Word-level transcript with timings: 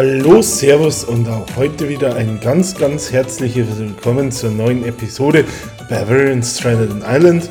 Hallo, 0.00 0.42
Servus 0.42 1.02
und 1.02 1.28
auch 1.28 1.44
heute 1.56 1.88
wieder 1.88 2.14
ein 2.14 2.38
ganz, 2.38 2.76
ganz 2.76 3.10
herzliches 3.10 3.80
Willkommen 3.80 4.30
zur 4.30 4.52
neuen 4.52 4.84
Episode 4.84 5.44
Bavarian 5.90 6.40
Stranded 6.40 7.02
Island. 7.04 7.50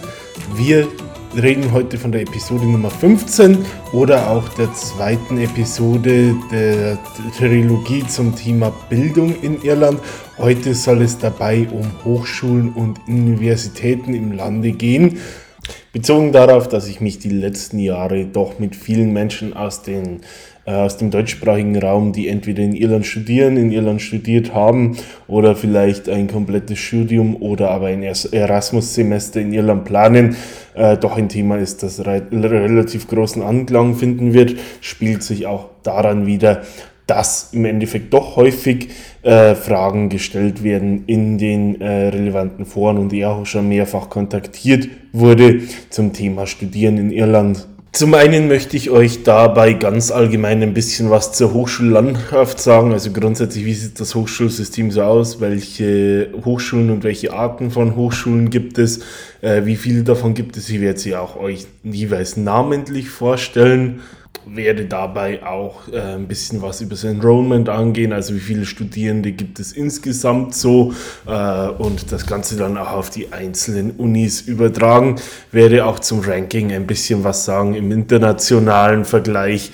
Wir 0.56 0.88
reden 1.36 1.74
heute 1.74 1.98
von 1.98 2.14
der 2.14 2.22
Episode 2.22 2.64
Nummer 2.64 2.90
15 2.90 3.66
oder 3.92 4.30
auch 4.30 4.48
der 4.48 4.74
zweiten 4.76 5.40
Episode 5.40 6.36
der 6.50 6.98
Trilogie 7.38 8.08
zum 8.08 8.34
Thema 8.34 8.74
Bildung 8.90 9.36
in 9.42 9.62
Irland. 9.62 10.00
Heute 10.38 10.74
soll 10.74 11.02
es 11.02 11.18
dabei 11.18 11.68
um 11.70 11.92
Hochschulen 12.06 12.72
und 12.72 12.98
Universitäten 13.10 14.14
im 14.14 14.32
Lande 14.32 14.72
gehen. 14.72 15.20
Bezogen 15.92 16.32
darauf, 16.32 16.70
dass 16.70 16.88
ich 16.88 17.02
mich 17.02 17.20
die 17.20 17.30
letzten 17.30 17.80
Jahre 17.80 18.26
doch 18.26 18.58
mit 18.58 18.76
vielen 18.76 19.12
Menschen 19.12 19.54
aus, 19.54 19.82
den, 19.82 20.22
aus 20.74 20.98
dem 20.98 21.12
deutschsprachigen 21.12 21.78
Raum, 21.78 22.12
die 22.12 22.28
entweder 22.28 22.62
in 22.62 22.74
Irland 22.74 23.06
studieren, 23.06 23.56
in 23.56 23.72
Irland 23.72 24.02
studiert 24.02 24.54
haben 24.54 24.98
oder 25.28 25.56
vielleicht 25.56 26.10
ein 26.10 26.28
komplettes 26.28 26.80
Studium 26.80 27.38
oder 27.42 27.72
aber 27.72 27.88
ein 27.88 28.04
Erasmus-Semester 28.04 29.40
in 29.40 29.54
Irland 29.54 29.86
planen, 29.86 30.36
äh, 30.76 30.98
doch 30.98 31.18
ein 31.18 31.30
Thema 31.30 31.58
ist, 31.58 31.84
das 31.84 32.06
re 32.06 32.24
relativ 32.32 33.08
großen 33.08 33.42
Anklang 33.42 33.96
finden 33.96 34.34
wird, 34.34 34.56
spielt 34.82 35.24
sich 35.24 35.48
auch 35.48 35.70
daran 35.84 36.26
wieder, 36.26 36.64
dass 37.08 37.54
im 37.54 37.64
Endeffekt 37.64 38.14
doch 38.14 38.36
häufig 38.36 38.90
äh, 39.24 39.56
Fragen 39.56 40.10
gestellt 40.10 40.64
werden 40.64 41.06
in 41.08 41.38
den 41.38 41.80
äh, 41.80 42.10
relevanten 42.10 42.66
Foren 42.66 42.98
und 42.98 43.14
er 43.14 43.32
auch 43.32 43.46
schon 43.46 43.70
mehrfach 43.70 44.10
kontaktiert 44.10 44.90
wurde 45.14 45.62
zum 45.90 46.12
Thema 46.12 46.46
Studieren 46.46 46.98
in 46.98 47.12
Irland. 47.12 47.68
Zum 47.98 48.14
einen 48.14 48.48
möchte 48.48 48.78
ich 48.78 48.92
euch 48.92 49.24
dabei 49.24 49.74
ganz 49.74 50.12
allgemein 50.12 50.62
ein 50.62 50.76
bisschen 50.76 51.10
was 51.10 51.34
zur 51.34 51.52
Hochschullandschaft 51.52 52.60
sagen. 52.60 52.92
Also 52.94 53.12
grundsätzlich, 53.12 53.66
wie 53.66 53.74
sieht 53.74 54.00
das 54.00 54.14
Hochschulsystem 54.14 54.92
so 54.92 55.02
aus? 55.02 55.42
Welche 55.42 56.30
Hochschulen 56.46 56.92
und 56.92 57.04
welche 57.04 57.34
Arten 57.34 57.72
von 57.72 57.96
Hochschulen 57.96 58.52
gibt 58.52 58.78
es? 58.78 59.00
Äh, 59.42 59.66
wie 59.66 59.76
viele 59.76 60.04
davon 60.04 60.36
gibt 60.36 60.58
es? 60.58 60.70
Ich 60.70 60.80
werde 60.80 61.00
sie 61.00 61.16
auch 61.16 61.38
euch 61.38 61.66
jeweils 61.82 62.38
namentlich 62.38 63.10
vorstellen 63.10 64.02
werde 64.46 64.86
dabei 64.86 65.46
auch 65.46 65.88
äh, 65.92 66.00
ein 66.00 66.28
bisschen 66.28 66.62
was 66.62 66.82
über 66.82 66.92
das 66.92 67.04
Enrollment 67.04 67.70
angehen, 67.70 68.14
also 68.14 68.34
wie 68.34 68.40
viele 68.40 68.66
Studierende 68.66 69.32
gibt 69.32 69.60
es 69.60 69.72
insgesamt 69.72 70.56
so 70.56 70.94
äh, 71.26 71.68
und 71.68 72.12
das 72.12 72.26
Ganze 72.26 72.58
dann 72.58 72.78
auch 72.78 72.92
auf 72.92 73.10
die 73.10 73.32
einzelnen 73.34 73.92
Unis 73.92 74.42
übertragen. 74.42 75.16
Werde 75.52 75.86
auch 75.86 76.00
zum 76.00 76.22
Ranking 76.22 76.72
ein 76.72 76.88
bisschen 76.88 77.24
was 77.24 77.46
sagen 77.46 77.76
im 77.76 77.92
internationalen 77.92 79.06
Vergleich. 79.06 79.72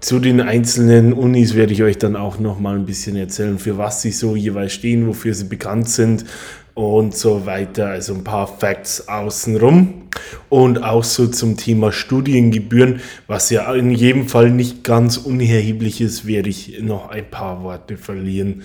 Zu 0.00 0.20
den 0.20 0.40
einzelnen 0.40 1.12
Unis 1.12 1.56
werde 1.56 1.72
ich 1.72 1.82
euch 1.82 1.98
dann 1.98 2.14
auch 2.14 2.38
noch 2.38 2.60
mal 2.60 2.76
ein 2.76 2.86
bisschen 2.86 3.16
erzählen, 3.16 3.58
für 3.58 3.78
was 3.78 4.00
sie 4.00 4.12
so 4.12 4.36
jeweils 4.36 4.72
stehen, 4.72 5.08
wofür 5.08 5.34
sie 5.34 5.46
bekannt 5.46 5.88
sind 5.88 6.24
und 6.78 7.16
so 7.16 7.44
weiter. 7.44 7.88
Also 7.88 8.14
ein 8.14 8.22
paar 8.22 8.46
Facts 8.46 9.08
außenrum. 9.08 10.02
Und 10.48 10.84
auch 10.84 11.04
so 11.04 11.26
zum 11.26 11.56
Thema 11.56 11.92
Studiengebühren, 11.92 13.00
was 13.26 13.50
ja 13.50 13.72
in 13.74 13.90
jedem 13.90 14.28
Fall 14.28 14.50
nicht 14.50 14.84
ganz 14.84 15.16
unerheblich 15.16 16.00
ist, 16.00 16.26
werde 16.26 16.48
ich 16.48 16.80
noch 16.80 17.10
ein 17.10 17.28
paar 17.28 17.62
Worte 17.62 17.96
verlieren. 17.96 18.62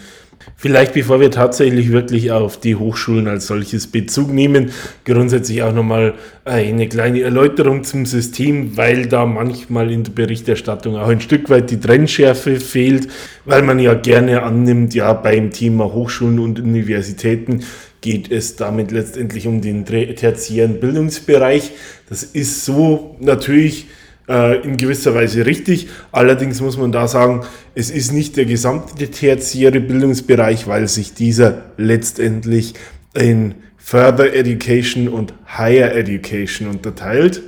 Vielleicht 0.58 0.94
bevor 0.94 1.22
wir 1.22 1.32
tatsächlich 1.32 1.92
wirklich 1.92 2.32
auf 2.32 2.60
die 2.60 2.76
Hochschulen 2.76 3.28
als 3.28 3.48
solches 3.48 3.88
Bezug 3.88 4.32
nehmen, 4.32 4.72
grundsätzlich 5.06 5.64
auch 5.64 5.74
nochmal 5.74 6.16
eine 6.46 6.88
kleine 6.90 7.22
Erläuterung 7.22 7.84
zum 7.84 8.06
System, 8.06 8.76
weil 8.76 9.08
da 9.08 9.26
manchmal 9.26 9.90
in 9.90 10.04
der 10.04 10.12
Berichterstattung 10.12 10.98
auch 10.98 11.08
ein 11.08 11.22
Stück 11.22 11.50
weit 11.50 11.72
die 11.72 11.80
Trennschärfe 11.80 12.60
fehlt, 12.60 13.08
weil 13.46 13.62
man 13.62 13.80
ja 13.80 13.94
gerne 13.94 14.44
annimmt, 14.44 14.94
ja 14.94 15.14
beim 15.14 15.52
Thema 15.52 15.86
Hochschulen 15.86 16.40
und 16.40 16.60
Universitäten 16.60 17.64
geht 18.04 18.30
es 18.30 18.58
damit 18.58 18.92
letztendlich 18.92 19.48
um 19.48 19.62
den 19.62 19.86
tertiären 19.86 20.80
Bildungsbereich. 20.80 21.72
Das 22.10 22.22
ist 22.22 22.66
so 22.66 23.16
natürlich 23.20 23.88
äh, 24.28 24.62
in 24.62 24.78
gewisser 24.78 25.16
Weise 25.16 25.46
richtig. 25.46 25.88
Allerdings 26.12 26.62
muss 26.62 26.78
man 26.78 26.92
da 26.92 27.08
sagen, 27.08 27.46
es 27.76 27.90
ist 27.90 28.12
nicht 28.12 28.36
der 28.38 28.46
gesamte 28.46 29.10
tertiäre 29.10 29.80
Bildungsbereich, 29.80 30.68
weil 30.68 30.88
sich 30.88 31.14
dieser 31.14 31.72
letztendlich 31.78 32.74
in 33.16 33.56
Further 33.78 34.34
Education 34.34 35.08
und 35.08 35.34
Higher 35.58 35.96
Education 35.96 36.68
unterteilt. 36.68 37.42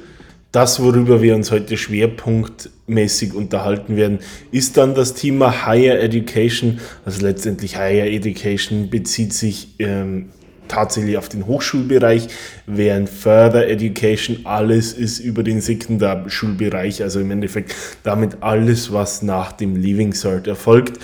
Das, 0.53 0.81
worüber 0.81 1.21
wir 1.21 1.35
uns 1.35 1.51
heute 1.51 1.75
schwerpunktmäßig 1.75 3.33
unterhalten 3.33 3.97
werden, 3.97 4.19
ist 4.51 4.77
dann 4.77 4.95
das 4.95 5.15
Thema 5.15 5.65
Higher 5.65 6.01
Education. 6.01 6.79
Also 7.03 7.25
letztendlich 7.25 7.75
Higher 7.75 8.07
Education 8.07 8.89
bezieht 8.89 9.33
sich 9.33 9.75
ähm, 9.79 10.29
tatsächlich 10.67 11.17
auf 11.17 11.29
den 11.29 11.45
Hochschulbereich, 11.45 12.27
während 12.65 13.09
Further 13.09 13.67
Education 13.67 14.41
alles 14.45 14.93
ist 14.93 15.19
über 15.19 15.43
den 15.43 15.61
Sekundarschulbereich, 15.61 17.03
also 17.03 17.19
im 17.19 17.31
Endeffekt 17.31 17.75
damit 18.03 18.37
alles, 18.41 18.91
was 18.91 19.21
nach 19.21 19.51
dem 19.51 19.75
Leaving 19.75 20.13
Cert 20.13 20.47
erfolgt, 20.47 20.99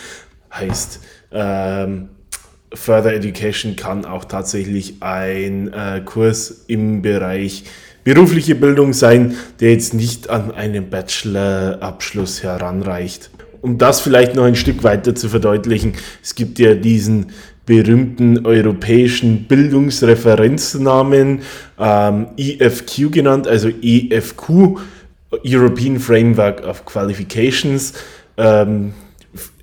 heißt 0.54 1.00
ähm, 1.32 2.10
Further 2.74 3.14
Education 3.14 3.76
kann 3.76 4.06
auch 4.06 4.26
tatsächlich 4.26 4.96
ein 5.02 5.74
äh, 5.74 6.02
Kurs 6.06 6.64
im 6.68 7.02
Bereich 7.02 7.66
berufliche 8.04 8.56
Bildung 8.56 8.94
sein, 8.94 9.36
der 9.60 9.72
jetzt 9.72 9.94
nicht 9.94 10.30
an 10.30 10.52
einen 10.52 10.90
Bachelor-Abschluss 10.90 12.44
heranreicht. 12.44 13.30
Um 13.62 13.78
das 13.78 14.00
vielleicht 14.00 14.36
noch 14.36 14.46
ein 14.46 14.56
Stück 14.56 14.84
weiter 14.84 15.14
zu 15.14 15.30
verdeutlichen, 15.30 15.94
es 16.24 16.34
gibt 16.34 16.58
ja 16.58 16.74
diesen 16.74 17.28
berühmten 17.66 18.46
europäischen 18.46 19.46
Bildungsreferenznamen 19.46 21.42
ähm, 21.80 22.28
EFQ 22.38 23.12
genannt, 23.12 23.48
also 23.48 23.70
EFQ, 23.70 24.80
European 25.46 26.00
Framework 26.00 26.66
of 26.66 26.86
Qualifications. 26.86 27.94
Ähm, 28.38 28.94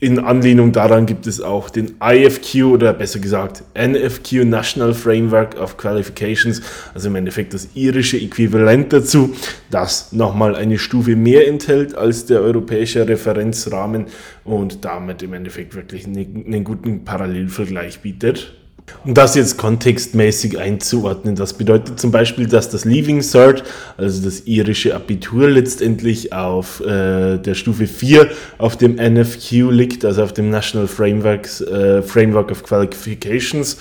in 0.01 0.19
Anlehnung 0.19 0.73
daran 0.73 1.05
gibt 1.05 1.27
es 1.27 1.41
auch 1.43 1.69
den 1.69 1.97
IFQ 2.03 2.65
oder 2.65 2.95
besser 2.95 3.19
gesagt 3.19 3.65
NFQ, 3.77 4.45
National 4.45 4.95
Framework 4.95 5.61
of 5.61 5.77
Qualifications, 5.77 6.62
also 6.95 7.09
im 7.09 7.17
Endeffekt 7.17 7.53
das 7.53 7.69
irische 7.75 8.17
Äquivalent 8.17 8.93
dazu, 8.93 9.34
das 9.71 10.12
nochmal 10.12 10.57
eine 10.57 10.78
Stufe 10.78 11.17
mehr 11.17 11.47
enthält 11.47 11.95
als 11.95 12.25
der 12.25 12.41
europäische 12.41 13.07
Referenzrahmen 13.07 14.07
und 14.45 14.84
damit 14.87 15.23
im 15.23 15.34
Endeffekt 15.34 15.75
wirklich 15.75 16.07
einen, 16.07 16.65
guten 16.65 17.05
Parallelvergleich 17.05 18.01
bietet. 18.01 18.55
Um 19.04 19.15
das 19.15 19.34
jetzt 19.34 19.56
kontextmäßig 19.56 20.59
einzuordnen, 20.59 21.34
das 21.34 21.54
bedeutet 21.54 21.99
zum 22.00 22.10
Beispiel, 22.10 22.47
dass 22.47 22.69
das 22.71 22.84
Leaving 22.84 23.22
Cert, 23.22 23.65
also 23.97 24.22
das 24.25 24.47
irische 24.47 24.94
Abitur, 24.94 25.49
letztendlich 25.49 26.32
auf 26.32 26.81
äh, 26.81 27.38
der 27.38 27.54
Stufe 27.54 27.87
4 27.87 28.28
auf 28.59 28.77
dem 28.77 28.97
NFQ 28.97 29.71
liegt, 29.71 30.04
also 30.04 30.22
auf 30.22 30.32
dem 30.32 30.50
National 30.50 30.88
Frameworks, 30.88 31.60
äh, 31.60 32.03
Framework 32.03 32.50
of 32.50 32.62
Qualifications 32.62 33.78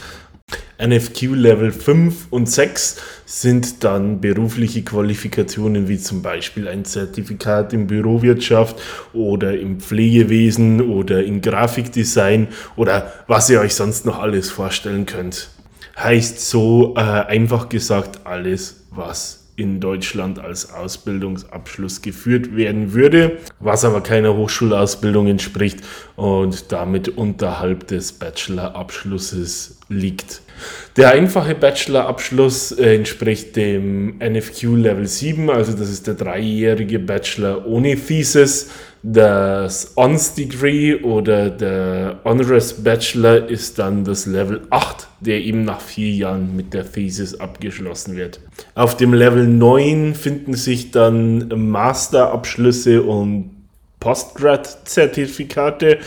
NFQ 0.80 1.34
Level 1.34 1.72
5 1.72 2.28
und 2.30 2.48
6 2.48 3.02
sind 3.26 3.84
dann 3.84 4.22
berufliche 4.22 4.84
Qualifikationen 4.84 5.88
wie 5.88 5.98
zum 5.98 6.22
Beispiel 6.22 6.68
ein 6.68 6.86
Zertifikat 6.86 7.74
in 7.74 7.88
Bürowirtschaft 7.88 8.80
oder 9.12 9.60
im 9.60 9.80
Pflegewesen 9.80 10.82
oder 10.82 11.24
in 11.24 11.42
Grafikdesign 11.42 12.50
oder 12.76 13.12
was 13.26 13.50
ihr 13.50 13.60
euch 13.60 13.74
sonst 13.74 14.06
noch 14.06 14.20
alles 14.20 14.52
vorstellen 14.52 15.08
könnt. 15.08 15.50
Heißt 15.98 16.48
so 16.48 16.94
äh, 16.96 17.00
einfach 17.00 17.70
gesagt 17.70 18.28
alles, 18.28 18.84
was 18.92 19.46
in 19.56 19.80
Deutschland 19.80 20.38
als 20.38 20.72
Ausbildungsabschluss 20.72 22.04
geführt 22.04 22.56
werden 22.56 22.94
würde, 22.94 23.40
was 23.60 23.84
aber 23.84 24.02
keiner 24.02 24.38
Hochschulausbildung 24.38 25.26
entspricht 25.26 25.80
und 26.16 26.72
damit 26.72 27.10
unterhalb 27.10 27.88
des 27.88 28.12
Bachelorabschlusses 28.14 29.77
liegt. 29.90 30.42
Der 30.96 31.12
einfache 31.12 31.54
Bachelorabschluss 31.54 32.72
äh, 32.72 32.96
entspricht 32.96 33.56
dem 33.56 34.18
NFQ 34.18 34.64
Level 34.78 35.08
7, 35.08 35.50
also 35.50 35.74
das 35.74 35.90
ist 35.90 36.08
der 36.08 36.16
dreijährige 36.16 37.00
Bachelor 37.00 37.68
ohne 37.68 37.96
Thesis. 37.96 38.70
Das 39.04 39.94
Honors 39.96 40.34
Degree 40.34 40.96
oder 40.96 41.52
der 41.52 42.20
Honoris 42.26 42.74
Bachelor 42.74 43.48
ist 43.48 43.78
dann 43.78 44.04
das 44.04 44.26
Level 44.26 44.62
8, 44.72 45.08
der 45.22 45.40
eben 45.40 45.64
nach 45.64 45.80
vier 45.80 46.12
Jahren 46.12 46.56
mit 46.56 46.74
der 46.74 46.92
Thesis 46.92 47.40
abgeschlossen 47.40 48.18
wird. 48.18 48.40
Auf 48.74 48.98
dem 48.98 49.14
Level 49.14 49.48
9 49.48 50.16
finden 50.16 50.56
sich 50.56 50.90
dann 50.90 51.48
Masterabschlüsse 51.48 53.04
und 53.04 53.52
Postgrad-Zertifikate. 54.00 56.00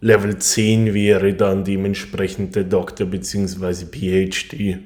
Level 0.00 0.38
10 0.38 0.94
wäre 0.94 1.34
dann 1.34 1.64
dementsprechend 1.64 2.54
der 2.54 2.64
Doktor 2.64 3.06
bzw. 3.06 3.86
PhD. 3.86 4.78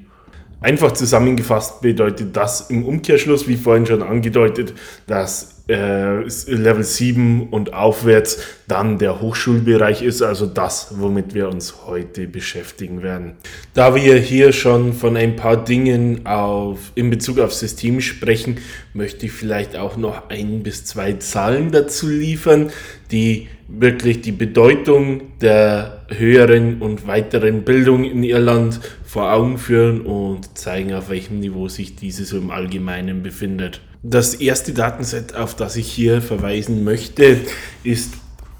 Einfach 0.61 0.93
zusammengefasst 0.93 1.81
bedeutet 1.81 2.35
das 2.37 2.69
im 2.69 2.85
Umkehrschluss, 2.85 3.49
wie 3.49 3.57
vorhin 3.57 3.85
schon 3.85 4.01
angedeutet, 4.01 4.73
dass 5.07 5.53
äh, 5.67 6.23
Level 6.47 6.83
7 6.83 7.49
und 7.49 7.73
aufwärts 7.73 8.39
dann 8.67 8.97
der 8.97 9.21
Hochschulbereich 9.21 10.01
ist, 10.01 10.21
also 10.21 10.45
das, 10.45 10.99
womit 10.99 11.33
wir 11.33 11.49
uns 11.49 11.85
heute 11.85 12.27
beschäftigen 12.27 13.03
werden. 13.03 13.33
Da 13.73 13.93
wir 13.93 14.15
hier 14.15 14.51
schon 14.53 14.93
von 14.93 15.17
ein 15.17 15.35
paar 15.35 15.61
Dingen 15.63 16.25
auf, 16.25 16.91
in 16.95 17.09
Bezug 17.09 17.39
auf 17.39 17.53
System 17.53 18.01
sprechen, 18.01 18.59
möchte 18.93 19.25
ich 19.25 19.31
vielleicht 19.33 19.75
auch 19.75 19.97
noch 19.97 20.29
ein 20.29 20.63
bis 20.63 20.85
zwei 20.85 21.13
Zahlen 21.13 21.71
dazu 21.71 22.07
liefern, 22.07 22.71
die 23.11 23.47
wirklich 23.79 24.21
die 24.21 24.31
Bedeutung 24.31 25.21
der 25.41 26.05
höheren 26.09 26.81
und 26.81 27.07
weiteren 27.07 27.63
Bildung 27.63 28.03
in 28.03 28.23
Irland 28.23 28.79
vor 29.03 29.31
Augen 29.31 29.57
führen 29.57 30.01
und 30.01 30.57
zeigen, 30.57 30.93
auf 30.93 31.09
welchem 31.09 31.39
Niveau 31.39 31.67
sich 31.67 31.95
diese 31.95 32.25
so 32.25 32.37
im 32.37 32.51
Allgemeinen 32.51 33.23
befindet. 33.23 33.81
Das 34.03 34.35
erste 34.35 34.73
Datenset, 34.73 35.35
auf 35.35 35.55
das 35.55 35.75
ich 35.75 35.87
hier 35.87 36.21
verweisen 36.21 36.83
möchte, 36.83 37.37
ist 37.83 38.13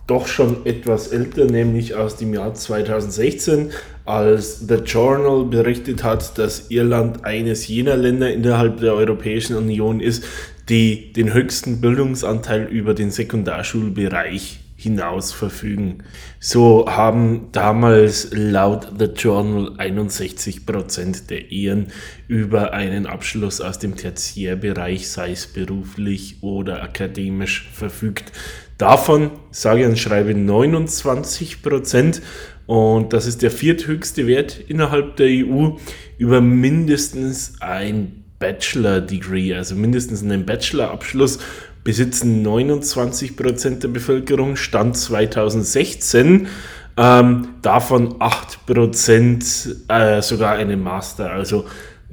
doch 0.08 0.28
schon 0.28 0.66
etwas 0.66 1.08
älter, 1.10 1.46
nämlich 1.46 1.96
aus 1.96 2.18
dem 2.18 2.34
Jahr 2.34 2.54
2016, 2.54 3.72
als 4.06 4.68
The 4.68 4.76
Journal 4.86 5.46
berichtet 5.46 6.04
hat, 6.04 6.38
dass 6.38 6.72
Irland 6.72 7.24
eines 7.24 7.68
jener 7.68 7.96
Länder 7.96 8.32
innerhalb 8.32 8.80
der 8.80 8.96
Europäischen 8.96 9.56
Union 9.56 10.00
ist, 10.02 10.26
die 10.70 11.14
den 11.14 11.34
höchsten 11.34 11.82
Bildungsanteil 11.82 12.64
über 12.64 12.94
den 12.94 13.12
Sekundarschulbereich 13.12 14.63
hinaus 14.84 15.32
verfügen. 15.32 16.04
So 16.40 16.86
haben 16.88 17.50
damals 17.52 18.30
laut 18.32 18.94
The 19.00 19.06
Journal 19.06 19.76
61% 19.78 21.28
der 21.28 21.52
Ehen 21.52 21.88
über 22.28 22.74
einen 22.74 23.06
Abschluss 23.06 23.62
aus 23.62 23.80
dem 23.80 23.96
Tertiärbereich, 23.96 25.10
sei 25.10 25.32
es 25.32 25.48
beruflich 25.48 26.38
oder 26.42 26.84
akademisch, 26.84 27.70
verfügt. 27.74 28.32
Davon 28.78 29.32
sage 29.52 29.88
und 29.88 29.98
schreibe 29.98 30.32
29% 30.32 32.22
und 32.66 33.14
das 33.14 33.26
ist 33.26 33.42
der 33.42 33.52
vierthöchste 33.52 34.28
Wert 34.28 34.60
innerhalb 34.68 35.18
der 35.18 35.28
EU 35.28 35.72
über 36.18 36.42
mindestens 36.42 37.56
ein 37.60 38.24
Bachelor-Degree, 38.40 39.54
also 39.54 39.76
mindestens 39.76 40.22
einen 40.22 40.46
Bachelor-Abschluss 40.46 41.40
besitzen 41.84 42.42
29 42.42 43.36
Prozent 43.36 43.84
der 43.84 43.90
Bevölkerung, 43.90 44.56
Stand 44.56 44.98
2016. 44.98 46.48
Ähm, 46.96 47.48
davon 47.62 48.16
8 48.20 48.66
Prozent 48.66 49.76
äh, 49.88 50.22
sogar 50.22 50.54
einen 50.54 50.82
Master. 50.82 51.32
Also 51.32 51.66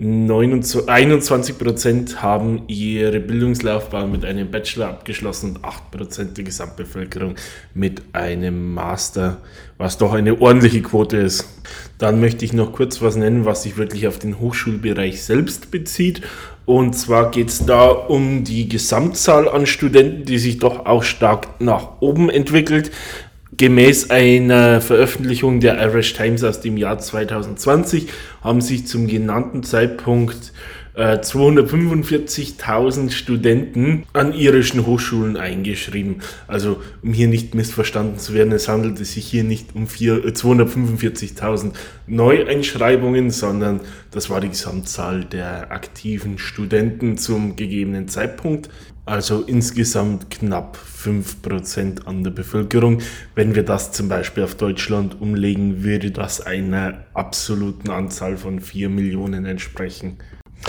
21 0.02 1.58
Prozent 1.58 2.22
haben 2.22 2.62
ihre 2.68 3.20
Bildungslaufbahn 3.20 4.10
mit 4.10 4.24
einem 4.24 4.50
Bachelor 4.50 4.88
abgeschlossen 4.88 5.56
und 5.56 5.64
8 5.64 5.90
Prozent 5.90 6.36
der 6.38 6.44
Gesamtbevölkerung 6.44 7.34
mit 7.74 8.02
einem 8.14 8.72
Master, 8.72 9.42
was 9.76 9.98
doch 9.98 10.14
eine 10.14 10.40
ordentliche 10.40 10.80
Quote 10.80 11.18
ist. 11.18 11.46
Dann 11.98 12.18
möchte 12.18 12.46
ich 12.46 12.54
noch 12.54 12.72
kurz 12.72 13.02
was 13.02 13.16
nennen, 13.16 13.44
was 13.44 13.64
sich 13.64 13.76
wirklich 13.76 14.08
auf 14.08 14.18
den 14.18 14.40
Hochschulbereich 14.40 15.22
selbst 15.22 15.70
bezieht. 15.70 16.22
Und 16.70 16.92
zwar 16.92 17.32
geht 17.32 17.48
es 17.48 17.66
da 17.66 17.88
um 17.88 18.44
die 18.44 18.68
Gesamtzahl 18.68 19.48
an 19.48 19.66
Studenten, 19.66 20.24
die 20.24 20.38
sich 20.38 20.58
doch 20.58 20.86
auch 20.86 21.02
stark 21.02 21.48
nach 21.60 21.98
oben 21.98 22.30
entwickelt. 22.30 22.92
Gemäß 23.56 24.10
einer 24.10 24.80
Veröffentlichung 24.80 25.58
der 25.58 25.82
Irish 25.82 26.12
Times 26.12 26.44
aus 26.44 26.60
dem 26.60 26.76
Jahr 26.76 27.00
2020 27.00 28.06
haben 28.44 28.60
sich 28.60 28.86
zum 28.86 29.08
genannten 29.08 29.64
Zeitpunkt 29.64 30.52
245.000 30.96 33.06
äh, 33.06 33.10
Studenten 33.10 34.04
an 34.12 34.32
irischen 34.32 34.86
Hochschulen 34.86 35.36
eingeschrieben. 35.36 36.22
Also 36.48 36.82
um 37.02 37.12
hier 37.12 37.28
nicht 37.28 37.54
missverstanden 37.54 38.18
zu 38.18 38.34
werden, 38.34 38.52
es 38.52 38.68
handelt 38.68 38.98
sich 38.98 39.26
hier 39.26 39.44
nicht 39.44 39.74
um 39.74 39.86
245.000 39.86 41.68
äh, 41.68 41.72
Neueinschreibungen, 42.06 43.30
sondern 43.30 43.80
das 44.10 44.30
war 44.30 44.40
die 44.40 44.48
Gesamtzahl 44.48 45.24
der 45.24 45.70
aktiven 45.70 46.38
Studenten 46.38 47.18
zum 47.18 47.56
gegebenen 47.56 48.08
Zeitpunkt. 48.08 48.70
Also 49.06 49.42
insgesamt 49.42 50.30
knapp 50.30 50.78
5% 51.02 52.06
an 52.06 52.22
der 52.22 52.30
Bevölkerung. 52.30 53.00
Wenn 53.34 53.54
wir 53.54 53.64
das 53.64 53.92
zum 53.92 54.08
Beispiel 54.08 54.44
auf 54.44 54.54
Deutschland 54.54 55.20
umlegen, 55.20 55.82
würde 55.82 56.10
das 56.10 56.40
einer 56.40 57.04
absoluten 57.14 57.90
Anzahl 57.90 58.36
von 58.36 58.60
4 58.60 58.88
Millionen 58.88 59.46
entsprechen. 59.46 60.18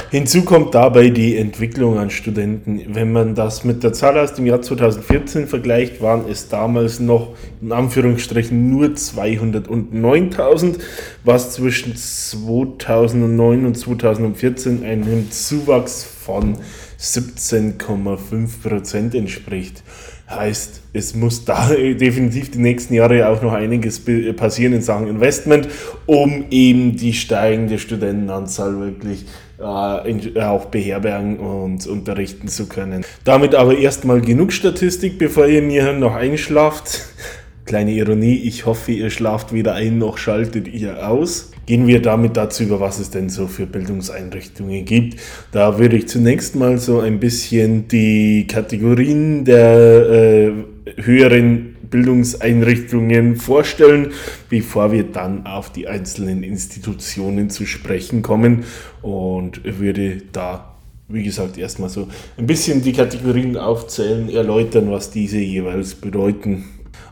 Hinzu 0.10 0.44
kommt 0.44 0.74
dabei 0.74 1.10
die 1.10 1.36
Entwicklung 1.36 1.98
an 1.98 2.10
Studenten. 2.10 2.82
Wenn 2.94 3.12
man 3.12 3.36
das 3.36 3.66
mit 3.66 3.84
der 3.84 3.92
Zahl 3.92 4.18
aus 4.18 4.34
dem 4.34 4.46
Jahr 4.46 4.62
2014 4.62 5.48
vergleicht, 5.48 6.02
waren 6.02 6.30
es 6.30 6.48
damals 6.48 7.02
noch 7.02 7.36
in 7.62 7.74
Anführungsstrichen 7.74 8.70
nur 8.70 8.88
209.000, 8.88 10.80
was 11.26 11.54
zwischen 11.54 11.96
2009 11.96 13.66
und 13.66 13.78
2014 13.78 14.86
einem 14.86 15.30
Zuwachs 15.30 16.04
von 16.04 16.58
17,5 16.98 18.62
Prozent 18.62 19.16
entspricht. 19.16 19.84
Heißt, 20.30 20.82
es 20.94 21.16
muss 21.16 21.44
da 21.44 21.70
definitiv 21.74 22.52
die 22.52 22.60
nächsten 22.60 22.94
Jahre 22.94 23.28
auch 23.28 23.42
noch 23.42 23.54
einiges 23.54 24.02
passieren 24.36 24.74
in 24.74 24.82
Sachen 24.82 25.08
Investment, 25.08 25.68
um 26.06 26.46
eben 26.50 26.96
die 26.96 27.14
steigende 27.14 27.80
Studentenanzahl 27.80 28.80
wirklich 28.80 29.26
äh, 29.62 30.42
auch 30.42 30.66
beherbergen 30.66 31.38
und 31.38 31.86
unterrichten 31.88 32.48
zu 32.48 32.68
können. 32.68 33.06
Damit 33.24 33.56
aber 33.56 33.78
erstmal 33.78 34.22
genug 34.22 34.52
Statistik, 34.52 35.18
bevor 35.18 35.48
ihr 35.48 35.62
mir 35.62 35.94
noch 35.94 36.16
einschlaft. 36.16 37.02
Kleine 37.66 37.92
Ironie, 37.92 38.36
ich 38.36 38.66
hoffe, 38.66 38.92
ihr 38.92 39.10
schlaft 39.10 39.54
weder 39.54 39.76
ein 39.76 39.98
noch 39.98 40.18
schaltet 40.18 40.68
ihr 40.68 41.08
aus. 41.08 41.52
Gehen 41.68 41.88
wir 41.88 42.02
damit 42.02 42.36
dazu 42.36 42.64
über, 42.64 42.80
was 42.80 43.00
es 43.00 43.12
denn 43.12 43.30
so 43.30 43.48
für 43.48 43.66
Bildungseinrichtungen 43.66 44.84
gibt. 44.84 45.20
Da 45.52 45.78
würde 45.78 45.96
ich 45.96 46.08
zunächst 46.08 46.56
mal 46.56 46.80
so 46.80 47.00
ein 47.00 47.20
bisschen 47.20 47.88
die 47.88 48.48
Kategorien 48.48 49.46
der 49.46 50.10
äh, 50.10 50.52
höheren 50.98 51.71
Bildungseinrichtungen 51.92 53.36
vorstellen, 53.36 54.14
bevor 54.50 54.92
wir 54.92 55.04
dann 55.04 55.46
auf 55.46 55.72
die 55.72 55.88
einzelnen 55.88 56.42
Institutionen 56.42 57.52
zu 57.52 57.68
sprechen 57.68 58.24
kommen 58.24 58.64
und 59.02 59.62
würde 59.64 60.24
da 60.32 60.68
wie 61.14 61.24
gesagt, 61.24 61.58
erstmal 61.58 61.90
so 61.90 62.08
ein 62.38 62.48
bisschen 62.48 62.82
die 62.82 62.94
Kategorien 62.94 63.58
aufzählen, 63.58 64.30
erläutern, 64.30 64.92
was 64.92 65.12
diese 65.12 65.40
jeweils 65.40 65.96
bedeuten. 65.96 66.64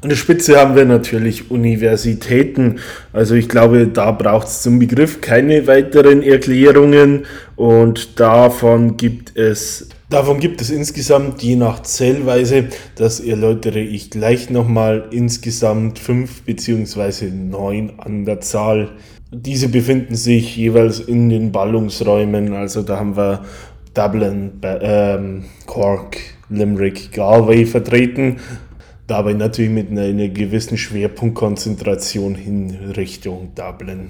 An 0.01 0.07
der 0.07 0.15
Spitze 0.15 0.57
haben 0.57 0.75
wir 0.75 0.85
natürlich 0.85 1.51
Universitäten. 1.51 2.79
Also 3.11 3.35
ich 3.35 3.49
glaube, 3.49 3.87
da 3.87 4.11
braucht 4.11 4.47
es 4.47 4.61
zum 4.61 4.79
Begriff 4.79 5.19
keine 5.19 5.67
weiteren 5.67 6.23
Erklärungen 6.23 7.25
und 7.57 8.17
davon 8.17 8.95
gibt 8.95 9.35
es 9.35 9.89
Davon 10.09 10.39
gibt 10.39 10.59
es 10.59 10.71
insgesamt 10.71 11.43
je 11.43 11.55
nach 11.55 11.83
Zählweise, 11.83 12.69
das 12.95 13.19
erläutere 13.19 13.79
ich 13.79 14.09
gleich 14.09 14.49
nochmal, 14.49 15.07
insgesamt 15.11 15.99
fünf 15.99 16.41
beziehungsweise 16.41 17.25
neun 17.27 17.99
an 17.99 18.25
der 18.25 18.41
Zahl. 18.41 18.89
Diese 19.31 19.69
befinden 19.69 20.15
sich 20.15 20.57
jeweils 20.57 20.99
in 20.99 21.29
den 21.29 21.51
Ballungsräumen, 21.51 22.53
also 22.53 22.81
da 22.81 22.97
haben 22.97 23.15
wir 23.15 23.45
Dublin, 23.93 24.53
ähm, 24.63 25.45
Cork, 25.67 26.17
Limerick, 26.49 27.11
Galway 27.11 27.67
vertreten, 27.67 28.37
dabei 29.05 29.33
natürlich 29.33 29.69
mit 29.71 29.91
einer, 29.91 30.05
einer 30.05 30.29
gewissen 30.29 30.79
Schwerpunktkonzentration 30.79 32.33
in 32.33 32.71
Richtung 32.95 33.51
Dublin. 33.53 34.09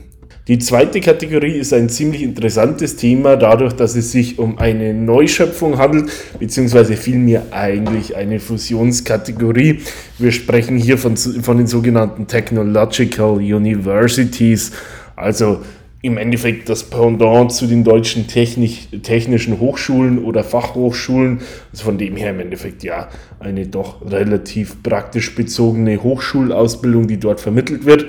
Die 0.50 0.58
zweite 0.58 1.00
Kategorie 1.00 1.60
ist 1.60 1.74
ein 1.74 1.89
ziemlich 1.89 2.24
interessantes 2.24 2.96
Thema, 2.96 3.36
dadurch, 3.36 3.74
dass 3.74 3.96
es 3.96 4.12
sich 4.12 4.39
um 4.39 4.58
eine 4.58 4.96
Neuschöpfung 4.96 5.77
handelt, 5.77 6.12
beziehungsweise 6.39 6.98
vielmehr 6.98 7.44
eigentlich 7.51 8.15
eine 8.15 8.39
Fusionskategorie. 8.39 9.82
Wir 10.18 10.32
sprechen 10.32 10.75
hier 10.75 10.98
von, 10.98 11.15
von 11.18 11.58
den 11.58 11.68
sogenannten 11.68 12.25
Technological 12.25 13.34
Universities, 13.36 14.72
also 15.15 15.60
im 16.01 16.18
Endeffekt 16.18 16.68
das 16.68 16.82
Pendant 16.82 17.51
zu 17.51 17.68
den 17.68 17.84
deutschen 17.84 18.25
Technik, 18.25 19.03
technischen 19.03 19.60
Hochschulen 19.60 20.18
oder 20.18 20.44
Fachhochschulen. 20.44 21.41
Also 21.72 21.84
von 21.84 22.00
dem 22.00 22.15
her 22.15 22.32
im 22.32 22.39
Endeffekt 22.39 22.84
ja 22.84 23.10
eine 23.39 23.68
doch 23.68 24.01
relativ 24.10 24.82
praktisch 24.82 25.36
bezogene 25.36 26.01
Hochschulausbildung, 26.01 27.08
die 27.08 27.20
dort 27.20 27.39
vermittelt 27.39 27.86
wird 27.86 28.08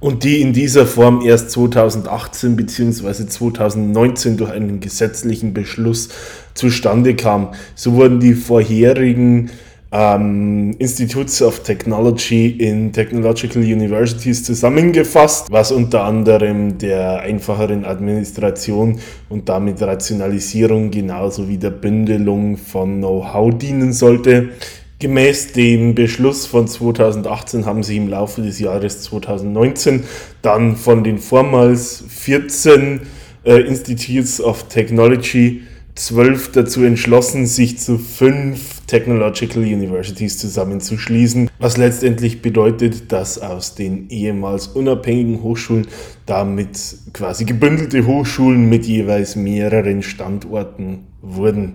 und 0.00 0.24
die 0.24 0.40
in 0.40 0.52
dieser 0.52 0.86
Form 0.86 1.22
erst 1.22 1.50
2018 1.50 2.56
bzw. 2.56 3.26
2019 3.26 4.36
durch 4.36 4.50
einen 4.50 4.80
gesetzlichen 4.80 5.54
Beschluss 5.54 6.08
zustande 6.54 7.14
kam. 7.14 7.48
So 7.74 7.94
wurden 7.94 8.20
die 8.20 8.34
vorherigen 8.34 9.50
ähm, 9.92 10.74
Institutes 10.78 11.40
of 11.40 11.60
Technology 11.62 12.48
in 12.48 12.92
Technological 12.92 13.62
Universities 13.62 14.42
zusammengefasst, 14.44 15.46
was 15.50 15.72
unter 15.72 16.04
anderem 16.04 16.76
der 16.78 17.20
einfacheren 17.20 17.84
Administration 17.84 18.98
und 19.28 19.48
damit 19.48 19.80
Rationalisierung 19.80 20.90
genauso 20.90 21.48
wie 21.48 21.58
der 21.58 21.70
Bündelung 21.70 22.56
von 22.56 22.98
Know-how 22.98 23.56
dienen 23.56 23.92
sollte. 23.92 24.50
Gemäß 24.98 25.52
dem 25.52 25.94
Beschluss 25.94 26.46
von 26.46 26.66
2018 26.66 27.66
haben 27.66 27.82
sie 27.82 27.98
im 27.98 28.08
Laufe 28.08 28.40
des 28.40 28.58
Jahres 28.58 29.02
2019 29.02 30.04
dann 30.40 30.74
von 30.74 31.04
den 31.04 31.18
vormals 31.18 32.02
14 32.08 33.02
äh, 33.44 33.60
Institutes 33.60 34.40
of 34.40 34.68
Technology 34.68 35.64
zwölf 35.96 36.50
dazu 36.52 36.82
entschlossen, 36.82 37.46
sich 37.46 37.78
zu 37.78 37.98
fünf 37.98 38.80
Technological 38.86 39.62
Universities 39.64 40.38
zusammenzuschließen, 40.38 41.50
was 41.58 41.76
letztendlich 41.76 42.40
bedeutet, 42.40 43.12
dass 43.12 43.38
aus 43.38 43.74
den 43.74 44.08
ehemals 44.08 44.68
unabhängigen 44.68 45.42
Hochschulen 45.42 45.88
damit 46.24 46.78
quasi 47.12 47.44
gebündelte 47.44 48.06
Hochschulen 48.06 48.68
mit 48.68 48.86
jeweils 48.86 49.36
mehreren 49.36 50.02
Standorten 50.02 51.06
wurden. 51.20 51.74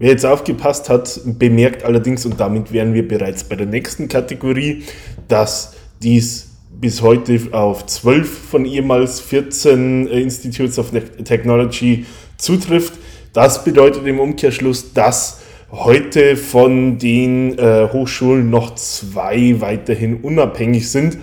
Wer 0.00 0.10
jetzt 0.10 0.24
aufgepasst 0.24 0.88
hat, 0.88 1.20
bemerkt 1.24 1.84
allerdings, 1.84 2.24
und 2.24 2.38
damit 2.38 2.72
wären 2.72 2.94
wir 2.94 3.06
bereits 3.06 3.42
bei 3.42 3.56
der 3.56 3.66
nächsten 3.66 4.06
Kategorie, 4.06 4.84
dass 5.26 5.74
dies 6.00 6.50
bis 6.80 7.02
heute 7.02 7.40
auf 7.50 7.84
12 7.84 8.50
von 8.50 8.64
ehemals 8.64 9.18
14 9.18 10.06
äh, 10.06 10.20
Institutes 10.20 10.78
of 10.78 10.92
Technology 11.24 12.06
zutrifft. 12.36 12.92
Das 13.32 13.64
bedeutet 13.64 14.06
im 14.06 14.20
Umkehrschluss, 14.20 14.92
dass 14.92 15.40
heute 15.72 16.36
von 16.36 16.98
den 16.98 17.58
äh, 17.58 17.88
Hochschulen 17.92 18.50
noch 18.50 18.76
zwei 18.76 19.60
weiterhin 19.60 20.18
unabhängig 20.20 20.88
sind 20.88 21.18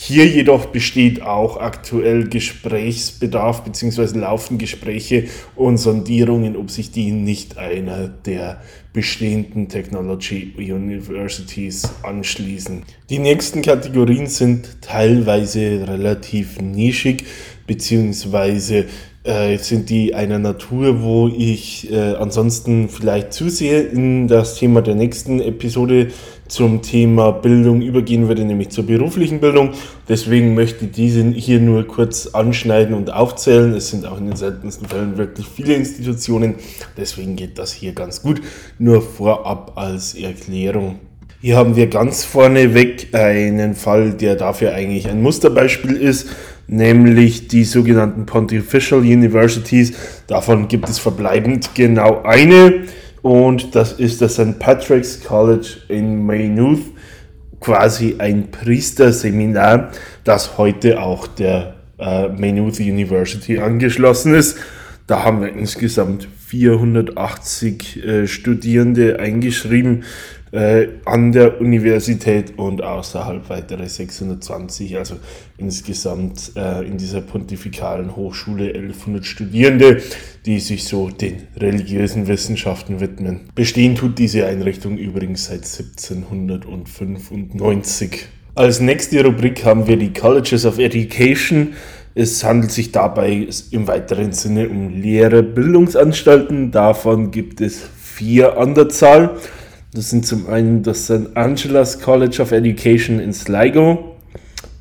hier 0.00 0.28
jedoch 0.28 0.66
besteht 0.66 1.22
auch 1.22 1.56
aktuell 1.56 2.28
Gesprächsbedarf 2.28 3.64
bzw. 3.64 4.16
laufen 4.16 4.56
Gespräche 4.56 5.24
und 5.56 5.76
Sondierungen, 5.76 6.56
ob 6.56 6.70
sich 6.70 6.92
die 6.92 7.10
nicht 7.10 7.58
einer 7.58 8.06
der 8.06 8.62
bestehenden 8.92 9.68
Technology 9.68 10.52
Universities 10.56 11.90
anschließen. 12.04 12.84
Die 13.10 13.18
nächsten 13.18 13.60
Kategorien 13.60 14.28
sind 14.28 14.80
teilweise 14.82 15.88
relativ 15.88 16.60
nischig 16.60 17.24
bzw 17.66 18.84
äh, 19.28 19.58
sind 19.58 19.90
die 19.90 20.14
einer 20.14 20.38
Natur, 20.38 21.02
wo 21.02 21.28
ich 21.28 21.92
äh, 21.92 22.14
ansonsten 22.14 22.88
vielleicht 22.88 23.34
zusehe 23.34 23.82
in 23.82 24.26
das 24.26 24.54
Thema 24.54 24.80
der 24.80 24.94
nächsten 24.94 25.40
Episode 25.40 26.08
zum 26.48 26.80
Thema 26.80 27.32
Bildung 27.32 27.82
übergehen 27.82 28.26
würde, 28.26 28.44
nämlich 28.44 28.70
zur 28.70 28.86
beruflichen 28.86 29.40
Bildung. 29.40 29.72
Deswegen 30.08 30.54
möchte 30.54 30.86
ich 30.86 30.92
diese 30.92 31.28
hier 31.28 31.60
nur 31.60 31.86
kurz 31.86 32.28
anschneiden 32.28 32.94
und 32.94 33.12
aufzählen. 33.12 33.74
Es 33.74 33.90
sind 33.90 34.06
auch 34.06 34.18
in 34.18 34.28
den 34.28 34.36
seltensten 34.36 34.88
Fällen 34.88 35.18
wirklich 35.18 35.46
viele 35.46 35.74
Institutionen. 35.74 36.54
Deswegen 36.96 37.36
geht 37.36 37.58
das 37.58 37.72
hier 37.72 37.92
ganz 37.92 38.22
gut. 38.22 38.40
Nur 38.78 39.02
vorab 39.02 39.72
als 39.76 40.14
Erklärung. 40.14 41.00
Hier 41.42 41.56
haben 41.56 41.76
wir 41.76 41.88
ganz 41.88 42.24
vorneweg 42.24 43.14
einen 43.14 43.74
Fall, 43.74 44.14
der 44.14 44.36
dafür 44.36 44.72
eigentlich 44.72 45.06
ein 45.06 45.20
Musterbeispiel 45.20 45.94
ist 45.96 46.28
nämlich 46.68 47.48
die 47.48 47.64
sogenannten 47.64 48.26
Pontifical 48.26 49.00
Universities. 49.00 49.94
Davon 50.26 50.68
gibt 50.68 50.88
es 50.88 50.98
verbleibend 50.98 51.74
genau 51.74 52.22
eine 52.22 52.84
und 53.22 53.74
das 53.74 53.92
ist 53.92 54.22
das 54.22 54.34
St. 54.34 54.58
Patrick's 54.58 55.24
College 55.24 55.78
in 55.88 56.24
Maynooth, 56.24 56.82
quasi 57.58 58.16
ein 58.18 58.50
Priesterseminar, 58.50 59.90
das 60.22 60.56
heute 60.58 61.00
auch 61.00 61.26
der 61.26 61.74
äh, 61.98 62.28
Maynooth 62.28 62.78
University 62.78 63.58
angeschlossen 63.58 64.34
ist. 64.34 64.58
Da 65.06 65.24
haben 65.24 65.40
wir 65.40 65.48
insgesamt 65.48 66.28
480 66.48 68.04
äh, 68.04 68.26
Studierende 68.26 69.18
eingeschrieben 69.18 70.04
äh, 70.52 70.86
an 71.04 71.32
der 71.32 71.60
Universität 71.60 72.56
und 72.58 72.82
außerhalb 72.82 73.48
weitere 73.48 73.88
620, 73.88 74.96
also 74.96 75.16
insgesamt 75.56 76.52
äh, 76.56 76.84
in 76.86 76.98
dieser 76.98 77.20
pontifikalen 77.20 78.14
Hochschule 78.16 78.68
1100 78.68 79.26
Studierende, 79.26 80.02
die 80.46 80.60
sich 80.60 80.84
so 80.84 81.10
den 81.10 81.48
religiösen 81.56 82.28
Wissenschaften 82.28 83.00
widmen. 83.00 83.50
Bestehen 83.54 83.94
tut 83.94 84.18
diese 84.18 84.46
Einrichtung 84.46 84.96
übrigens 84.96 85.44
seit 85.46 85.64
1795. 85.64 88.26
Als 88.54 88.80
nächste 88.80 89.22
Rubrik 89.24 89.64
haben 89.64 89.86
wir 89.86 89.96
die 89.96 90.12
Colleges 90.12 90.66
of 90.66 90.78
Education. 90.78 91.74
Es 92.16 92.42
handelt 92.42 92.72
sich 92.72 92.90
dabei 92.90 93.46
im 93.70 93.86
weiteren 93.86 94.32
Sinne 94.32 94.68
um 94.68 95.00
Lehrerbildungsanstalten. 95.00 96.72
Davon 96.72 97.30
gibt 97.30 97.60
es 97.60 97.80
vier 97.80 98.58
an 98.58 98.74
der 98.74 98.88
Zahl. 98.88 99.36
Das 99.94 100.10
sind 100.10 100.26
zum 100.26 100.48
einen 100.48 100.82
das 100.82 101.04
St. 101.04 101.34
Angela's 101.34 101.98
College 101.98 102.42
of 102.42 102.52
Education 102.52 103.20
in 103.20 103.32
Sligo, 103.32 104.16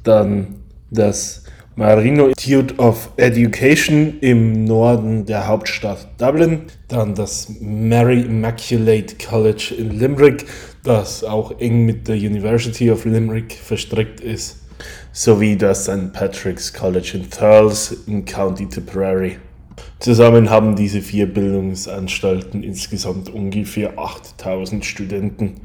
dann 0.03 0.55
das 0.91 1.43
Marino 1.77 2.27
Institute 2.27 2.75
of 2.77 3.11
Education 3.15 4.19
im 4.19 4.65
Norden 4.65 5.25
der 5.25 5.47
Hauptstadt 5.47 6.09
Dublin, 6.17 6.63
dann 6.89 7.15
das 7.15 7.47
Mary 7.61 8.21
Immaculate 8.21 9.15
College 9.25 9.75
in 9.77 9.97
Limerick, 9.97 10.45
das 10.83 11.23
auch 11.23 11.57
eng 11.59 11.85
mit 11.85 12.07
der 12.09 12.15
University 12.15 12.91
of 12.91 13.05
Limerick 13.05 13.53
verstrickt 13.53 14.19
ist, 14.19 14.57
sowie 15.13 15.55
das 15.55 15.83
St. 15.83 16.11
Patrick's 16.11 16.73
College 16.73 17.11
in 17.13 17.29
Thurles 17.29 17.95
in 18.07 18.25
County 18.25 18.67
Tipperary. 18.67 19.37
Zusammen 19.99 20.51
haben 20.51 20.75
diese 20.75 21.01
vier 21.01 21.25
Bildungsanstalten 21.25 22.61
insgesamt 22.61 23.33
ungefähr 23.33 23.97
8000 23.97 24.85
Studenten. 24.85 25.55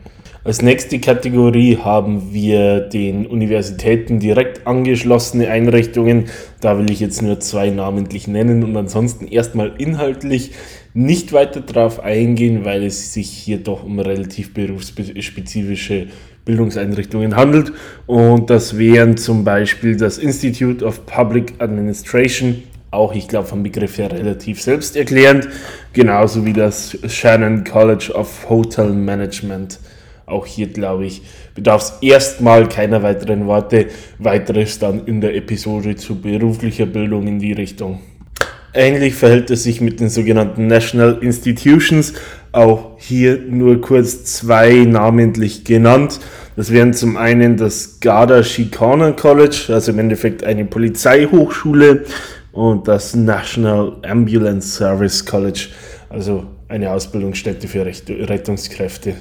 Als 0.42 0.62
nächste 0.62 0.98
Kategorie 0.98 1.76
haben 1.76 2.32
wir 2.32 2.80
den 2.80 3.26
Universitäten 3.26 4.20
direkt 4.20 4.66
angeschlossene 4.66 5.48
Einrichtungen. 5.48 6.24
Da 6.60 6.78
will 6.78 6.90
ich 6.90 6.98
jetzt 6.98 7.20
nur 7.20 7.40
zwei 7.40 7.70
namentlich 7.70 8.26
nennen 8.26 8.64
und 8.64 8.76
ansonsten 8.76 9.26
erstmal 9.26 9.74
inhaltlich 9.76 10.52
nicht 10.94 11.32
weiter 11.32 11.60
darauf 11.60 12.00
eingehen, 12.00 12.64
weil 12.64 12.84
es 12.84 13.12
sich 13.12 13.28
hier 13.28 13.58
doch 13.58 13.84
um 13.84 14.00
relativ 14.00 14.54
berufsspezifische 14.54 16.08
Bildungseinrichtungen 16.44 17.36
handelt. 17.36 17.72
Und 18.06 18.50
das 18.50 18.78
wären 18.78 19.16
zum 19.18 19.44
Beispiel 19.44 19.96
das 19.96 20.18
Institute 20.18 20.84
of 20.84 21.06
Public 21.06 21.54
Administration 21.58 22.62
auch, 22.92 23.14
ich 23.14 23.26
glaube, 23.26 23.48
vom 23.48 23.62
Begriff 23.62 23.98
her 23.98 24.12
relativ 24.12 24.62
selbsterklärend, 24.62 25.48
genauso 25.92 26.44
wie 26.44 26.52
das 26.52 26.96
Shannon 27.08 27.64
College 27.64 28.12
of 28.14 28.48
Hotel 28.48 28.90
Management. 28.90 29.80
Auch 30.26 30.46
hier, 30.46 30.68
glaube 30.68 31.06
ich, 31.06 31.22
bedarf 31.54 31.82
es 31.82 31.92
erstmal 32.00 32.68
keiner 32.68 33.02
weiteren 33.02 33.46
Worte, 33.46 33.86
weiteres 34.18 34.78
dann 34.78 35.06
in 35.06 35.20
der 35.20 35.34
Episode 35.34 35.96
zu 35.96 36.20
beruflicher 36.20 36.86
Bildung 36.86 37.26
in 37.26 37.38
die 37.38 37.52
Richtung. 37.52 38.00
Ähnlich 38.74 39.14
verhält 39.14 39.50
es 39.50 39.64
sich 39.64 39.80
mit 39.80 40.00
den 40.00 40.08
sogenannten 40.08 40.66
National 40.66 41.18
Institutions, 41.20 42.14
auch 42.52 42.92
hier 42.98 43.38
nur 43.38 43.80
kurz 43.80 44.24
zwei 44.24 44.84
namentlich 44.86 45.64
genannt. 45.64 46.20
Das 46.56 46.70
wären 46.70 46.92
zum 46.92 47.16
einen 47.16 47.56
das 47.56 48.00
Garda 48.00 48.40
Síochána 48.40 49.12
College, 49.12 49.66
also 49.68 49.92
im 49.92 49.98
Endeffekt 49.98 50.44
eine 50.44 50.64
Polizeihochschule 50.66 52.04
und 52.52 52.86
das 52.86 53.14
National 53.14 53.96
Ambulance 54.02 54.76
Service 54.76 55.24
College, 55.24 55.68
also 56.08 56.44
eine 56.68 56.90
Ausbildungsstätte 56.90 57.66
für 57.68 57.84
Rettungskräfte. 57.84 59.16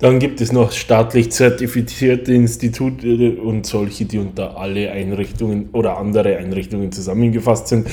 Dann 0.00 0.20
gibt 0.20 0.40
es 0.40 0.52
noch 0.52 0.70
staatlich 0.70 1.32
zertifizierte 1.32 2.32
Institute 2.32 3.36
und 3.42 3.66
solche, 3.66 4.04
die 4.04 4.18
unter 4.18 4.56
alle 4.56 4.92
Einrichtungen 4.92 5.70
oder 5.72 5.98
andere 5.98 6.36
Einrichtungen 6.36 6.92
zusammengefasst 6.92 7.66
sind. 7.66 7.88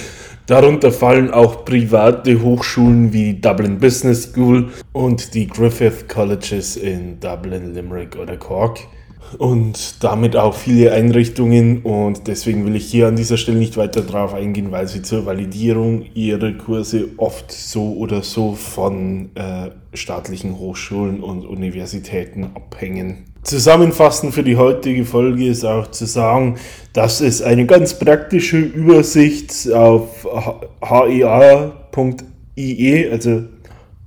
Darunter 0.45 0.91
fallen 0.91 1.31
auch 1.31 1.65
private 1.65 2.43
Hochschulen 2.43 3.11
wie 3.11 3.33
Dublin 3.33 3.79
Business 3.79 4.23
School 4.23 4.69
und 4.93 5.33
die 5.33 5.47
Griffith 5.47 6.07
Colleges 6.07 6.77
in 6.77 7.19
Dublin, 7.19 7.73
Limerick 7.73 8.15
oder 8.17 8.37
Cork 8.37 8.81
und 9.37 10.03
damit 10.03 10.35
auch 10.35 10.55
viele 10.55 10.91
Einrichtungen 10.91 11.81
und 11.81 12.27
deswegen 12.27 12.65
will 12.65 12.75
ich 12.75 12.85
hier 12.85 13.07
an 13.07 13.15
dieser 13.15 13.37
Stelle 13.37 13.57
nicht 13.57 13.77
weiter 13.77 14.01
drauf 14.01 14.33
eingehen, 14.33 14.71
weil 14.71 14.87
sie 14.87 15.01
zur 15.01 15.25
Validierung 15.25 16.05
ihrer 16.13 16.51
Kurse 16.53 17.09
oft 17.17 17.51
so 17.51 17.93
oder 17.93 18.23
so 18.23 18.53
von 18.53 19.29
äh, 19.35 19.69
staatlichen 19.93 20.57
Hochschulen 20.57 21.21
und 21.21 21.45
Universitäten 21.45 22.45
abhängen. 22.55 23.25
Zusammenfassend 23.43 24.33
für 24.33 24.43
die 24.43 24.57
heutige 24.57 25.05
Folge 25.05 25.47
ist 25.47 25.63
auch 25.65 25.91
zu 25.91 26.05
sagen, 26.07 26.57
dass 26.93 27.21
es 27.21 27.43
eine 27.43 27.67
ganz 27.67 27.99
praktische 27.99 28.57
Übersicht 28.57 29.71
auf 29.71 30.27
hea.ie, 30.81 31.79
also 33.09 33.43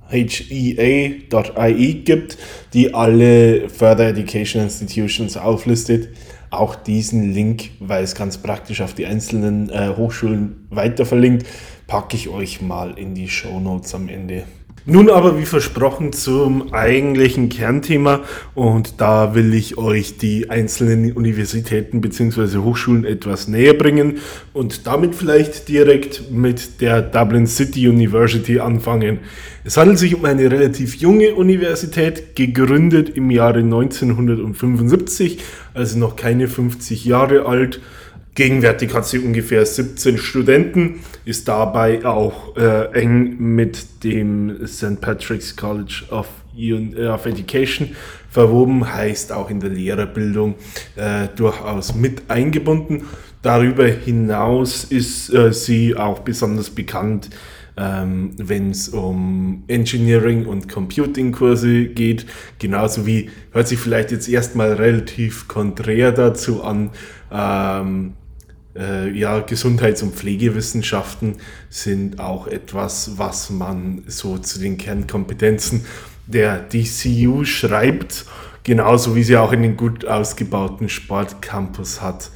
hea.ie 0.09 1.93
gibt, 2.03 2.37
die 2.73 2.93
alle 2.93 3.69
Further 3.69 4.09
Education 4.09 4.63
Institutions 4.63 5.37
auflistet. 5.37 6.09
Auch 6.51 6.75
diesen 6.75 7.31
Link, 7.31 7.69
weil 7.79 8.03
es 8.03 8.15
ganz 8.15 8.39
praktisch 8.39 8.81
auf 8.81 8.95
die 8.95 9.05
einzelnen 9.05 9.69
äh, 9.69 9.93
Hochschulen 9.95 10.67
weiter 10.71 11.05
verlinkt, 11.05 11.45
packe 11.85 12.15
ich 12.15 12.29
euch 12.29 12.61
mal 12.61 12.97
in 12.97 13.13
die 13.13 13.29
Show 13.29 13.59
Notes 13.59 13.93
am 13.93 14.09
Ende. 14.09 14.45
Nun 14.85 15.09
aber 15.09 15.37
wie 15.37 15.45
versprochen 15.45 16.13
zum 16.13 16.73
eigentlichen 16.73 17.49
Kernthema 17.49 18.21
und 18.55 19.01
da 19.01 19.35
will 19.35 19.53
ich 19.53 19.77
euch 19.77 20.17
die 20.17 20.49
einzelnen 20.49 21.11
Universitäten 21.13 22.01
bzw. 22.01 22.59
Hochschulen 22.59 23.03
etwas 23.03 23.47
näher 23.47 23.73
bringen 23.73 24.19
und 24.53 24.87
damit 24.87 25.15
vielleicht 25.15 25.67
direkt 25.67 26.31
mit 26.31 26.81
der 26.81 27.01
Dublin 27.01 27.45
City 27.45 27.87
University 27.89 28.59
anfangen. 28.59 29.19
Es 29.65 29.75
handelt 29.75 29.99
sich 29.99 30.15
um 30.15 30.23
eine 30.23 30.49
relativ 30.49 30.95
junge 30.95 31.35
Universität, 31.35 32.35
gegründet 32.35 33.09
im 33.09 33.29
Jahre 33.29 33.59
1975, 33.59 35.39
also 35.73 35.99
noch 35.99 36.15
keine 36.15 36.47
50 36.47 37.03
Jahre 37.03 37.45
alt 37.45 37.81
Gegenwärtig 38.39 38.93
hat 38.93 39.05
sie 39.05 39.19
ungefähr 39.19 39.65
17 39.65 40.17
Studenten, 40.17 41.01
ist 41.25 41.49
dabei 41.49 42.05
auch 42.05 42.55
äh, 42.55 42.85
eng 42.97 43.35
mit 43.37 44.05
dem 44.05 44.65
St. 44.65 45.01
Patrick's 45.01 45.57
College 45.57 46.03
of, 46.09 46.25
äh, 46.57 47.07
of, 47.07 47.25
Education 47.25 47.97
verwoben, 48.29 48.93
heißt 48.93 49.33
auch 49.33 49.49
in 49.49 49.59
der 49.59 49.71
Lehrerbildung 49.71 50.55
äh, 50.95 51.27
durchaus 51.35 51.95
mit 51.95 52.29
eingebunden. 52.29 53.07
Darüber 53.41 53.85
hinaus 53.85 54.85
ist 54.85 55.33
äh, 55.33 55.51
sie 55.51 55.97
auch 55.97 56.19
besonders 56.19 56.69
bekannt, 56.69 57.31
ähm, 57.75 58.31
wenn 58.37 58.71
es 58.71 58.87
um 58.87 59.65
Engineering 59.67 60.45
und 60.45 60.69
Computing-Kurse 60.69 61.87
geht, 61.87 62.25
genauso 62.57 63.05
wie, 63.05 63.31
hört 63.51 63.67
sich 63.67 63.79
vielleicht 63.79 64.11
jetzt 64.11 64.29
erstmal 64.29 64.71
relativ 64.75 65.49
konträr 65.49 66.13
dazu 66.13 66.63
an, 66.63 66.91
ähm, 67.33 68.13
äh, 68.79 69.09
ja, 69.09 69.41
Gesundheits- 69.41 70.01
und 70.01 70.15
Pflegewissenschaften 70.15 71.35
sind 71.69 72.19
auch 72.19 72.47
etwas, 72.47 73.17
was 73.17 73.49
man 73.49 74.03
so 74.07 74.37
zu 74.37 74.59
den 74.59 74.77
Kernkompetenzen 74.77 75.85
der 76.27 76.59
DCU 76.59 77.43
schreibt, 77.43 78.25
genauso 78.63 79.15
wie 79.15 79.23
sie 79.23 79.37
auch 79.37 79.51
einen 79.51 79.75
gut 79.75 80.05
ausgebauten 80.05 80.89
Sportcampus 80.89 82.01
hat. 82.01 82.31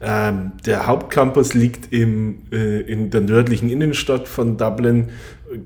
Ähm, 0.00 0.52
der 0.64 0.86
Hauptcampus 0.86 1.54
liegt 1.54 1.92
im, 1.92 2.42
äh, 2.52 2.80
in 2.80 3.10
der 3.10 3.20
nördlichen 3.20 3.68
Innenstadt 3.68 4.28
von 4.28 4.56
Dublin, 4.56 5.08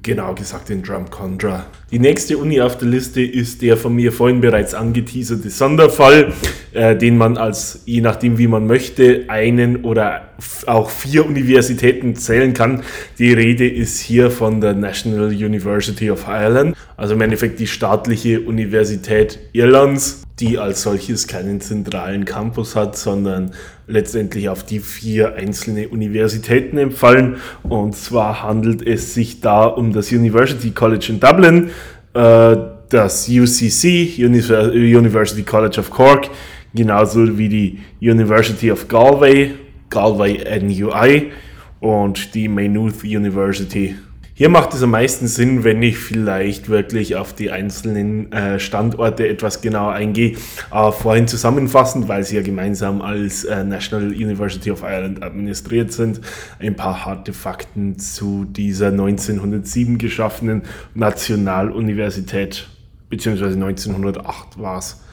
genau 0.03 0.35
gesagt 0.35 0.71
in 0.71 0.83
Drumcondra. 0.83 1.67
Die 1.91 1.99
nächste 1.99 2.39
Uni 2.39 2.61
auf 2.61 2.79
der 2.79 2.89
Liste 2.89 3.21
ist 3.21 3.62
der 3.62 3.77
von 3.77 3.95
mir 3.95 4.12
vorhin 4.12 4.41
bereits 4.41 4.75
angeteaserte 4.75 5.51
Sonderfall, 5.51 6.33
äh, 6.73 6.97
den 6.97 7.19
man 7.19 7.37
als, 7.37 7.83
je 7.85 8.01
nachdem 8.01 8.39
wie 8.39 8.47
man 8.47 8.67
möchte, 8.67 9.25
einen 9.29 9.85
oder 9.85 10.29
auch 10.67 10.91
vier 10.91 11.27
Universitäten 11.27 12.15
zählen 12.17 12.55
kann. 12.55 12.83
Die 13.19 13.33
Rede 13.33 13.69
ist 13.69 14.01
hier 14.01 14.31
von 14.31 14.61
der 14.61 14.75
National 14.75 15.29
University 15.29 16.11
of 16.11 16.27
Ireland, 16.29 16.77
also 16.97 17.15
im 17.15 17.21
Endeffekt 17.21 17.59
die 17.61 17.67
staatliche 17.67 18.41
Universität 18.41 19.39
Irlands 19.53 20.22
die 20.41 20.59
als 20.59 20.83
solches 20.83 21.27
keinen 21.27 21.61
zentralen 21.61 22.25
Campus 22.25 22.75
hat, 22.75 22.97
sondern 22.97 23.53
letztendlich 23.87 24.49
auf 24.49 24.65
die 24.65 24.81
vier 24.81 25.35
einzelne 25.35 25.89
Universitäten 25.89 26.79
empfallen. 26.79 27.37
Und 27.62 27.95
zwar 27.95 28.43
handelt 28.43 28.87
es 28.87 29.15
sich 29.15 29.41
da 29.41 29.65
um 29.65 29.93
das 29.93 30.11
University 30.11 30.71
College 30.71 31.07
in 31.11 31.21
Dublin, 31.21 31.71
äh, 32.15 32.57
das 32.89 33.29
UCC, 33.29 34.19
University 34.19 35.43
College 35.43 35.81
of 35.81 35.91
Cork, 35.91 36.29
genauso 36.75 37.39
wie 37.39 37.49
die 37.49 37.78
University 38.00 38.71
of 38.71 38.89
Galway, 38.89 39.52
Galway 39.89 40.39
NUI 40.61 41.33
und 41.80 42.35
die 42.35 42.49
Maynooth 42.49 43.02
University 43.04 43.97
hier 44.43 44.49
macht 44.49 44.75
es 44.75 44.83
am 44.83 44.91
meisten 44.91 45.28
Sinn, 45.28 45.63
wenn 45.63 45.81
ich 45.85 45.99
vielleicht 45.99 46.69
wirklich 46.69 47.15
auf 47.15 47.33
die 47.33 47.52
einzelnen 47.52 48.33
äh, 48.33 48.59
Standorte 48.59 49.28
etwas 49.28 49.61
genauer 49.61 49.93
eingehe. 49.93 50.35
Aber 50.69 50.91
vorhin 50.91 51.28
zusammenfassend, 51.28 52.09
weil 52.09 52.25
sie 52.25 52.35
ja 52.35 52.43
gemeinsam 52.43 53.02
als 53.02 53.45
äh, 53.45 53.63
National 53.63 54.09
University 54.09 54.73
of 54.73 54.83
Ireland 54.83 55.23
administriert 55.23 55.93
sind, 55.93 56.23
ein 56.59 56.75
paar 56.75 57.07
harte 57.07 57.33
Fakten 57.33 58.00
zu 58.00 58.45
dieser 58.45 58.89
1907 58.89 59.97
geschaffenen 59.99 60.63
Nationaluniversität, 60.95 62.67
beziehungsweise 63.11 63.55
1908 63.55 64.61
war 64.61 64.78
es. 64.78 65.05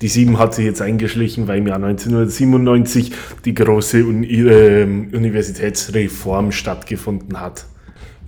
Die 0.00 0.08
7 0.08 0.38
hat 0.38 0.54
sich 0.54 0.64
jetzt 0.64 0.80
eingeschlichen, 0.80 1.46
weil 1.46 1.58
im 1.58 1.66
Jahr 1.66 1.76
1997 1.76 3.12
die 3.44 3.52
große 3.52 3.98
äh, 3.98 4.84
Universitätsreform 5.12 6.52
stattgefunden 6.52 7.38
hat 7.38 7.66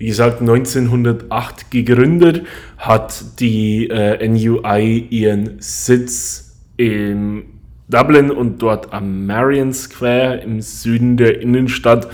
wie 0.01 0.07
gesagt, 0.07 0.41
1908 0.41 1.69
gegründet, 1.69 2.47
hat 2.79 3.39
die 3.39 3.87
äh, 3.87 4.27
NUI 4.27 5.05
ihren 5.11 5.57
Sitz 5.59 6.55
in 6.75 7.43
Dublin 7.87 8.31
und 8.31 8.63
dort 8.63 8.93
am 8.93 9.27
Marion 9.27 9.73
Square 9.73 10.37
im 10.37 10.59
Süden 10.59 11.17
der 11.17 11.39
Innenstadt 11.39 12.07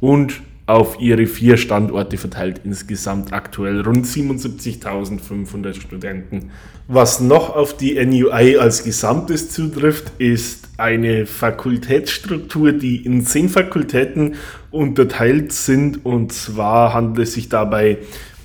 und 0.00 0.40
auf 0.64 0.98
ihre 0.98 1.26
vier 1.26 1.58
Standorte 1.58 2.16
verteilt 2.16 2.62
insgesamt 2.64 3.34
aktuell 3.34 3.82
rund 3.82 4.06
77.500 4.06 5.78
Studenten. 5.78 6.52
Was 6.88 7.20
noch 7.20 7.54
auf 7.54 7.76
die 7.76 8.02
NUI 8.02 8.56
als 8.56 8.82
Gesamtes 8.82 9.50
zutrifft, 9.50 10.10
ist 10.16 10.65
eine 10.76 11.26
Fakultätsstruktur, 11.26 12.72
die 12.72 13.04
in 13.04 13.24
zehn 13.24 13.48
Fakultäten 13.48 14.34
unterteilt 14.70 15.52
sind. 15.52 16.04
Und 16.04 16.32
zwar 16.32 16.92
handelt 16.92 17.28
es 17.28 17.34
sich 17.34 17.48
dabei 17.48 17.98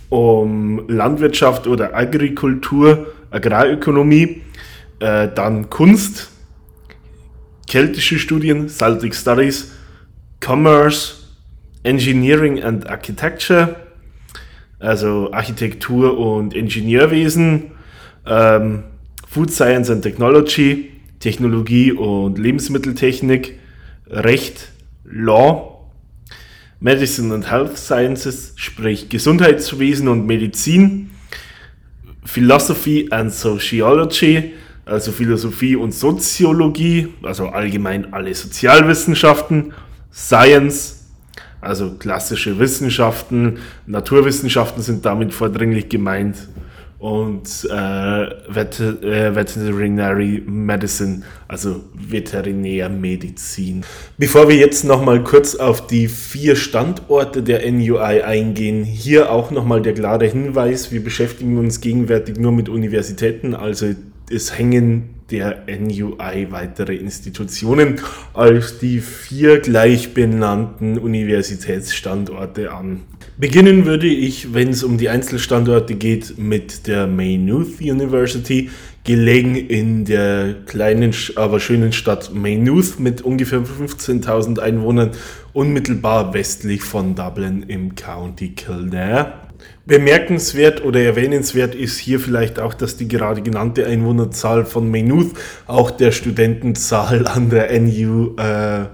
um 0.10 0.88
Landwirtschaft 0.88 1.67
oder 1.67 1.96
Agrikultur, 1.96 3.13
Agrarökonomie, 3.32 4.41
äh, 5.00 5.30
dann 5.34 5.70
Kunst, 5.70 6.32
keltische 7.67 8.20
Studien, 8.20 8.67
Celtic 8.70 9.15
Studies, 9.15 9.72
Commerce, 10.46 11.15
Engineering 11.84 12.62
and 12.62 12.88
Architecture, 12.88 13.76
also 14.80 15.32
Architektur 15.32 16.17
und 16.17 16.54
Ingenieurwesen, 16.54 17.72
ähm, 18.26 18.84
Food 19.28 19.52
Science 19.52 19.89
and 19.89 20.02
Technology, 20.04 20.91
Technologie 21.22 21.94
und 21.94 22.38
Lebensmitteltechnik, 22.38 23.60
Recht, 24.08 24.68
Law, 25.06 25.90
Medicine 26.82 27.34
and 27.34 27.50
Health 27.50 27.78
Sciences, 27.78 28.54
sprich 28.56 29.08
Gesundheitswesen 29.08 30.08
und 30.08 30.26
Medizin, 30.26 31.12
Philosophy 32.26 33.08
and 33.12 33.32
Sociology, 33.32 34.54
also 34.86 35.12
Philosophie 35.12 35.76
und 35.76 35.94
Soziologie, 35.94 37.10
also 37.22 37.48
allgemein 37.48 38.14
alle 38.14 38.34
Sozialwissenschaften, 38.34 39.74
Science, 40.12 41.06
also 41.62 41.92
klassische 41.98 42.58
Wissenschaften, 42.60 43.60
Naturwissenschaften 43.86 44.82
sind 44.82 45.06
damit 45.06 45.34
vordringlich 45.34 45.88
gemeint 45.88 46.50
und 47.02 47.68
äh, 47.68 48.24
äh, 48.24 49.36
Veterinary 49.36 50.44
Medicine, 50.46 51.24
also 51.48 51.82
Veterinärmedizin. 51.96 53.84
Bevor 54.20 54.48
wir 54.48 54.56
jetzt 54.56 54.84
nochmal 54.84 55.24
kurz 55.24 55.56
auf 55.56 55.88
die 55.88 56.08
vier 56.08 56.56
Standorte 56.56 57.42
der 57.42 57.70
NUI 57.72 58.22
eingehen, 58.22 58.84
hier 58.84 59.32
auch 59.32 59.50
nochmal 59.50 59.82
der 59.82 59.96
klare 59.96 60.28
Hinweis, 60.28 60.92
wir 60.92 61.04
beschäftigen 61.04 61.58
uns 61.58 61.82
gegenwärtig 61.82 62.38
nur 62.38 62.52
mit 62.52 62.70
Universitäten, 62.70 63.56
also 63.56 63.88
es 64.30 64.56
hängen 64.56 65.21
der 65.32 65.63
NUI 65.67 66.48
weitere 66.52 66.96
Institutionen 66.96 68.02
als 68.34 68.80
die 68.80 69.00
vier 69.00 69.60
gleich 69.60 70.13
benannten 70.13 70.98
Universitätsstandorte 70.98 72.72
an. 72.72 73.02
Beginnen 73.38 73.86
würde 73.86 74.08
ich, 74.08 74.54
wenn 74.54 74.70
es 74.70 74.84
um 74.84 74.98
die 74.98 75.10
Einzelstandorte 75.10 75.96
geht, 75.96 76.38
mit 76.38 76.86
der 76.86 77.08
Maynooth 77.08 77.80
University, 77.82 78.70
gelegen 79.04 79.56
in 79.56 80.06
der 80.06 80.54
kleinen, 80.67 81.13
aber 81.36 81.60
schönen 81.60 81.91
Stadt 81.91 82.34
Maynooth 82.34 83.00
mit 83.00 83.22
ungefähr 83.22 83.62
15.000 83.62 84.60
Einwohnern, 84.60 85.12
unmittelbar 85.54 86.34
westlich 86.34 86.84
von 86.84 87.15
Dublin 87.15 87.63
im 87.67 87.96
County 87.96 88.50
Kildare. 88.50 89.34
Bemerkenswert 89.86 90.84
oder 90.84 91.02
erwähnenswert 91.02 91.74
ist 91.74 91.98
hier 91.98 92.20
vielleicht 92.20 92.60
auch, 92.60 92.74
dass 92.74 92.98
die 92.98 93.08
gerade 93.08 93.41
genannte 93.41 93.86
Einwohnerzahl 93.86 94.65
von 94.65 94.89
Maynooth 94.91 95.32
auch 95.65 95.91
der 95.91 96.12
Studentenzahl 96.12 97.28
an 97.28 97.50
der 97.50 97.80
NU 97.80 98.36
äh, 98.38 98.86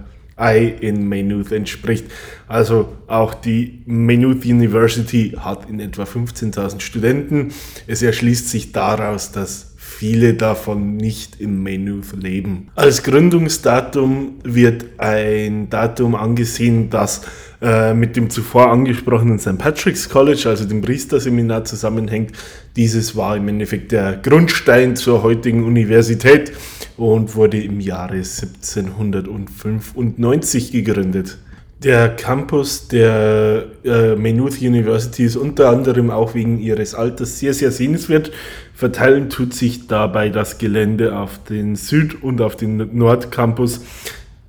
in 0.80 1.08
Maynooth 1.10 1.52
entspricht. 1.52 2.06
Also 2.48 2.94
auch 3.08 3.34
die 3.34 3.82
Maynooth 3.86 4.46
University 4.46 5.36
hat 5.38 5.70
in 5.70 5.80
etwa 5.80 6.04
15.000 6.04 6.80
Studenten. 6.80 7.54
Es 7.88 8.02
erschließt 8.04 8.50
sich 8.50 8.72
daraus, 8.72 9.32
dass 9.32 9.67
viele 9.98 10.36
davon 10.36 10.96
nicht 10.96 11.42
in 11.42 11.64
Maynooth 11.64 12.14
leben. 12.22 12.68
Als 12.76 13.02
Gründungsdatum 13.02 14.36
wird 14.44 14.86
ein 15.00 15.72
Datum 15.72 16.14
angesehen, 16.14 16.92
das 16.92 17.24
äh, 17.64 17.96
mit 17.96 18.16
dem 18.16 18.30
zuvor 18.30 18.70
angesprochenen 18.70 19.40
St. 19.40 19.58
Patrick's 19.58 20.08
College, 20.08 20.44
also 20.46 20.66
dem 20.66 20.84
Priesterseminar, 20.84 21.66
zusammenhängt. 21.66 22.34
Dieses 22.76 23.16
war 23.16 23.38
im 23.38 23.48
Endeffekt 23.48 23.92
der 23.92 24.18
Grundstein 24.18 24.96
zur 24.96 25.24
heutigen 25.24 25.64
Universität 25.64 26.52
und 26.96 27.36
wurde 27.36 27.60
im 27.60 27.80
Jahre 27.80 28.18
1795 28.18 30.72
gegründet. 30.72 31.40
Der 31.84 32.10
Campus 32.10 32.88
der 32.88 33.66
äh, 33.86 34.16
Maynooth 34.16 34.60
University 34.62 35.26
ist 35.26 35.36
unter 35.36 35.70
anderem 35.70 36.10
auch 36.10 36.34
wegen 36.34 36.60
ihres 36.60 36.96
Alters 36.96 37.38
sehr, 37.38 37.54
sehr 37.54 37.72
sehenswert. 37.72 38.32
Verteilen 38.74 39.30
tut 39.30 39.54
sich 39.54 39.86
dabei 39.86 40.30
das 40.30 40.58
Gelände 40.58 41.16
auf 41.16 41.44
den 41.44 41.76
Süd- 41.76 42.24
und 42.24 42.42
auf 42.42 42.56
den 42.56 42.98
Nordcampus. 42.98 43.82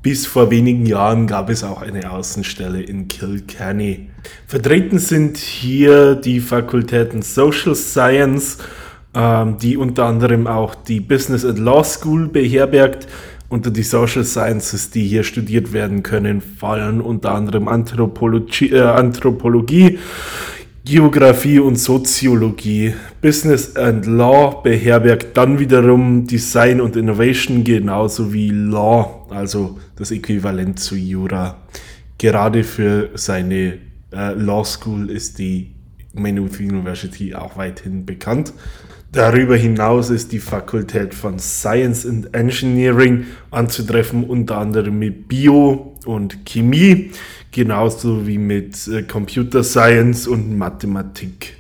Bis 0.01 0.27
vor 0.27 0.51
wenigen 0.51 0.87
Jahren 0.87 1.27
gab 1.27 1.51
es 1.51 1.65
auch 1.65 1.83
eine 1.83 2.11
Außenstelle 2.11 2.81
in 2.81 3.09
Kilkenny. 3.09 4.09
Vertreten 4.47 4.99
sind 4.99 5.37
hier 5.37 6.15
die 6.15 6.41
Fakultäten 6.41 7.21
Social 7.21 7.75
Science, 7.75 8.57
ähm, 9.15 9.59
die 9.59 9.77
unter 9.77 10.07
anderem 10.07 10.47
auch 10.47 10.75
die 10.75 11.01
Business 11.01 11.45
and 11.45 11.59
Law 11.59 11.85
School 11.85 12.29
beherbergt 12.29 13.07
unter 13.49 13.71
die 13.71 13.83
Social 13.83 14.25
Sciences, 14.25 14.91
die 14.91 15.07
hier 15.07 15.23
studiert 15.23 15.73
werden 15.73 16.03
können, 16.03 16.41
fallen 16.41 17.01
unter 17.01 17.35
anderem 17.35 17.69
Anthropologie, 17.69 18.73
äh, 18.73 18.81
Anthropologie 18.81 19.99
Geografie 20.89 21.59
und 21.59 21.77
Soziologie. 21.77 22.95
Business 23.21 23.77
and 23.77 24.07
Law 24.07 24.63
beherbergt 24.63 25.37
dann 25.37 25.59
wiederum 25.59 26.27
Design 26.27 26.81
und 26.81 26.97
Innovation 26.97 27.63
genauso 27.63 28.33
wie 28.33 28.49
Law, 28.49 29.27
also 29.29 29.79
das 29.97 30.11
Äquivalent 30.13 30.81
zu 30.81 30.97
Jura. 30.97 31.59
Gerade 32.17 32.65
für 32.65 33.11
seine 33.17 33.81
äh, 34.15 34.33
Law 34.33 34.65
School 34.65 35.11
ist 35.11 35.39
die 35.39 35.75
Maynooth 36.15 36.59
University 36.59 37.35
auch 37.35 37.59
weithin 37.59 38.07
bekannt. 38.07 38.55
Darüber 39.11 39.57
hinaus 39.57 40.11
ist 40.11 40.33
die 40.33 40.39
Fakultät 40.39 41.15
von 41.15 41.39
Science 41.39 42.05
and 42.05 42.35
Engineering 42.35 43.25
anzutreffen, 43.51 44.25
unter 44.25 44.59
anderem 44.59 44.99
mit 44.99 45.29
Bio 45.29 45.97
und 46.05 46.45
Chemie, 46.45 47.13
genauso 47.51 48.27
wie 48.27 48.37
mit 48.37 48.87
äh, 48.87 49.03
Computer 49.03 49.65
Science 49.65 50.29
und 50.29 50.59
Mathematik. 50.59 51.57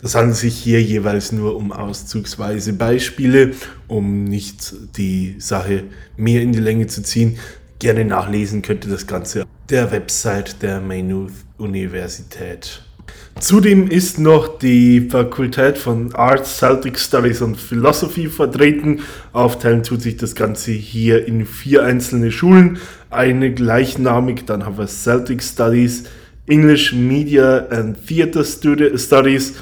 Das 0.00 0.14
handelt 0.14 0.38
sich 0.38 0.56
hier 0.56 0.82
jeweils 0.82 1.32
nur 1.32 1.56
um 1.56 1.70
auszugsweise 1.70 2.72
Beispiele, 2.72 3.52
um 3.88 4.24
nicht 4.24 4.74
die 4.96 5.36
Sache 5.38 5.84
mehr 6.16 6.40
in 6.40 6.52
die 6.52 6.60
Länge 6.60 6.86
zu 6.86 7.02
ziehen. 7.02 7.36
Gerne 7.78 8.06
nachlesen 8.06 8.62
könnte 8.62 8.88
das 8.88 9.06
Ganze 9.06 9.44
der 9.68 9.90
Website 9.90 10.62
der 10.62 10.80
Maynooth 10.80 11.32
Universität. 11.58 12.85
Zudem 13.38 13.88
ist 13.90 14.18
noch 14.18 14.58
die 14.58 15.08
Fakultät 15.10 15.76
von 15.76 16.14
Arts, 16.14 16.56
Celtic 16.56 16.98
Studies 16.98 17.42
und 17.42 17.56
Philosophy 17.56 18.28
vertreten. 18.28 19.00
Aufteilen 19.34 19.82
tut 19.82 20.00
sich 20.00 20.16
das 20.16 20.34
Ganze 20.34 20.72
hier 20.72 21.26
in 21.26 21.44
vier 21.44 21.84
einzelne 21.84 22.32
Schulen. 22.32 22.78
Eine 23.10 23.52
gleichnamig, 23.52 24.46
dann 24.46 24.64
haben 24.64 24.78
wir 24.78 24.86
Celtic 24.86 25.42
Studies, 25.42 26.04
English 26.46 26.94
Media 26.94 27.66
and 27.68 27.98
Theatre 28.06 28.42
Studies, 28.44 29.54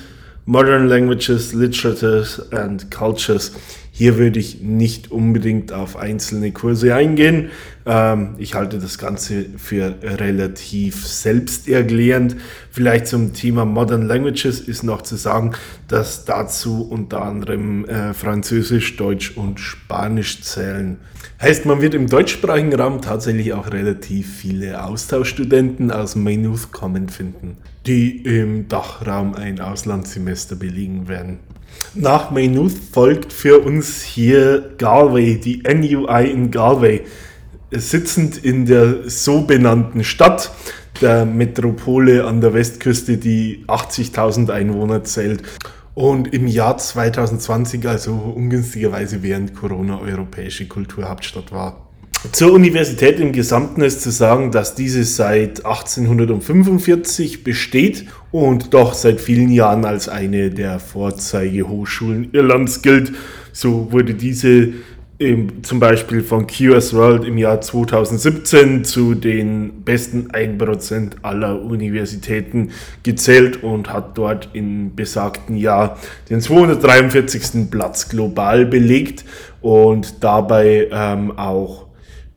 Modern 0.47 0.87
Languages, 0.87 1.53
Literatures 1.53 2.53
and 2.53 2.93
Cultures. 2.93 3.53
Hier 3.97 4.19
würde 4.19 4.41
ich 4.41 4.61
nicht 4.61 5.13
unbedingt 5.13 5.73
auf 5.73 5.97
einzelne 5.97 6.51
Kurse 6.51 6.97
eingehen. 6.97 7.51
Ähm, 7.87 8.35
ich 8.39 8.57
halte 8.57 8.81
das 8.81 8.99
Ganze 8.99 9.47
für 9.57 9.95
relativ 10.03 11.07
selbsterklärend. 11.07 12.35
Vielleicht 12.73 13.07
zum 13.07 13.35
Thema 13.35 13.65
Modern 13.65 14.03
Languages 14.03 14.59
ist 14.59 14.83
noch 14.83 15.03
zu 15.03 15.15
sagen, 15.15 15.53
dass 15.87 16.25
dazu 16.25 16.83
unter 16.83 17.23
anderem 17.23 17.85
äh, 17.85 18.15
Französisch, 18.15 18.97
Deutsch 18.97 19.37
und 19.37 19.61
Spanisch 19.61 20.43
zählen. 20.43 20.99
Heißt, 21.41 21.65
man 21.65 21.81
wird 21.81 21.95
im 21.95 22.09
deutschsprachigen 22.09 22.75
Raum 22.75 23.01
tatsächlich 23.01 23.53
auch 23.53 23.73
relativ 23.73 24.39
viele 24.39 24.83
Austauschstudenten 24.83 25.93
aus 25.93 26.17
Maynooth 26.17 26.73
kommen 26.73 27.09
finden, 27.09 27.59
die 27.87 28.23
im 28.23 28.67
Dachraum 28.67 29.37
ein 29.37 29.61
Auslandssemester 29.61 30.57
belegen 30.57 31.07
werden. 31.07 31.39
Nach 31.95 32.31
Maynooth 32.31 32.73
folgt 32.93 33.33
für 33.33 33.61
uns 33.61 34.03
hier 34.03 34.75
Galway, 34.79 35.37
die 35.37 35.63
NUI 35.63 36.31
in 36.31 36.51
Galway, 36.51 37.03
sitzend 37.71 38.45
in 38.45 38.67
der 38.67 39.09
so 39.09 39.43
benannten 39.43 40.05
Stadt, 40.05 40.51
der 41.01 41.25
Metropole 41.25 42.25
an 42.25 42.41
der 42.41 42.55
Westküste, 42.55 43.17
die 43.17 43.65
80.000 43.67 44.51
Einwohner 44.51 45.05
zählt 45.05 45.43
und 45.95 46.33
im 46.35 46.47
Jahr 46.47 46.77
2020, 46.77 47.87
also 47.87 48.13
ungünstigerweise 48.13 49.23
während 49.23 49.55
Corona, 49.55 50.01
europäische 50.01 50.67
Kulturhauptstadt 50.67 51.53
war. 51.53 51.89
Zur 52.33 52.53
Universität 52.53 53.21
im 53.21 53.33
Gesamten 53.33 53.83
ist 53.83 54.01
zu 54.01 54.11
sagen, 54.11 54.51
dass 54.51 54.75
diese 54.75 55.05
seit 55.05 55.65
1845 55.65 57.45
besteht 57.45 58.07
und 58.35 58.75
doch 58.75 58.95
seit 58.95 59.21
vielen 59.21 59.53
Jahren 59.53 59.85
als 59.85 60.09
eine 60.09 60.51
der 60.51 60.81
Vorzeigehochschulen 60.81 62.31
Irlands 62.33 62.83
gilt. 62.83 63.13
So 63.53 63.93
wurde 63.93 64.15
diese 64.15 64.73
im, 65.19 65.63
zum 65.63 65.79
Beispiel 65.79 66.21
von 66.21 66.49
QS 66.49 66.95
World 66.95 67.25
im 67.25 67.39
Jahr 67.39 67.61
2017 67.61 68.83
zu 68.83 69.15
den 69.15 69.85
besten 69.85 70.33
1% 70.33 71.13
aller 71.23 71.63
Universitäten 71.63 72.73
gezählt 73.05 73.63
und 73.63 73.93
hat 73.93 74.19
dort 74.19 74.49
im 74.53 74.97
besagten 74.97 75.57
Jahr 75.57 75.97
den 76.29 76.41
243. 76.41 77.71
Platz 77.71 78.09
global 78.09 78.67
belegt 78.67 79.25
und 79.61 80.25
dabei 80.25 80.89
ähm, 80.91 81.39
auch 81.39 81.87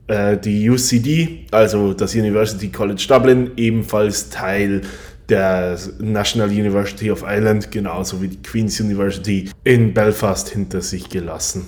äh, 0.06 0.38
die 0.38 0.70
UCD, 0.70 1.48
also 1.50 1.96
das 1.96 2.14
University 2.14 2.68
College 2.70 3.04
Dublin, 3.10 3.50
ebenfalls 3.58 4.30
Teil 4.30 4.84
der 5.30 5.78
National 6.00 6.50
University 6.50 7.12
of 7.12 7.24
Ireland, 7.24 7.72
genauso 7.72 8.22
wie 8.22 8.30
die 8.30 8.42
Queen's 8.42 8.80
University 8.80 9.50
in 9.64 9.94
Belfast 9.94 10.50
hinter 10.50 10.82
sich 10.82 11.10
gelassen. 11.10 11.68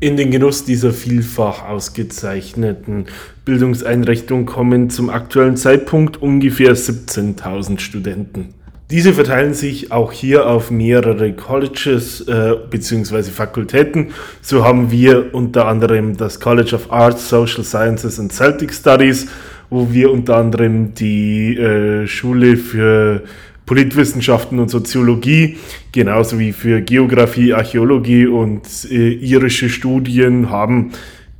In 0.00 0.16
den 0.16 0.30
Genuss 0.30 0.64
dieser 0.64 0.92
vielfach 0.92 1.68
ausgezeichneten 1.68 3.06
Bildungseinrichtung 3.44 4.46
kommen 4.46 4.88
zum 4.88 5.10
aktuellen 5.10 5.58
Zeitpunkt 5.58 6.22
ungefähr 6.22 6.74
17.000 6.74 7.80
Studenten. 7.80 8.54
Diese 8.90 9.12
verteilen 9.12 9.54
sich 9.54 9.92
auch 9.92 10.10
hier 10.10 10.48
auf 10.48 10.72
mehrere 10.72 11.32
Colleges 11.32 12.22
äh, 12.22 12.56
bzw. 12.70 13.24
Fakultäten. 13.24 14.08
So 14.40 14.64
haben 14.64 14.90
wir 14.90 15.32
unter 15.32 15.68
anderem 15.68 16.16
das 16.16 16.40
College 16.40 16.74
of 16.74 16.90
Arts, 16.90 17.28
Social 17.28 17.62
Sciences 17.62 18.18
and 18.18 18.32
Celtic 18.32 18.74
Studies, 18.74 19.28
wo 19.70 19.92
wir 19.92 20.10
unter 20.10 20.36
anderem 20.36 20.94
die 20.94 21.56
äh, 21.56 22.06
Schule 22.06 22.56
für 22.56 23.22
Politwissenschaften 23.66 24.58
und 24.58 24.68
Soziologie, 24.68 25.56
genauso 25.92 26.40
wie 26.40 26.52
für 26.52 26.80
Geografie, 26.80 27.54
Archäologie 27.54 28.26
und 28.26 28.66
äh, 28.90 29.12
irische 29.12 29.68
Studien 29.68 30.50
haben. 30.50 30.90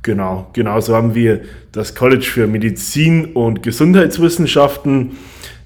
Genau, 0.01 0.49
genauso 0.53 0.95
haben 0.95 1.13
wir 1.13 1.41
das 1.73 1.93
College 1.93 2.23
für 2.23 2.47
Medizin 2.47 3.25
und 3.25 3.61
Gesundheitswissenschaften. 3.63 5.11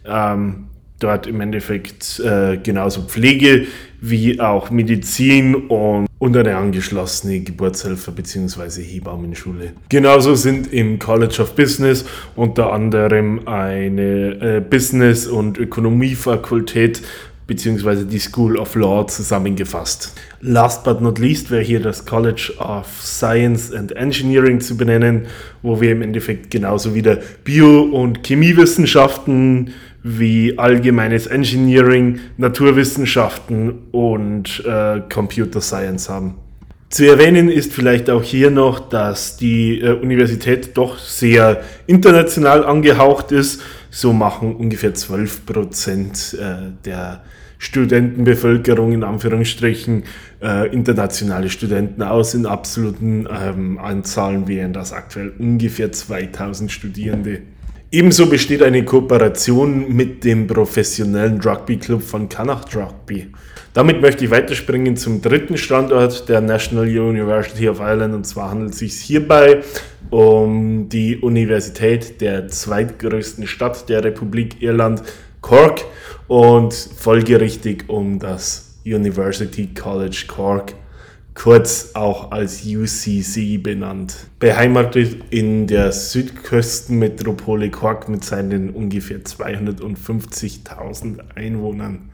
Ähm, 0.06 0.66
dort 1.00 1.28
im 1.28 1.40
Endeffekt 1.42 2.20
äh, 2.20 2.58
genauso 2.58 3.04
Pflege 3.04 3.68
wie 4.10 4.40
auch 4.40 4.70
Medizin 4.70 5.56
und, 5.56 6.08
und 6.20 6.38
eine 6.38 6.56
angeschlossene 6.58 7.40
Geburtshelfer 7.40 8.12
bzw. 8.12 8.84
Hebammenschule. 8.84 9.74
Genauso 9.90 10.36
sind 10.36 10.72
im 10.72 11.00
College 11.00 11.42
of 11.42 11.56
Business 11.56 12.06
unter 12.36 12.72
anderem 12.72 13.48
eine 13.48 14.58
äh, 14.58 14.62
Business- 14.62 15.28
und 15.28 15.58
Ökonomiefakultät 15.58 17.02
bzw. 17.48 18.06
die 18.06 18.20
School 18.20 18.58
of 18.58 18.76
Law 18.76 19.08
zusammengefasst. 19.08 20.14
Last 20.42 20.84
but 20.84 21.02
not 21.02 21.20
least 21.20 21.52
wäre 21.52 21.62
hier 21.62 21.80
das 21.80 22.06
College 22.06 22.54
of 22.60 22.88
Science 23.02 23.72
and 23.74 23.92
Engineering 23.96 24.60
zu 24.60 24.78
benennen, 24.78 25.28
wo 25.62 25.80
wir 25.82 25.92
im 25.92 26.02
Endeffekt 26.02 26.52
genauso 26.52 26.96
wieder 26.96 27.20
Bio- 27.44 27.84
und 27.84 28.24
Chemiewissenschaften 28.26 29.72
wie 30.08 30.60
allgemeines 30.60 31.26
Engineering, 31.26 32.20
Naturwissenschaften 32.38 33.88
und 33.92 34.64
äh, 34.64 35.02
Computer 35.12 35.62
Science 35.62 36.10
haben. 36.10 36.36
Zu 36.90 37.10
erwähnen 37.10 37.50
ist 37.50 37.74
vielleicht 37.74 38.12
auch 38.12 38.22
hier 38.22 38.52
noch, 38.52 38.88
dass 38.88 39.36
die 39.36 39.82
äh, 39.82 39.94
Universität 39.94 40.78
doch 40.78 41.00
sehr 41.00 41.64
international 41.88 42.64
angehaucht 42.64 43.32
ist. 43.32 43.64
So 43.90 44.14
machen 44.14 44.56
ungefähr 44.56 44.94
12 44.94 45.48
Prozent 45.48 46.38
äh, 46.40 46.72
der 46.86 47.24
Studentenbevölkerung 47.58 48.92
in 48.92 49.04
Anführungsstrichen 49.04 50.04
äh, 50.40 50.72
internationale 50.72 51.50
Studenten 51.50 52.04
aus. 52.04 52.36
In 52.36 52.46
absoluten 52.46 53.28
ähm, 53.28 53.80
Anzahlen 53.80 54.48
wären 54.48 54.72
das 54.72 54.94
aktuell 54.94 55.34
ungefähr 55.40 55.92
2000 55.92 56.72
Studierende. 56.72 57.42
Ebenso 57.92 58.26
besteht 58.26 58.64
eine 58.64 58.84
Kooperation 58.84 59.94
mit 59.94 60.24
dem 60.24 60.48
professionellen 60.48 61.40
Rugby-Club 61.40 62.02
von 62.02 62.28
Connacht 62.28 62.76
Rugby. 62.76 63.28
Damit 63.74 64.02
möchte 64.02 64.26
ich 64.26 64.32
weiterspringen 64.32 64.98
zum 64.98 65.22
dritten 65.22 65.58
Standort 65.58 66.28
der 66.28 66.42
National 66.42 66.86
University 66.86 67.70
of 67.70 67.80
Ireland. 67.80 68.14
Und 68.16 68.26
zwar 68.26 68.52
handelt 68.52 68.74
es 68.74 68.80
sich 68.80 68.94
hierbei 68.94 69.62
um 70.10 70.90
die 70.90 71.18
Universität 71.18 72.22
der 72.22 72.48
zweitgrößten 72.48 73.48
Stadt 73.48 73.88
der 73.88 74.04
Republik 74.04 74.62
Irland, 74.62 75.04
Cork, 75.42 75.86
und 76.28 76.74
folgerichtig 76.74 77.86
um 77.88 78.18
das 78.20 78.78
University 78.86 79.70
College 79.74 80.26
Cork 80.28 80.74
kurz 81.36 81.92
auch 81.94 82.32
als 82.32 82.66
UCC 82.66 83.62
benannt. 83.62 84.16
Beheimatet 84.40 85.18
in 85.30 85.68
der 85.68 85.92
Südküstenmetropole 85.92 87.70
Cork 87.70 88.10
mit 88.10 88.24
seinen 88.24 88.72
ungefähr 88.72 89.20
250.000 89.20 91.20
Einwohnern. 91.36 92.10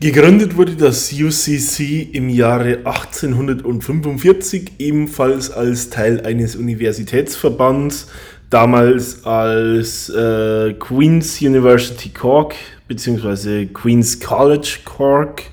Gegründet 0.00 0.56
wurde 0.56 0.76
das 0.76 1.12
UCC 1.12 2.10
im 2.12 2.28
Jahre 2.28 2.78
1845 2.84 4.72
ebenfalls 4.78 5.50
als 5.50 5.90
Teil 5.90 6.20
eines 6.20 6.56
Universitätsverbands, 6.56 8.08
damals 8.50 9.24
als 9.24 10.10
äh, 10.10 10.74
Queen's 10.74 11.40
University 11.40 12.10
Cork 12.10 12.54
bzw. 12.86 13.66
Queen's 13.66 14.20
College 14.20 14.80
Cork 14.84 15.44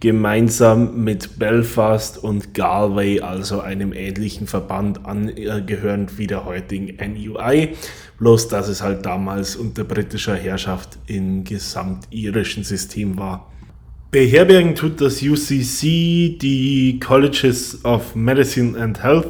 gemeinsam 0.00 1.04
mit 1.04 1.38
Belfast 1.38 2.16
und 2.18 2.54
Galway, 2.54 3.20
also 3.20 3.60
einem 3.60 3.92
ähnlichen 3.92 4.46
Verband 4.46 5.04
angehörend 5.04 6.16
wie 6.16 6.26
der 6.26 6.46
heutigen 6.46 6.96
NUI, 6.96 7.76
bloß 8.18 8.48
dass 8.48 8.68
es 8.68 8.82
halt 8.82 9.04
damals 9.04 9.56
unter 9.56 9.84
britischer 9.84 10.34
Herrschaft 10.34 10.98
im 11.06 11.44
gesamtirischen 11.44 12.64
System 12.64 13.18
war. 13.18 13.52
Beherbergen 14.10 14.74
tut 14.74 15.00
das 15.00 15.22
UCC 15.22 16.38
die 16.38 16.98
Colleges 16.98 17.84
of 17.84 18.16
Medicine 18.16 18.76
and 18.80 19.02
Health, 19.02 19.28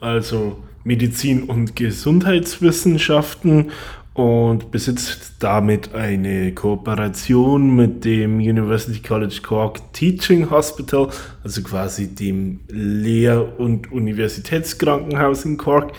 also 0.00 0.58
Medizin 0.84 1.44
und 1.44 1.76
Gesundheitswissenschaften 1.76 3.70
und 4.18 4.72
besitzt 4.72 5.34
damit 5.38 5.94
eine 5.94 6.52
Kooperation 6.52 7.76
mit 7.76 8.04
dem 8.04 8.38
University 8.38 8.98
College 9.00 9.38
Cork 9.44 9.92
Teaching 9.92 10.50
Hospital, 10.50 11.08
also 11.44 11.62
quasi 11.62 12.08
dem 12.08 12.58
Lehr- 12.66 13.60
und 13.60 13.92
Universitätskrankenhaus 13.92 15.44
in 15.44 15.56
Cork, 15.56 15.92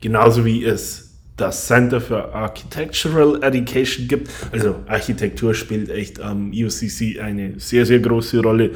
genauso 0.00 0.46
wie 0.46 0.64
es 0.64 1.18
das 1.36 1.66
Center 1.66 2.00
for 2.00 2.34
Architectural 2.34 3.42
Education 3.42 4.08
gibt. 4.08 4.30
Also 4.52 4.76
Architektur 4.86 5.52
spielt 5.52 5.90
echt 5.90 6.18
am 6.18 6.52
UCC 6.52 7.20
eine 7.20 7.60
sehr, 7.60 7.84
sehr 7.84 7.98
große 7.98 8.40
Rolle. 8.40 8.70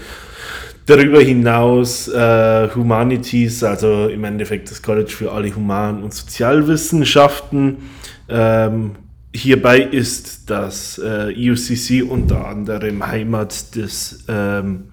Darüber 0.84 1.22
hinaus 1.22 2.06
äh, 2.08 2.68
Humanities, 2.74 3.64
also 3.64 4.08
im 4.08 4.24
Endeffekt 4.24 4.70
das 4.70 4.82
College 4.82 5.10
für 5.10 5.32
alle 5.32 5.54
Human- 5.56 6.02
und 6.02 6.12
Sozialwissenschaften 6.12 7.78
ähm, 8.30 8.92
hierbei 9.34 9.80
ist 9.80 10.48
das 10.50 10.98
äh, 10.98 11.34
UCC 11.34 12.02
unter 12.02 12.46
anderem 12.46 13.06
Heimat 13.06 13.74
des 13.74 14.24
ähm, 14.28 14.84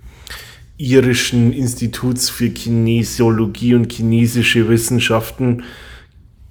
irischen 0.78 1.54
Instituts 1.54 2.30
für 2.30 2.50
Kinesiologie 2.50 3.76
und 3.76 3.92
chinesische 3.92 4.70
Wissenschaften, 4.70 5.64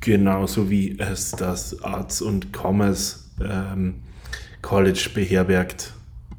genauso 0.00 0.68
wie 0.70 0.98
es 0.98 1.30
das 1.32 1.82
Arts 1.82 2.22
und 2.22 2.48
Commerce 2.52 3.20
ähm, 3.40 3.94
College 4.62 5.10
beherbergt. 5.14 5.92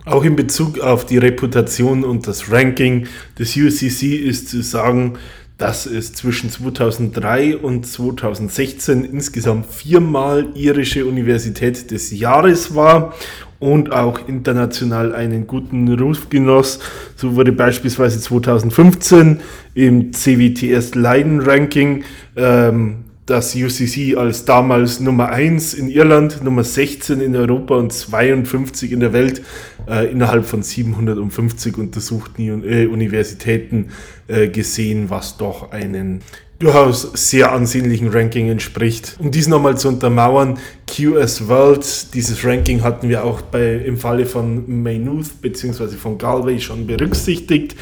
Auch 0.05 0.23
in 0.23 0.35
Bezug 0.35 0.79
auf 0.79 1.05
die 1.05 1.17
Reputation 1.17 2.03
und 2.03 2.27
das 2.27 2.49
Ranking 2.51 3.07
des 3.37 3.55
UCC 3.57 4.15
ist 4.15 4.49
zu 4.49 4.61
sagen, 4.61 5.17
dass 5.57 5.85
es 5.87 6.13
zwischen 6.13 6.51
2003 6.51 7.57
und 7.57 7.85
2016 7.87 9.03
insgesamt 9.03 9.65
viermal 9.65 10.47
irische 10.53 11.05
Universität 11.05 11.89
des 11.89 12.11
Jahres 12.11 12.75
war 12.75 13.15
und 13.59 13.91
auch 13.91 14.27
international 14.27 15.15
einen 15.15 15.47
guten 15.47 15.91
Ruf 15.99 16.29
genoss. 16.29 16.79
So 17.15 17.35
wurde 17.35 17.51
beispielsweise 17.51 18.19
2015 18.19 19.39
im 19.73 20.13
CWTS 20.13 20.93
Leiden 20.93 21.41
Ranking 21.41 22.03
ähm, 22.35 23.05
das 23.27 23.55
UCC 23.55 24.15
als 24.17 24.45
damals 24.45 25.01
Nummer 25.01 25.29
1 25.29 25.73
in 25.73 25.89
Irland, 25.89 26.43
Nummer 26.43 26.63
16 26.63 27.19
in 27.19 27.35
Europa 27.35 27.75
und 27.75 27.91
52 27.91 28.93
in 28.93 29.01
der 29.01 29.11
Welt 29.11 29.41
äh, 29.87 30.09
innerhalb 30.09 30.45
von 30.45 30.63
750 30.63 31.77
untersuchten 31.77 32.63
äh, 32.63 32.87
Universitäten 32.87 33.89
äh, 34.27 34.47
gesehen, 34.47 35.09
was 35.09 35.37
doch 35.37 35.71
einen 35.71 36.21
durchaus 36.59 37.11
sehr 37.13 37.51
ansehnlichen 37.51 38.07
Ranking 38.07 38.49
entspricht. 38.49 39.17
Um 39.19 39.29
dies 39.29 39.47
nochmal 39.47 39.77
zu 39.77 39.89
untermauern, 39.89 40.57
QS 40.87 41.49
World, 41.49 42.13
dieses 42.13 42.43
Ranking 42.45 42.81
hatten 42.81 43.09
wir 43.09 43.25
auch 43.25 43.41
bei, 43.41 43.75
im 43.75 43.97
Falle 43.97 44.25
von 44.25 44.81
Maynooth 44.81 45.41
bzw. 45.41 45.89
von 45.97 46.17
Galway 46.17 46.59
schon 46.59 46.87
berücksichtigt. 46.87 47.75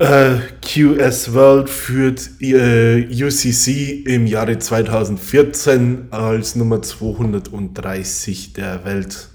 Äh, 0.00 0.38
QS 0.62 1.34
World 1.34 1.68
führt 1.68 2.30
äh, 2.40 3.04
UCC 3.04 4.02
im 4.06 4.26
Jahre 4.26 4.58
2014 4.58 6.06
als 6.10 6.56
Nummer 6.56 6.80
230 6.80 8.54
der 8.54 8.86
Welt. 8.86 9.28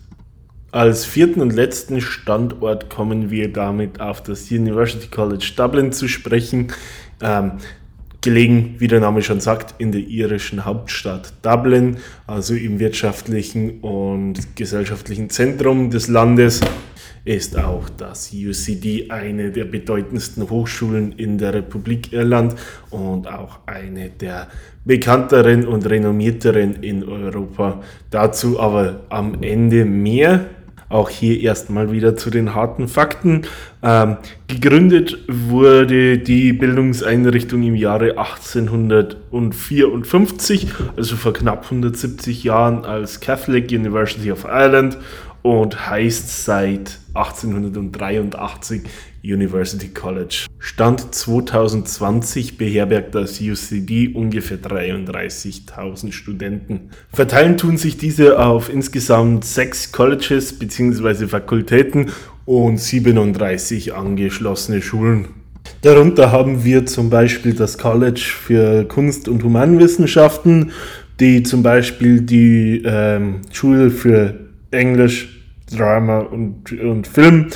Als 0.71 1.05
vierten 1.05 1.41
und 1.41 1.53
letzten 1.53 2.01
Standort 2.01 2.89
kommen 2.89 3.29
wir 3.29 3.53
damit 3.53 4.01
auf 4.01 4.23
das 4.23 4.49
University 4.49 5.07
College 5.07 5.51
Dublin 5.55 5.91
zu 5.91 6.07
sprechen. 6.07 6.73
Ähm, 7.21 7.59
gelegen, 8.21 8.73
wie 8.79 8.87
der 8.87 9.01
Name 9.01 9.21
schon 9.21 9.41
sagt, 9.41 9.75
in 9.77 9.91
der 9.91 10.01
irischen 10.01 10.65
Hauptstadt 10.65 11.31
Dublin, 11.43 11.97
also 12.25 12.55
im 12.55 12.79
wirtschaftlichen 12.79 13.81
und 13.81 14.55
gesellschaftlichen 14.55 15.29
Zentrum 15.29 15.91
des 15.91 16.07
Landes 16.07 16.61
ist 17.25 17.57
auch 17.57 17.89
das 17.89 18.31
UCD 18.31 19.09
eine 19.09 19.51
der 19.51 19.65
bedeutendsten 19.65 20.49
Hochschulen 20.49 21.11
in 21.13 21.39
der 21.39 21.55
Republik 21.55 22.13
Irland 22.13 22.55
und 22.91 23.27
auch 23.27 23.59
eine 23.65 24.09
der 24.09 24.47
bekannteren 24.85 25.67
und 25.67 25.89
renommierteren 25.89 26.83
in 26.83 27.03
Europa. 27.03 27.81
Dazu 28.11 28.59
aber 28.59 28.99
am 29.09 29.41
Ende 29.41 29.85
mehr. 29.85 30.45
Auch 30.87 31.09
hier 31.09 31.41
erstmal 31.41 31.91
wieder 31.91 32.15
zu 32.15 32.29
den 32.29 32.53
harten 32.53 32.87
Fakten. 32.87 33.47
Ähm, 33.81 34.17
gegründet 34.47 35.17
wurde 35.27 36.19
die 36.19 36.53
Bildungseinrichtung 36.53 37.63
im 37.63 37.73
Jahre 37.73 38.19
1854, 38.19 40.67
also 40.95 41.15
vor 41.15 41.33
knapp 41.33 41.63
170 41.63 42.43
Jahren 42.43 42.85
als 42.85 43.19
Catholic 43.19 43.71
University 43.71 44.31
of 44.31 44.45
Ireland 44.45 44.99
und 45.45 45.91
heißt 45.91 46.43
seit 46.43 46.97
1883 47.13 48.81
University 49.23 49.89
College. 49.89 50.47
Stand 50.57 51.13
2020 51.13 52.57
beherbergt 52.57 53.13
das 53.13 53.39
UCD 53.39 54.07
ungefähr 54.15 54.57
33.000 54.57 56.13
Studenten. 56.13 56.89
Verteilen 57.13 57.57
tun 57.57 57.77
sich 57.77 57.97
diese 57.97 58.39
auf 58.43 58.73
insgesamt 58.73 59.45
sechs 59.45 59.91
Colleges 59.91 60.57
bzw. 60.57 61.27
Fakultäten 61.27 62.11
und 62.45 62.79
37 62.79 63.93
angeschlossene 63.93 64.81
Schulen. 64.81 65.27
Darunter 65.83 66.31
haben 66.31 66.63
wir 66.63 66.87
zum 66.87 67.11
Beispiel 67.11 67.53
das 67.53 67.77
College 67.77 68.31
für 68.35 68.85
Kunst- 68.85 69.29
und 69.29 69.43
Humanwissenschaften, 69.43 70.71
die 71.19 71.43
zum 71.43 71.61
Beispiel 71.61 72.21
die 72.21 72.81
ähm, 72.83 73.41
Schule 73.51 73.91
für 73.91 74.39
Englisch, 74.71 75.34
Drama 75.71 76.19
und, 76.19 76.71
und 76.71 77.07
Film, 77.07 77.47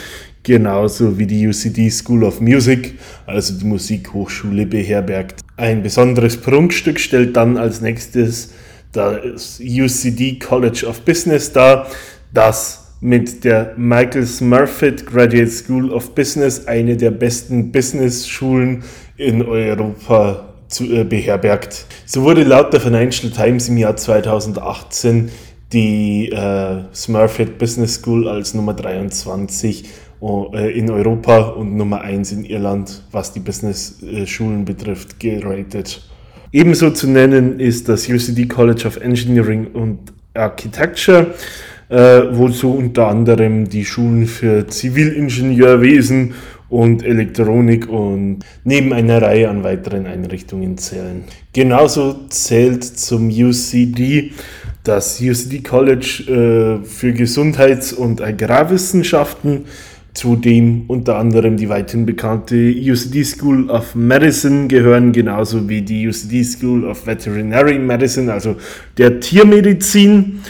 genauso 0.43 1.17
wie 1.17 1.27
die 1.27 1.47
UCD 1.47 1.89
School 1.89 2.23
of 2.23 2.41
Music, 2.41 2.97
also 3.25 3.53
die 3.57 3.65
Musikhochschule, 3.65 4.65
beherbergt. 4.65 5.41
Ein 5.57 5.83
besonderes 5.83 6.37
Prunkstück 6.37 6.99
stellt 6.99 7.35
dann 7.35 7.57
als 7.57 7.81
nächstes 7.81 8.53
das 8.91 9.59
UCD 9.59 10.39
College 10.39 10.85
of 10.87 11.01
Business 11.01 11.51
dar, 11.51 11.87
das 12.33 12.95
mit 13.01 13.43
der 13.43 13.73
Michael 13.77 14.25
Smurfit 14.25 15.05
Graduate 15.05 15.49
School 15.49 15.91
of 15.91 16.15
Business, 16.15 16.65
eine 16.67 16.97
der 16.97 17.11
besten 17.11 17.71
Business-Schulen 17.71 18.83
in 19.15 19.41
Europa 19.41 20.53
zu, 20.67 20.85
äh, 20.85 21.03
beherbergt. 21.03 21.85
So 22.05 22.23
wurde 22.23 22.43
laut 22.43 22.73
der 22.73 22.81
Financial 22.81 23.31
Times 23.31 23.69
im 23.69 23.77
Jahr 23.77 23.95
2018 23.95 25.29
die 25.71 26.29
äh, 26.29 26.83
Smurfit 26.93 27.57
Business 27.57 27.95
School 27.95 28.27
als 28.27 28.53
Nummer 28.53 28.73
23 28.73 29.85
äh, 30.21 30.77
in 30.77 30.89
Europa 30.89 31.37
und 31.37 31.75
Nummer 31.75 32.01
1 32.01 32.31
in 32.31 32.45
Irland, 32.45 33.03
was 33.11 33.31
die 33.33 33.39
Business-Schulen 33.39 34.65
betrifft, 34.65 35.19
geratet. 35.19 36.01
Ebenso 36.51 36.89
zu 36.89 37.07
nennen 37.07 37.59
ist 37.59 37.87
das 37.87 38.09
UCD 38.09 38.47
College 38.47 38.87
of 38.87 38.97
Engineering 38.97 39.67
und 39.67 39.99
Architecture, 40.33 41.35
äh, 41.89 41.95
wozu 42.31 42.73
unter 42.73 43.07
anderem 43.07 43.69
die 43.69 43.85
Schulen 43.85 44.25
für 44.25 44.65
Zivilingenieurwesen 44.67 46.33
und 46.69 47.03
Elektronik 47.03 47.87
und 47.87 48.39
neben 48.63 48.93
einer 48.93 49.21
Reihe 49.21 49.49
an 49.49 49.63
weiteren 49.63 50.05
Einrichtungen 50.05 50.77
zählen. 50.77 51.23
Genauso 51.53 52.27
zählt 52.29 52.83
zum 52.83 53.29
UCD 53.29 54.31
das 54.89 55.21
UCD 55.21 55.61
College 55.61 56.81
äh, 56.81 56.85
für 56.85 57.13
Gesundheits- 57.13 57.93
und 57.93 58.21
Agrarwissenschaften, 58.21 59.65
Zudem 60.15 60.85
unter 60.87 61.17
anderem 61.17 61.55
die 61.55 61.69
weithin 61.69 62.07
bekannte 62.07 62.55
UCD 62.55 63.23
School 63.23 63.69
of 63.69 63.93
Medicine 63.93 64.67
gehören, 64.67 65.11
genauso 65.11 65.69
wie 65.69 65.83
die 65.83 66.07
UCD 66.07 66.43
School 66.43 66.83
of 66.83 67.05
Veterinary 67.05 67.77
Medicine, 67.77 68.33
also 68.33 68.55
der 68.97 69.19
Tiermedizin. 69.19 70.41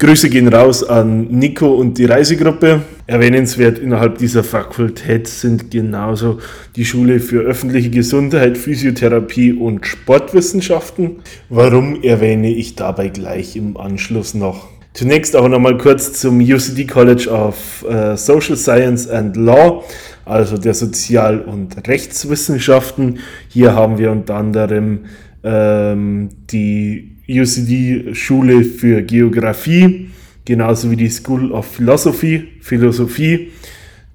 Grüße 0.00 0.30
gehen 0.30 0.48
raus 0.48 0.82
an 0.82 1.26
Nico 1.28 1.74
und 1.74 1.98
die 1.98 2.06
Reisegruppe. 2.06 2.80
Erwähnenswert 3.06 3.78
innerhalb 3.78 4.16
dieser 4.16 4.42
Fakultät 4.42 5.28
sind 5.28 5.70
genauso 5.70 6.38
die 6.74 6.86
Schule 6.86 7.20
für 7.20 7.40
öffentliche 7.42 7.90
Gesundheit, 7.90 8.56
Physiotherapie 8.56 9.52
und 9.52 9.84
Sportwissenschaften. 9.84 11.16
Warum 11.50 12.02
erwähne 12.02 12.50
ich 12.50 12.76
dabei 12.76 13.08
gleich 13.08 13.56
im 13.56 13.76
Anschluss 13.76 14.32
noch? 14.32 14.68
Zunächst 14.94 15.36
aber 15.36 15.50
nochmal 15.50 15.76
kurz 15.76 16.14
zum 16.14 16.40
UCD 16.40 16.86
College 16.86 17.28
of 17.28 17.84
uh, 17.86 18.16
Social 18.16 18.56
Science 18.56 19.06
and 19.06 19.36
Law, 19.36 19.84
also 20.24 20.56
der 20.56 20.72
Sozial- 20.72 21.42
und 21.42 21.86
Rechtswissenschaften. 21.86 23.18
Hier 23.48 23.74
haben 23.74 23.98
wir 23.98 24.12
unter 24.12 24.36
anderem 24.36 25.00
ähm, 25.44 26.30
die 26.50 27.09
UCD 27.30 28.14
Schule 28.14 28.64
für 28.64 29.02
Geografie, 29.02 30.10
genauso 30.44 30.90
wie 30.90 30.96
die 30.96 31.08
School 31.08 31.52
of 31.52 31.66
Philosophy, 31.66 32.48
Philosophie, 32.60 33.52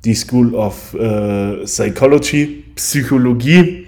die 0.04 0.15
School 0.15 0.54
of 0.54 0.93
äh, 0.93 1.63
Psychology, 1.63 2.63
Psychologie 2.75 3.88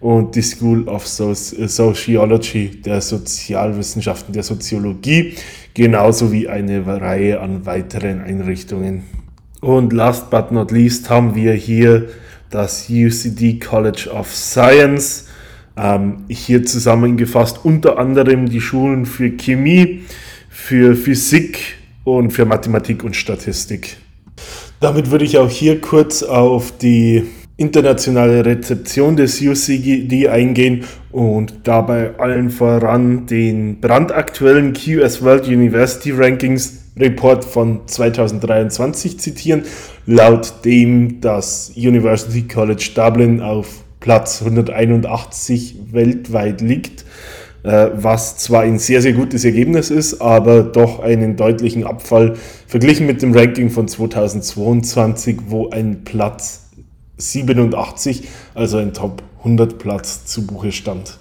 und 0.00 0.34
die 0.34 0.42
School 0.42 0.88
of 0.88 1.06
Sociology, 1.06 2.80
der 2.84 3.00
Sozialwissenschaften, 3.00 4.32
der 4.32 4.42
Soziologie 4.42 5.34
genauso 5.74 6.32
wie 6.32 6.48
eine 6.48 6.84
Reihe 6.86 7.40
an 7.40 7.64
weiteren 7.66 8.20
Einrichtungen. 8.20 9.04
Und 9.60 9.92
last 9.92 10.28
but 10.30 10.50
not 10.50 10.72
least 10.72 11.08
haben 11.08 11.34
wir 11.34 11.52
hier 11.52 12.08
das 12.50 12.90
UCD 12.90 13.60
College 13.60 14.10
of 14.12 14.34
Science, 14.34 15.28
ähm, 15.76 16.24
hier 16.28 16.64
zusammengefasst 16.64 17.64
unter 17.64 17.98
anderem 17.98 18.48
die 18.48 18.60
Schulen 18.60 19.06
für 19.06 19.30
Chemie, 19.30 20.02
für 20.48 20.94
Physik 20.94 21.58
und 22.04 22.30
für 22.30 22.44
Mathematik 22.44 23.04
und 23.04 23.16
Statistik. 23.16 23.96
Damit 24.80 25.10
würde 25.10 25.24
ich 25.24 25.38
auch 25.38 25.50
hier 25.50 25.80
kurz 25.80 26.22
auf 26.22 26.76
die 26.76 27.24
internationale 27.56 28.44
Rezeption 28.44 29.16
des 29.16 29.40
UCD 29.40 30.28
eingehen 30.28 30.84
und 31.12 31.60
dabei 31.64 32.18
allen 32.18 32.50
voran 32.50 33.26
den 33.26 33.80
brandaktuellen 33.80 34.72
QS 34.72 35.22
World 35.22 35.46
University 35.46 36.10
Rankings 36.10 36.82
Report 36.98 37.44
von 37.44 37.86
2023 37.86 39.18
zitieren, 39.18 39.62
laut 40.06 40.64
dem 40.64 41.20
das 41.20 41.72
University 41.76 42.42
College 42.42 42.90
Dublin 42.94 43.40
auf 43.40 43.81
Platz 44.02 44.42
181 44.42 45.76
weltweit 45.92 46.60
liegt, 46.60 47.04
äh, 47.62 47.88
was 47.94 48.36
zwar 48.36 48.62
ein 48.62 48.78
sehr, 48.78 49.00
sehr 49.00 49.12
gutes 49.12 49.44
Ergebnis 49.44 49.90
ist, 49.90 50.20
aber 50.20 50.64
doch 50.64 50.98
einen 51.00 51.36
deutlichen 51.36 51.86
Abfall 51.86 52.34
verglichen 52.66 53.06
mit 53.06 53.22
dem 53.22 53.32
Ranking 53.32 53.70
von 53.70 53.86
2022, 53.86 55.42
wo 55.46 55.70
ein 55.70 56.02
Platz 56.04 56.70
87, 57.16 58.24
also 58.54 58.78
ein 58.78 58.92
Top 58.92 59.22
100 59.38 59.78
Platz 59.78 60.26
zu 60.26 60.46
Buche 60.46 60.72
stand. 60.72 61.18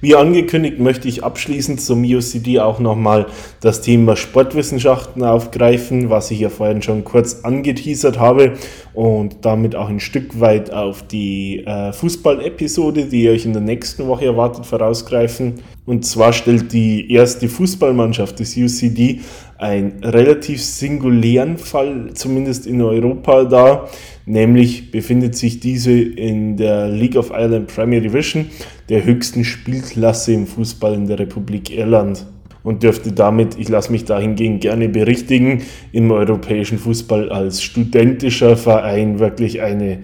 Wie 0.00 0.14
angekündigt 0.14 0.78
möchte 0.78 1.08
ich 1.08 1.24
abschließend 1.24 1.80
zum 1.80 2.04
UCD 2.04 2.60
auch 2.60 2.78
nochmal 2.78 3.26
das 3.60 3.80
Thema 3.80 4.16
Sportwissenschaften 4.16 5.22
aufgreifen, 5.24 6.10
was 6.10 6.30
ich 6.30 6.40
ja 6.40 6.50
vorhin 6.50 6.82
schon 6.82 7.04
kurz 7.04 7.40
angeteasert 7.42 8.18
habe 8.18 8.52
und 8.92 9.46
damit 9.46 9.74
auch 9.74 9.88
ein 9.88 10.00
Stück 10.00 10.38
weit 10.40 10.70
auf 10.70 11.06
die 11.06 11.64
äh, 11.64 11.92
Fußball-Episode, 11.92 13.06
die 13.06 13.30
euch 13.30 13.46
in 13.46 13.54
der 13.54 13.62
nächsten 13.62 14.06
Woche 14.06 14.26
erwartet, 14.26 14.66
vorausgreifen. 14.66 15.54
Und 15.86 16.04
zwar 16.04 16.32
stellt 16.32 16.72
die 16.72 17.10
erste 17.10 17.48
Fußballmannschaft 17.48 18.38
des 18.40 18.56
UCD 18.56 19.20
einen 19.56 20.04
relativ 20.04 20.62
singulären 20.62 21.56
Fall, 21.56 22.10
zumindest 22.12 22.66
in 22.66 22.82
Europa, 22.82 23.44
dar. 23.44 23.88
Nämlich 24.26 24.90
befindet 24.90 25.36
sich 25.36 25.60
diese 25.60 25.92
in 25.92 26.56
der 26.56 26.88
League 26.88 27.16
of 27.16 27.30
Ireland 27.30 27.66
Premier 27.66 28.00
Division, 28.00 28.46
der 28.88 29.04
höchsten 29.04 29.44
Spielklasse 29.44 30.32
im 30.32 30.46
Fußball 30.46 30.94
in 30.94 31.06
der 31.06 31.18
Republik 31.18 31.70
Irland. 31.70 32.26
Und 32.62 32.82
dürfte 32.82 33.12
damit, 33.12 33.58
ich 33.58 33.68
lasse 33.68 33.92
mich 33.92 34.06
dahingehend 34.06 34.62
gerne 34.62 34.88
berichtigen, 34.88 35.62
im 35.92 36.10
europäischen 36.10 36.78
Fußball 36.78 37.28
als 37.28 37.62
studentischer 37.62 38.56
Verein 38.56 39.18
wirklich 39.18 39.60
eine 39.60 39.98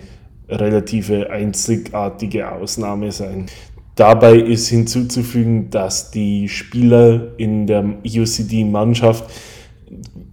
relative 0.46 1.30
einzigartige 1.30 2.52
Ausnahme 2.52 3.12
sein. 3.12 3.46
Dabei 3.94 4.36
ist 4.36 4.68
hinzuzufügen, 4.68 5.70
dass 5.70 6.10
die 6.10 6.48
Spieler 6.48 7.28
in 7.38 7.66
der 7.66 7.84
UCD-Mannschaft 8.04 9.30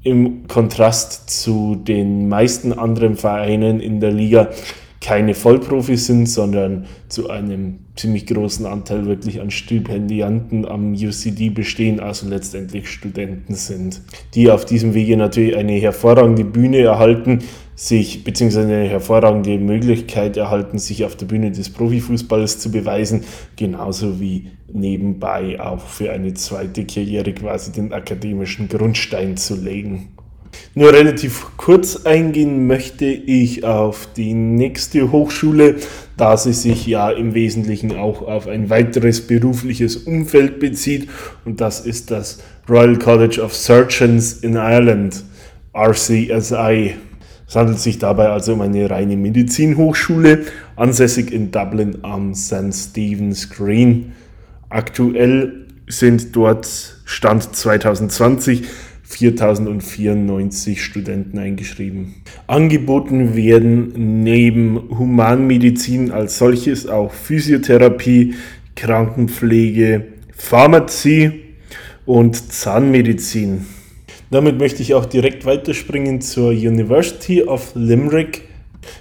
im 0.08 0.48
Kontrast 0.48 1.30
zu 1.30 1.76
den 1.76 2.30
meisten 2.30 2.72
anderen 2.72 3.17
Vereinen 3.17 3.82
in 3.82 4.00
der 4.00 4.12
Liga 4.12 4.50
keine 5.02 5.36
Vollprofis 5.36 6.08
sind, 6.08 6.28
sondern 6.28 6.86
zu 7.08 7.30
einem 7.30 7.80
ziemlich 7.96 8.26
großen 8.26 8.65
Anteil 8.65 9.06
wirklich 9.06 9.41
an 9.41 9.52
Stipendianten 9.52 10.65
am 10.65 10.93
UCD 10.93 11.50
bestehen, 11.50 12.00
also 12.00 12.28
letztendlich 12.28 12.89
Studenten 12.89 13.54
sind, 13.56 14.02
die 14.34 14.50
auf 14.50 14.65
diesem 14.65 14.93
Wege 14.93 15.17
natürlich 15.17 15.56
eine 15.56 15.74
hervorragende 15.74 16.46
Bühne 16.46 16.80
erhalten, 16.80 17.39
sich 17.78 18.24
beziehungsweise 18.24 18.74
eine 18.74 18.90
hervorragende 18.90 19.60
Möglichkeit 19.60 20.36
erhalten, 20.36 20.80
sich 20.80 21.06
auf 21.06 21.16
der 21.16 21.28
Bühne 21.28 21.52
des 21.52 21.70
Profifußballs 21.70 22.58
zu 22.58 22.72
beweisen, 22.72 23.24
genauso 23.56 24.20
wie 24.20 24.50
nebenbei 24.74 25.60
auch 25.60 25.86
für 25.86 26.12
eine 26.12 26.34
zweite 26.34 26.86
Karriere 26.86 27.34
quasi 27.34 27.72
den 27.72 27.94
akademischen 27.94 28.68
Grundstein 28.68 29.38
zu 29.38 29.56
legen. 29.56 30.10
Nur 30.74 30.92
relativ 30.92 31.46
kurz 31.58 32.04
eingehen 32.04 32.66
möchte 32.66 33.06
ich 33.06 33.63
auf 33.63 34.08
die 34.18 34.34
nächste 34.34 35.12
Hochschule, 35.12 35.76
da 36.18 36.36
sie 36.36 36.54
sich 36.54 36.88
ja 36.88 37.12
im 37.12 37.36
Wesentlichen 37.36 37.96
auch 37.96 38.24
auf 38.24 38.48
ein 38.48 38.72
weiteres 38.72 39.28
berufliches 39.28 39.98
Umfeld 39.98 40.60
bezieht 40.60 41.10
und 41.46 41.62
das 41.62 41.82
ist 41.82 42.10
das 42.10 42.40
Royal 42.68 42.98
College 42.98 43.40
of 43.40 43.54
Surgeons 43.54 44.34
in 44.34 44.54
Ireland, 44.54 45.24
RCSI. 45.76 46.96
Es 47.48 47.56
handelt 47.56 47.80
sich 47.80 47.98
dabei 47.98 48.28
also 48.28 48.54
um 48.54 48.62
eine 48.62 48.90
reine 48.90 49.16
Medizinhochschule, 49.16 50.46
ansässig 50.76 51.32
in 51.32 51.52
Dublin 51.52 52.00
am 52.02 52.36
St. 52.36 52.74
Stephen's 52.74 53.50
Green. 53.50 54.12
Aktuell 54.70 55.68
sind 55.88 56.36
dort 56.36 56.68
Stand 57.06 57.56
2020 57.56 58.64
4094 59.04 60.84
Studenten 60.84 61.39
eingeschrieben. 61.39 62.16
Angeboten 62.48 63.36
werden 63.36 64.24
neben 64.24 65.00
Humanmedizin 65.00 66.12
als 66.12 66.38
solches 66.38 66.88
auch 66.88 67.14
Physiotherapie, 67.14 68.36
Krankenpflege, 68.76 70.08
Pharmazie 70.36 71.32
und 72.06 72.52
Zahnmedizin. 72.52 73.66
Damit 74.30 74.59
möchte 74.59 74.82
ich 74.82 74.93
auch 74.93 75.05
direkt 75.05 75.45
weiterspringen 75.45 76.19
zur 76.21 76.49
University 76.49 77.43
of 77.43 77.71
Limerick. 77.75 78.43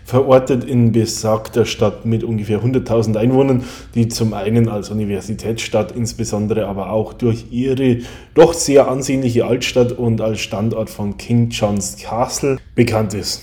verortet 0.05 0.65
in 0.65 0.91
besagter 0.91 1.65
Stadt 1.65 2.07
mit 2.07 2.25
ungefähr 2.25 2.61
100.000 2.61 3.17
Einwohnern, 3.17 3.65
die 3.95 4.09
zum 4.09 4.35
einen 4.35 4.69
als 4.69 4.91
Universitätsstadt, 4.91 5.93
insbesondere 5.93 6.67
aber 6.67 6.91
auch 6.91 7.13
durch 7.13 7.47
ihre 7.51 7.99
doch 8.35 8.53
sehr 8.53 8.89
ansehnliche 8.89 9.47
Altstadt 9.47 9.93
und 9.93 10.21
als 10.21 10.41
Standort 10.41 10.91
von 10.91 11.17
King 11.17 11.51
John's 11.51 11.97
Castle 12.03 12.59
bekannt 12.75 13.15
ist. 13.15 13.43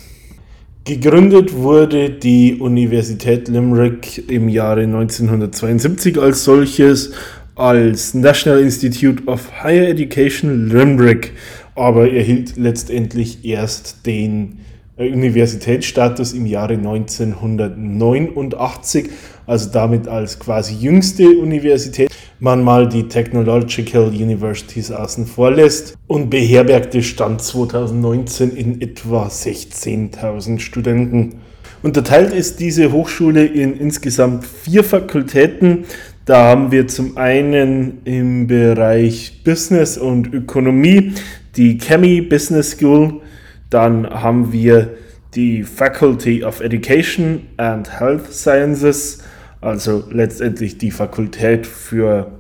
Gegründet 0.86 1.53
wurde 1.55 2.09
die 2.09 2.55
Universität 2.55 3.47
Limerick 3.47 4.29
im 4.29 4.49
Jahre 4.49 4.81
1972 4.81 6.19
als 6.19 6.43
solches 6.43 7.13
als 7.55 8.13
National 8.15 8.59
Institute 8.61 9.23
of 9.27 9.63
Higher 9.63 9.88
Education 9.88 10.69
Limerick, 10.69 11.34
aber 11.76 12.11
erhielt 12.11 12.57
letztendlich 12.57 13.45
erst 13.45 14.05
den 14.05 14.59
äh, 14.97 15.09
Universitätsstatus 15.11 16.34
im 16.34 16.45
Jahre 16.45 16.74
1989, 16.74 19.09
also 19.45 19.69
damit 19.71 20.07
als 20.07 20.39
quasi 20.39 20.76
jüngste 20.76 21.30
Universität 21.30 22.11
man 22.39 22.63
mal 22.63 22.88
die 22.89 23.07
Technological 23.07 24.09
Universities 24.09 24.91
außen 24.91 25.26
vor 25.26 25.51
lässt 25.51 25.97
und 26.07 26.30
beherbergte 26.30 27.01
Stand 27.01 27.41
2019 27.41 28.51
in 28.51 28.82
etwa 28.82 29.28
16.000 29.28 30.59
Studenten. 30.59 31.36
Unterteilt 31.82 32.34
ist 32.34 32.59
diese 32.59 32.91
Hochschule 32.91 33.45
in 33.45 33.78
insgesamt 33.78 34.45
vier 34.45 34.84
Fakultäten. 34.84 35.86
Da 36.26 36.49
haben 36.49 36.71
wir 36.71 36.88
zum 36.88 37.17
einen 37.17 38.01
im 38.05 38.47
Bereich 38.47 39.41
Business 39.43 39.97
und 39.97 40.34
Ökonomie 40.34 41.13
die 41.56 41.78
Chemie 41.78 42.22
Business 42.22 42.72
School, 42.72 43.22
dann 43.70 44.10
haben 44.10 44.51
wir 44.51 44.95
die 45.36 45.64
Faculty 45.64 46.43
of 46.43 46.62
Education 46.62 47.47
and 47.58 47.99
Health 47.99 48.32
Sciences, 48.32 49.20
also 49.62 50.04
letztendlich 50.12 50.78
die 50.78 50.91
Fakultät 50.91 51.66
für 51.66 52.32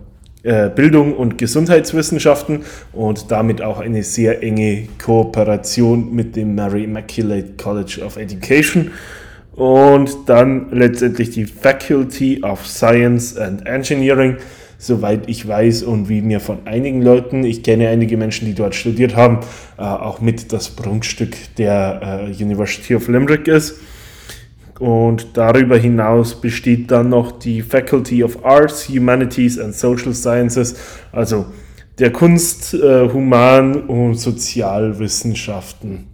äh, 0.43 0.69
Bildung 0.69 1.15
und 1.15 1.37
Gesundheitswissenschaften 1.37 2.63
und 2.91 3.31
damit 3.31 3.61
auch 3.61 3.79
eine 3.79 4.03
sehr 4.03 4.43
enge 4.43 4.87
Kooperation 5.03 6.13
mit 6.13 6.35
dem 6.35 6.53
Mary 6.53 6.83
Immaculate 6.83 7.53
College 7.61 8.01
of 8.05 8.17
Education 8.17 8.91
und 9.55 10.27
dann 10.27 10.71
letztendlich 10.71 11.29
die 11.29 11.45
Faculty 11.45 12.41
of 12.43 12.65
Science 12.65 13.37
and 13.37 13.65
Engineering, 13.65 14.37
soweit 14.85 15.29
ich 15.29 15.47
weiß 15.47 15.83
und 15.83 16.09
wie 16.09 16.21
mir 16.21 16.39
von 16.39 16.65
einigen 16.65 17.01
Leuten, 17.01 17.43
ich 17.43 17.63
kenne 17.63 17.89
einige 17.89 18.17
Menschen, 18.17 18.45
die 18.45 18.53
dort 18.53 18.75
studiert 18.75 19.15
haben, 19.15 19.39
äh, 19.77 19.81
auch 19.81 20.21
mit 20.21 20.51
das 20.51 20.69
Prunkstück 20.69 21.35
der 21.57 22.27
äh, 22.29 22.43
University 22.43 22.95
of 22.95 23.07
Limerick 23.07 23.47
ist. 23.47 23.79
Und 24.79 25.37
darüber 25.37 25.77
hinaus 25.77 26.39
besteht 26.41 26.91
dann 26.91 27.09
noch 27.09 27.31
die 27.31 27.61
Faculty 27.61 28.23
of 28.23 28.43
Arts, 28.43 28.89
Humanities 28.89 29.59
and 29.59 29.73
Social 29.73 30.13
Sciences, 30.13 30.75
also 31.11 31.45
der 31.99 32.11
Kunst, 32.11 32.73
äh, 32.73 33.07
Human- 33.09 33.83
und 33.83 34.15
Sozialwissenschaften. 34.15 36.12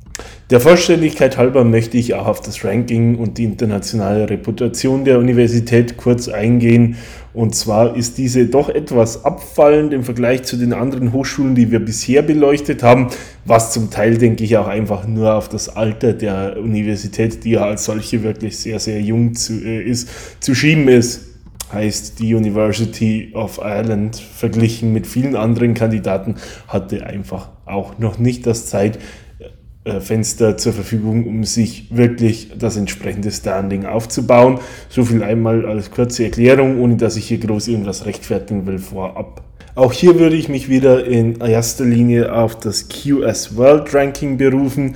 Der 0.49 0.59
Vollständigkeit 0.59 1.37
halber 1.37 1.63
möchte 1.63 1.97
ich 1.97 2.15
auch 2.15 2.25
auf 2.25 2.41
das 2.41 2.65
Ranking 2.65 3.17
und 3.17 3.37
die 3.37 3.43
internationale 3.43 4.27
Reputation 4.27 5.05
der 5.05 5.19
Universität 5.19 5.95
kurz 5.95 6.27
eingehen. 6.27 6.95
Und 7.35 7.53
zwar 7.53 7.95
ist 7.95 8.17
diese 8.17 8.47
doch 8.47 8.67
etwas 8.67 9.25
abfallend 9.25 9.93
im 9.93 10.03
Vergleich 10.03 10.41
zu 10.41 10.57
den 10.57 10.73
anderen 10.73 11.13
Hochschulen, 11.13 11.53
die 11.53 11.69
wir 11.69 11.79
bisher 11.79 12.23
beleuchtet 12.23 12.81
haben, 12.81 13.09
was 13.45 13.73
zum 13.73 13.91
Teil, 13.91 14.17
denke 14.17 14.43
ich, 14.43 14.57
auch 14.57 14.67
einfach 14.67 15.05
nur 15.05 15.35
auf 15.35 15.49
das 15.49 15.69
Alter 15.69 16.13
der 16.13 16.57
Universität, 16.59 17.43
die 17.43 17.51
ja 17.51 17.65
als 17.65 17.85
solche 17.85 18.23
wirklich 18.23 18.57
sehr, 18.57 18.79
sehr 18.79 18.99
jung 19.01 19.35
zu, 19.35 19.53
äh, 19.63 19.83
ist, 19.83 20.09
zu 20.39 20.55
schieben 20.55 20.87
ist 20.87 21.27
heißt 21.71 22.17
die 22.17 22.33
University 22.33 23.31
of 23.35 23.59
Ireland 23.59 24.15
verglichen 24.15 24.91
mit 24.91 25.05
vielen 25.05 25.35
anderen 25.35 25.75
Kandidaten 25.75 26.33
hatte 26.67 27.05
einfach 27.05 27.49
auch 27.67 27.99
noch 27.99 28.17
nicht 28.17 28.47
das 28.47 28.65
Zeit, 28.65 28.97
Fenster 30.01 30.57
zur 30.57 30.73
Verfügung, 30.73 31.25
um 31.25 31.43
sich 31.43 31.87
wirklich 31.95 32.51
das 32.57 32.77
entsprechende 32.77 33.31
Standing 33.31 33.85
aufzubauen. 33.85 34.59
So 34.89 35.03
viel 35.05 35.23
einmal 35.23 35.65
als 35.65 35.91
kurze 35.91 36.23
Erklärung, 36.23 36.79
ohne 36.79 36.95
dass 36.97 37.17
ich 37.17 37.27
hier 37.27 37.39
groß 37.39 37.67
irgendwas 37.67 38.05
rechtfertigen 38.05 38.65
will 38.65 38.79
vorab. 38.79 39.43
Auch 39.75 39.93
hier 39.93 40.19
würde 40.19 40.35
ich 40.35 40.49
mich 40.49 40.69
wieder 40.69 41.05
in 41.05 41.39
erster 41.39 41.85
Linie 41.85 42.33
auf 42.33 42.57
das 42.59 42.89
QS 42.89 43.55
World 43.55 43.93
Ranking 43.93 44.37
berufen. 44.37 44.95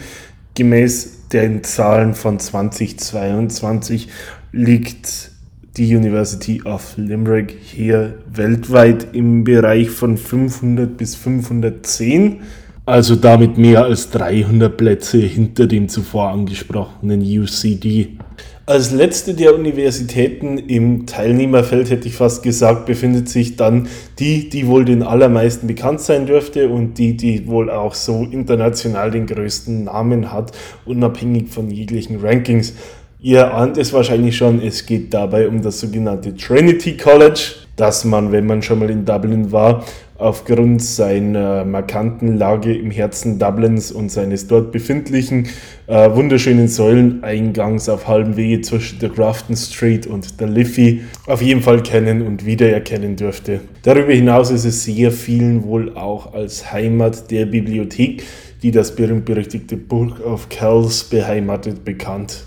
Gemäß 0.56 1.30
den 1.30 1.64
Zahlen 1.64 2.14
von 2.14 2.40
2022 2.40 4.10
liegt 4.52 5.32
die 5.78 5.96
University 5.96 6.62
of 6.64 6.94
Limerick 6.98 7.56
hier 7.60 8.20
weltweit 8.32 9.08
im 9.14 9.44
Bereich 9.44 9.90
von 9.90 10.18
500 10.18 10.96
bis 10.96 11.16
510 11.16 12.42
also 12.86 13.16
damit 13.16 13.58
mehr 13.58 13.84
als 13.84 14.10
300 14.10 14.76
Plätze 14.76 15.20
hinter 15.20 15.68
dem 15.68 15.88
zuvor 15.88 16.30
angesprochenen 16.30 17.22
UCD. 17.22 18.18
Als 18.66 18.92
letzte 18.92 19.34
der 19.34 19.56
Universitäten 19.56 20.58
im 20.58 21.06
Teilnehmerfeld 21.06 21.90
hätte 21.90 22.08
ich 22.08 22.16
fast 22.16 22.44
gesagt, 22.44 22.86
befindet 22.86 23.28
sich 23.28 23.58
dann 23.58 23.88
die, 24.20 24.48
die 24.48 24.68
wohl 24.68 24.86
den 24.86 25.04
allermeisten 25.04 25.68
bekannt 25.68 26.00
sein 26.00 26.26
dürfte 26.26 26.70
und 26.70 26.98
die, 26.98 27.18
die 27.18 27.48
wohl 27.48 27.70
auch 27.70 27.94
so 27.94 28.24
international 28.24 29.12
den 29.12 29.28
größten 29.28 29.86
Namen 29.86 30.32
hat, 30.32 30.54
unabhängig 30.86 31.50
von 31.50 31.70
jeglichen 31.70 32.22
Rankings. 32.22 32.74
Ihr 33.20 33.54
ahnt 33.54 33.78
es 33.78 33.92
wahrscheinlich 33.92 34.36
schon, 34.38 34.62
es 34.62 34.86
geht 34.86 35.14
dabei 35.14 35.48
um 35.48 35.62
das 35.62 35.80
sogenannte 35.82 36.36
Trinity 36.36 36.96
College, 36.96 37.56
das 37.76 38.06
man, 38.06 38.32
wenn 38.32 38.46
man 38.46 38.62
schon 38.62 38.80
mal 38.80 38.90
in 38.90 39.06
Dublin 39.06 39.52
war, 39.52 39.84
aufgrund 40.24 40.82
seiner 40.82 41.66
markanten 41.66 42.38
Lage 42.38 42.74
im 42.74 42.92
Herzen 42.92 43.40
Dublins 43.40 43.92
und 43.92 44.10
seines 44.10 44.48
dort 44.48 44.72
befindlichen 44.72 45.48
äh, 45.88 46.10
wunderschönen 46.12 46.70
Säuleneingangs 46.70 47.90
auf 47.90 48.08
halbem 48.08 48.38
Wege 48.38 48.62
zwischen 48.62 49.00
der 49.00 49.10
Grafton 49.10 49.58
Street 49.58 50.08
und 50.08 50.40
der 50.40 50.48
Liffey 50.48 51.02
auf 51.28 51.42
jeden 51.42 51.62
Fall 51.62 51.84
kennen 51.84 52.22
und 52.22 52.46
wiedererkennen 52.46 53.18
dürfte. 53.18 53.60
Darüber 53.84 54.14
hinaus 54.14 54.50
ist 54.50 54.64
es 54.64 54.86
sehr 54.86 55.12
vielen 55.12 55.64
wohl 55.64 55.96
auch 55.96 56.34
als 56.34 56.72
Heimat 56.72 57.30
der 57.30 57.46
Bibliothek, 57.46 58.24
die 58.62 58.72
das 58.72 58.96
berühmt-berüchtigte 58.96 59.76
Book 59.76 60.26
of 60.26 60.48
Kells 60.48 61.04
beheimatet, 61.04 61.84
bekannt. 61.84 62.46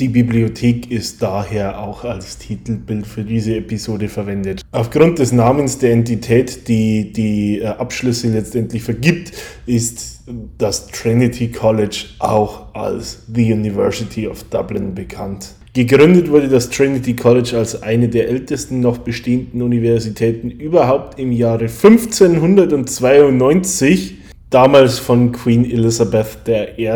Die 0.00 0.08
Bibliothek 0.08 0.90
ist 0.90 1.22
daher 1.22 1.78
auch 1.78 2.02
als 2.04 2.38
Titelbild 2.38 3.06
für 3.06 3.22
diese 3.22 3.56
Episode 3.56 4.08
verwendet. 4.08 4.62
Aufgrund 4.72 5.18
des 5.18 5.30
Namens 5.30 5.76
der 5.76 5.92
Entität, 5.92 6.66
die 6.68 7.12
die 7.12 7.58
äh, 7.58 7.66
Abschlüsse 7.66 8.28
letztendlich 8.28 8.82
vergibt, 8.82 9.32
ist 9.66 10.22
das 10.56 10.86
Trinity 10.86 11.48
College 11.48 12.06
auch 12.18 12.74
als 12.74 13.24
The 13.30 13.52
University 13.52 14.26
of 14.26 14.42
Dublin 14.44 14.94
bekannt. 14.94 15.50
Gegründet 15.74 16.30
wurde 16.30 16.48
das 16.48 16.70
Trinity 16.70 17.14
College 17.14 17.58
als 17.58 17.82
eine 17.82 18.08
der 18.08 18.30
ältesten 18.30 18.80
noch 18.80 18.96
bestehenden 18.96 19.60
Universitäten 19.60 20.50
überhaupt 20.50 21.18
im 21.18 21.30
Jahre 21.30 21.64
1592, 21.64 24.14
damals 24.48 24.98
von 24.98 25.32
Queen 25.32 25.70
Elizabeth 25.70 26.38
I. 26.48 26.88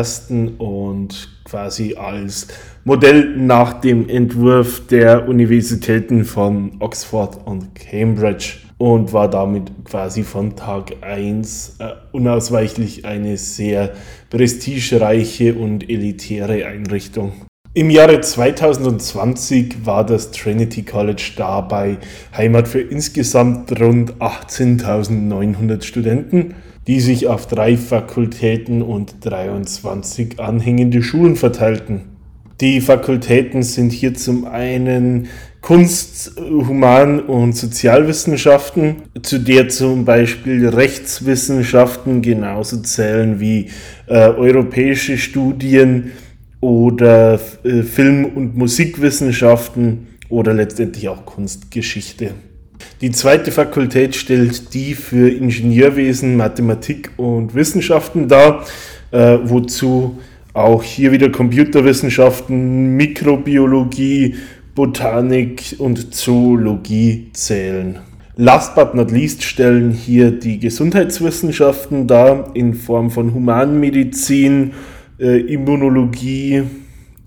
und 0.57 1.29
quasi 1.45 1.95
als 1.95 2.49
Modell 2.87 3.35
nach 3.39 3.80
dem 3.80 4.11
Entwurf 4.11 4.87
der 4.89 5.26
Universitäten 5.26 6.26
von 6.26 6.72
Oxford 6.80 7.47
und 7.47 7.74
Cambridge 7.74 8.57
und 8.76 9.14
war 9.14 9.30
damit 9.30 9.72
quasi 9.85 10.22
von 10.22 10.55
Tag 10.55 10.97
1 11.01 11.76
äh, 11.78 11.93
unausweichlich 12.12 13.07
eine 13.07 13.39
sehr 13.39 13.95
prestigereiche 14.28 15.55
und 15.55 15.89
elitäre 15.89 16.66
Einrichtung. 16.66 17.32
Im 17.72 17.89
Jahre 17.89 18.20
2020 18.20 19.87
war 19.87 20.05
das 20.05 20.30
Trinity 20.30 20.82
College 20.82 21.32
dabei 21.37 21.97
Heimat 22.37 22.68
für 22.68 22.82
insgesamt 22.82 23.80
rund 23.80 24.16
18.900 24.16 25.82
Studenten, 25.82 26.55
die 26.87 27.01
sich 27.01 27.28
auf 27.28 27.47
drei 27.47 27.78
Fakultäten 27.78 28.82
und 28.82 29.24
23 29.24 30.39
anhängende 30.39 31.03
Schulen 31.03 31.37
verteilten. 31.37 32.14
Die 32.61 32.81
Fakultäten 32.81 33.63
sind 33.63 33.93
hier 33.93 34.15
zum 34.15 34.45
einen 34.45 35.29
Kunst, 35.61 36.33
Human- 36.39 37.21
und 37.21 37.57
Sozialwissenschaften, 37.57 38.97
zu 39.23 39.39
der 39.39 39.69
zum 39.71 40.05
Beispiel 40.05 40.69
Rechtswissenschaften 40.69 42.23
genauso 42.23 42.83
zählen 42.83 43.41
wie 43.41 43.71
äh, 44.07 44.29
europäische 44.29 45.19
Studien 45.19 46.13
oder 46.61 47.41
äh, 47.65 47.83
Film- 47.83 48.27
und 48.27 48.57
Musikwissenschaften 48.57 50.07
oder 50.29 50.55
letztendlich 50.55 51.09
auch 51.09 51.25
Kunstgeschichte. 51.27 52.33
Die 53.01 53.11
zweite 53.11 53.51
Fakultät 53.51 54.15
stellt 54.15 54.75
die 54.75 54.95
für 54.95 55.29
Ingenieurwesen, 55.29 56.37
Mathematik 56.37 57.11
und 57.17 57.55
Wissenschaften 57.55 58.29
dar, 58.29 58.65
äh, 59.11 59.39
wozu 59.43 60.19
Auch 60.55 60.85
hier 60.85 61.11
wieder 61.11 61.31
Computerwissenschaften, 61.31 62.97
Mikrobiologie, 62.97 64.37
Botanik 64.77 65.75
und 65.79 66.15
Zoologie 66.15 67.31
zählen. 67.33 67.99
Last 68.37 68.77
but 68.77 68.95
not 68.95 69.11
least 69.11 69.43
stellen 69.43 69.91
hier 69.91 70.31
die 70.31 70.61
Gesundheitswissenschaften 70.61 72.07
dar 72.07 72.55
in 72.55 72.75
Form 72.75 73.11
von 73.11 73.35
Humanmedizin, 73.35 74.75
äh, 75.19 75.41
Immunologie, 75.41 76.63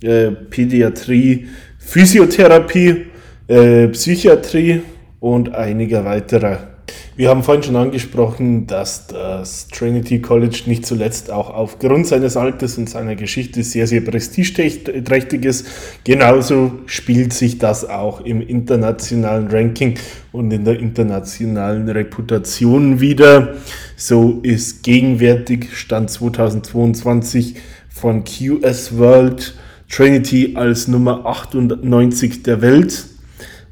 äh, 0.01 0.31
Pädiatrie, 0.31 1.47
Physiotherapie, 1.79 3.07
äh, 3.49 3.89
Psychiatrie 3.89 4.83
und 5.19 5.53
einiger 5.53 6.05
weiterer. 6.05 6.76
Wir 7.15 7.29
haben 7.29 7.41
vorhin 7.41 7.63
schon 7.63 7.75
angesprochen, 7.75 8.67
dass 8.67 9.07
das 9.07 9.67
Trinity 9.69 10.21
College 10.21 10.63
nicht 10.67 10.85
zuletzt 10.85 11.31
auch 11.31 11.49
aufgrund 11.49 12.05
seines 12.05 12.37
Alters 12.37 12.77
und 12.77 12.89
seiner 12.89 13.15
Geschichte 13.15 13.63
sehr, 13.63 13.87
sehr 13.87 14.01
prestigeträchtig 14.01 15.43
ist. 15.43 15.67
Genauso 16.03 16.73
spielt 16.85 17.33
sich 17.33 17.57
das 17.57 17.89
auch 17.89 18.21
im 18.21 18.41
internationalen 18.41 19.47
Ranking 19.47 19.95
und 20.31 20.51
in 20.51 20.63
der 20.63 20.79
internationalen 20.79 21.89
Reputation 21.89 22.99
wieder. 22.99 23.55
So 23.95 24.39
ist 24.43 24.83
gegenwärtig 24.83 25.75
Stand 25.75 26.11
2022 26.11 27.55
von 27.89 28.23
QS 28.23 28.95
World 28.95 29.55
Trinity 29.89 30.53
als 30.55 30.87
Nummer 30.87 31.25
98 31.25 32.43
der 32.43 32.61
Welt 32.61 33.16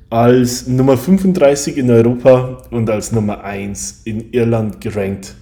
als 0.09 0.67
Nummer 0.67 0.97
35 0.97 1.77
in 1.77 1.89
Europa 1.89 2.63
und 2.71 2.89
als 2.89 3.11
Nummer 3.11 3.43
1 3.43 4.01
in 4.05 4.31
Irland 4.31 4.81
gerankt. 4.81 5.35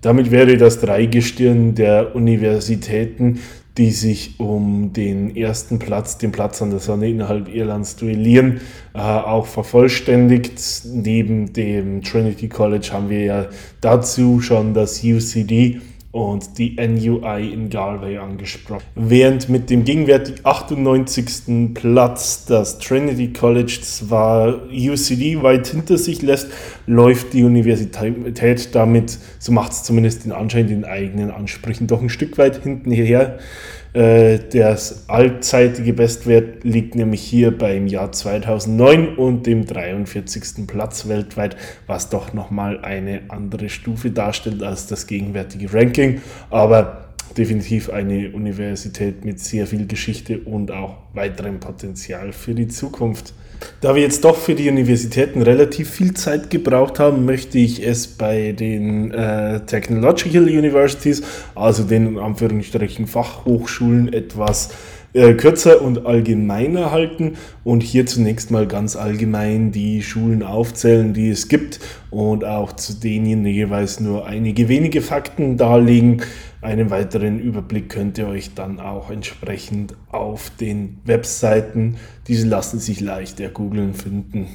Damit 0.00 0.30
wäre 0.30 0.56
das 0.56 0.80
Dreigestirn 0.80 1.74
der 1.74 2.14
Universitäten, 2.14 3.40
die 3.78 3.90
sich 3.92 4.38
um 4.38 4.92
den 4.92 5.36
ersten 5.36 5.78
Platz, 5.78 6.18
den 6.18 6.32
Platz 6.32 6.60
an 6.60 6.70
der 6.70 6.80
Sonne 6.80 7.08
innerhalb 7.08 7.48
Irlands 7.48 7.94
duellieren, 7.96 8.60
äh, 8.92 8.98
auch 8.98 9.46
vervollständigt. 9.46 10.60
Neben 10.92 11.52
dem 11.52 12.02
Trinity 12.02 12.48
College 12.48 12.88
haben 12.92 13.08
wir 13.08 13.24
ja 13.24 13.46
dazu 13.80 14.40
schon 14.40 14.74
das 14.74 15.02
UCD 15.04 15.80
und 16.10 16.56
die 16.56 16.76
NUI 16.76 17.52
in 17.52 17.68
Galway 17.68 18.16
angesprochen. 18.16 18.82
Während 18.94 19.48
mit 19.50 19.68
dem 19.68 19.84
gegenwärtig 19.84 20.44
98. 20.44 21.74
Platz 21.74 22.46
das 22.46 22.78
Trinity 22.78 23.32
College 23.32 23.80
zwar 23.82 24.62
UCD 24.70 25.42
weit 25.42 25.66
hinter 25.66 25.98
sich 25.98 26.22
lässt, 26.22 26.50
läuft 26.86 27.34
die 27.34 27.44
Universität 27.44 28.74
damit, 28.74 29.18
so 29.38 29.52
macht 29.52 29.72
es 29.72 29.82
zumindest 29.82 30.24
den 30.24 30.32
Anschein, 30.32 30.66
den 30.66 30.84
eigenen 30.84 31.30
Ansprüchen 31.30 31.86
doch 31.86 32.00
ein 32.00 32.08
Stück 32.08 32.38
weit 32.38 32.62
hinten 32.62 32.90
her. 32.90 33.38
Äh, 33.98 34.38
das 34.52 35.08
allzeitige 35.08 35.92
Bestwert 35.92 36.62
liegt 36.62 36.94
nämlich 36.94 37.20
hier 37.20 37.56
beim 37.56 37.88
Jahr 37.88 38.12
2009 38.12 39.16
und 39.16 39.44
dem 39.44 39.66
43. 39.66 40.68
Platz 40.68 41.08
weltweit, 41.08 41.56
was 41.88 42.08
doch 42.08 42.32
nochmal 42.32 42.78
eine 42.84 43.22
andere 43.26 43.68
Stufe 43.68 44.12
darstellt 44.12 44.62
als 44.62 44.86
das 44.86 45.08
gegenwärtige 45.08 45.74
Ranking. 45.74 46.20
Aber 46.48 47.07
definitiv 47.36 47.90
eine 47.90 48.30
Universität 48.30 49.24
mit 49.24 49.40
sehr 49.40 49.66
viel 49.66 49.86
Geschichte 49.86 50.38
und 50.40 50.70
auch 50.70 50.96
weiterem 51.14 51.60
Potenzial 51.60 52.32
für 52.32 52.54
die 52.54 52.68
Zukunft. 52.68 53.34
Da 53.80 53.94
wir 53.94 54.02
jetzt 54.02 54.24
doch 54.24 54.36
für 54.36 54.54
die 54.54 54.68
Universitäten 54.68 55.42
relativ 55.42 55.90
viel 55.90 56.14
Zeit 56.14 56.48
gebraucht 56.48 56.98
haben, 57.00 57.24
möchte 57.24 57.58
ich 57.58 57.84
es 57.84 58.06
bei 58.06 58.52
den 58.52 59.10
äh, 59.10 59.60
Technological 59.66 60.44
Universities, 60.44 61.22
also 61.54 61.82
den 61.82 62.06
in 62.06 62.18
Anführungsstrichen 62.18 63.06
Fachhochschulen, 63.06 64.12
etwas 64.12 64.68
äh, 64.68 64.72
kürzer 65.12 65.82
und 65.82 66.06
allgemeiner 66.06 66.90
halten 66.90 67.36
und 67.64 67.82
hier 67.82 68.06
zunächst 68.06 68.50
mal 68.50 68.66
ganz 68.66 68.96
allgemein 68.96 69.72
die 69.72 70.02
Schulen 70.02 70.42
aufzählen, 70.42 71.14
die 71.14 71.30
es 71.30 71.48
gibt 71.48 71.80
und 72.10 72.44
auch 72.44 72.72
zu 72.72 72.94
denen 72.94 73.44
jeweils 73.46 74.00
nur 74.00 74.26
einige 74.26 74.68
wenige 74.68 75.00
Fakten 75.00 75.56
darlegen. 75.56 76.22
Einen 76.60 76.90
weiteren 76.90 77.38
Überblick 77.38 77.88
könnt 77.88 78.18
ihr 78.18 78.28
euch 78.28 78.54
dann 78.54 78.80
auch 78.80 79.10
entsprechend 79.10 79.94
auf 80.10 80.50
den 80.60 80.98
Webseiten, 81.04 81.96
diese 82.26 82.46
lassen 82.46 82.78
sich 82.78 83.00
leicht 83.00 83.40
ergoogeln, 83.40 83.94
finden. 83.94 84.48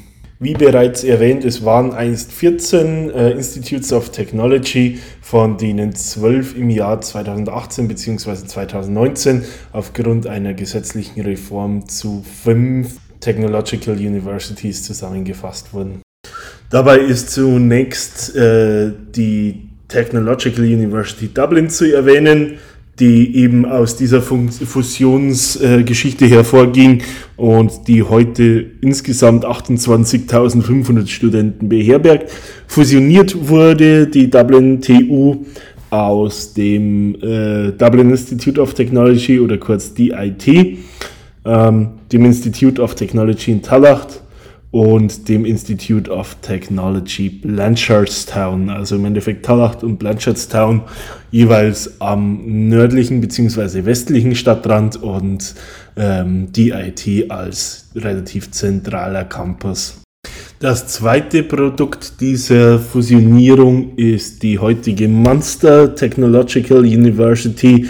Wie 0.43 0.55
bereits 0.55 1.05
erwähnt, 1.05 1.45
es 1.45 1.63
waren 1.63 1.93
einst 1.93 2.33
14 2.33 3.11
äh, 3.11 3.31
Institutes 3.31 3.93
of 3.93 4.09
Technology, 4.09 4.99
von 5.21 5.57
denen 5.57 5.95
12 5.95 6.57
im 6.57 6.69
Jahr 6.69 6.99
2018 6.99 7.87
bzw. 7.87 8.45
2019 8.45 9.45
aufgrund 9.71 10.27
einer 10.27 10.53
gesetzlichen 10.53 11.21
Reform 11.21 11.87
zu 11.87 12.25
fünf 12.43 12.97
Technological 13.21 13.95
Universities 13.95 14.83
zusammengefasst 14.83 15.73
wurden. 15.73 16.01
Dabei 16.69 16.97
ist 16.97 17.29
zunächst 17.29 18.35
äh, 18.35 18.91
die 19.15 19.69
Technological 19.87 20.65
University 20.65 21.29
Dublin 21.33 21.69
zu 21.69 21.85
erwähnen, 21.85 22.57
die 22.99 23.37
eben 23.37 23.65
aus 23.65 23.95
dieser 23.95 24.21
Fusionsgeschichte 24.21 26.27
hervorging 26.27 27.01
und 27.37 27.87
die 27.87 28.03
heute 28.03 28.65
insgesamt 28.81 29.45
28.500 29.45 31.07
Studenten 31.07 31.69
beherbergt. 31.69 32.31
Fusioniert 32.67 33.49
wurde 33.49 34.07
die 34.07 34.29
Dublin 34.29 34.79
TU 34.79 35.43
aus 35.89 36.53
dem 36.53 37.15
äh, 37.21 37.71
Dublin 37.71 38.11
Institute 38.11 38.61
of 38.61 38.73
Technology 38.73 39.39
oder 39.39 39.57
kurz 39.57 39.93
DIT, 39.93 40.77
ähm, 41.45 41.89
dem 42.11 42.25
Institute 42.25 42.81
of 42.81 42.95
Technology 42.95 43.51
in 43.51 43.61
Tallaght 43.61 44.22
und 44.73 45.29
dem 45.29 45.45
Institute 45.45 46.09
of 46.09 46.35
Technology 46.41 47.29
Blanchardstown, 47.29 48.71
also 48.71 48.95
im 48.95 49.05
Endeffekt 49.05 49.45
Tallaght 49.45 49.83
und 49.83 49.99
Blanchardstown, 49.99 50.81
jeweils 51.29 52.01
am 52.01 52.69
nördlichen 52.69 53.21
bzw. 53.21 53.85
westlichen 53.85 54.33
Stadtrand 54.33 54.95
und 54.95 55.53
ähm, 55.95 56.51
DIT 56.51 57.29
als 57.29 57.91
relativ 57.93 58.49
zentraler 58.49 59.25
Campus. 59.25 60.01
Das 60.57 60.87
zweite 60.87 61.43
Produkt 61.43 62.19
dieser 62.19 62.79
Fusionierung 62.79 63.95
ist 63.95 64.41
die 64.41 64.57
heutige 64.57 65.07
Munster 65.07 65.93
Technological 65.93 66.79
University, 66.79 67.85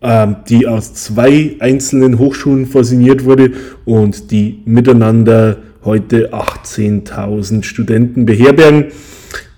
ähm, 0.00 0.36
die 0.48 0.68
aus 0.68 0.94
zwei 0.94 1.56
einzelnen 1.58 2.20
Hochschulen 2.20 2.66
fusioniert 2.66 3.24
wurde 3.24 3.50
und 3.84 4.30
die 4.30 4.62
miteinander 4.64 5.56
heute 5.84 6.32
18.000 6.32 7.62
Studenten 7.62 8.26
beherbergen. 8.26 8.86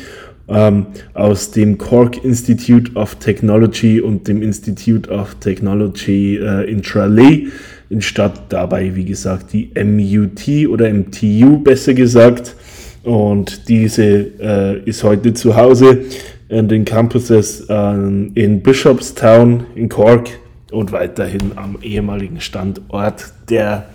ähm, 0.50 0.88
aus 1.14 1.52
dem 1.52 1.78
Cork 1.78 2.22
Institute 2.24 2.94
of 2.96 3.16
Technology 3.16 4.02
und 4.02 4.28
dem 4.28 4.42
Institute 4.42 5.10
of 5.10 5.36
Technology 5.36 6.38
äh, 6.38 6.70
in 6.70 6.82
Tralee 6.82 7.48
entstand 7.90 8.42
dabei, 8.50 8.94
wie 8.96 9.06
gesagt, 9.06 9.54
die 9.54 9.72
MUT 9.76 10.68
oder 10.68 10.92
MTU 10.92 11.60
besser 11.60 11.94
gesagt. 11.94 12.56
Und 13.04 13.70
diese 13.70 14.04
äh, 14.04 14.82
ist 14.86 15.04
heute 15.04 15.34
zu 15.34 15.56
Hause 15.56 16.00
in 16.50 16.68
den 16.68 16.84
Campuses 16.86 17.68
äh, 17.70 17.94
in 17.94 18.62
Bishopstown 18.62 19.66
in 19.76 19.90
Cork 19.90 20.30
und 20.74 20.92
weiterhin 20.92 21.54
am 21.56 21.78
ehemaligen 21.82 22.42
Standort 22.42 23.32
der, 23.50 23.90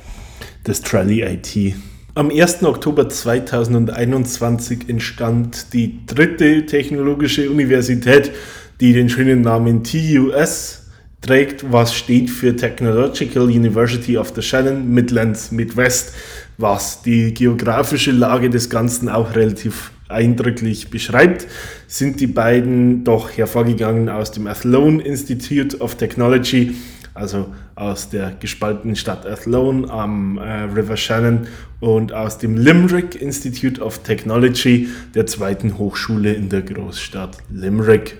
des 0.66 0.80
Trally 0.82 1.22
IT. 1.22 1.74
Am 2.14 2.30
1. 2.30 2.62
Oktober 2.62 3.08
2021 3.08 4.88
entstand 4.88 5.72
die 5.72 6.04
dritte 6.06 6.66
technologische 6.66 7.50
Universität, 7.50 8.32
die 8.80 8.92
den 8.92 9.08
schönen 9.08 9.42
Namen 9.42 9.84
TUS 9.84 10.86
trägt, 11.20 11.72
was 11.72 11.94
steht 11.94 12.30
für 12.30 12.54
Technological 12.54 13.44
University 13.44 14.16
of 14.16 14.32
the 14.34 14.42
Shannon 14.42 14.88
Midlands 14.88 15.50
Midwest, 15.50 16.14
was 16.58 17.02
die 17.02 17.34
geografische 17.34 18.12
Lage 18.12 18.50
des 18.50 18.70
Ganzen 18.70 19.08
auch 19.08 19.34
relativ 19.34 19.90
eindrücklich 20.08 20.90
beschreibt, 20.90 21.46
sind 21.86 22.20
die 22.20 22.26
beiden 22.26 23.04
doch 23.04 23.30
hervorgegangen 23.30 24.08
aus 24.08 24.32
dem 24.32 24.46
Athlone 24.46 25.02
Institute 25.02 25.78
of 25.78 25.96
Technology, 25.96 26.74
also 27.14 27.48
aus 27.74 28.10
der 28.10 28.32
gespaltenen 28.38 28.96
Stadt 28.96 29.26
Athlone 29.26 29.88
am 29.90 30.38
äh, 30.38 30.62
River 30.64 30.96
Shannon 30.96 31.46
und 31.80 32.12
aus 32.12 32.38
dem 32.38 32.56
Limerick 32.56 33.20
Institute 33.20 33.80
of 33.80 33.98
Technology, 33.98 34.88
der 35.14 35.26
zweiten 35.26 35.78
Hochschule 35.78 36.32
in 36.32 36.48
der 36.48 36.62
Großstadt 36.62 37.38
Limerick. 37.50 38.16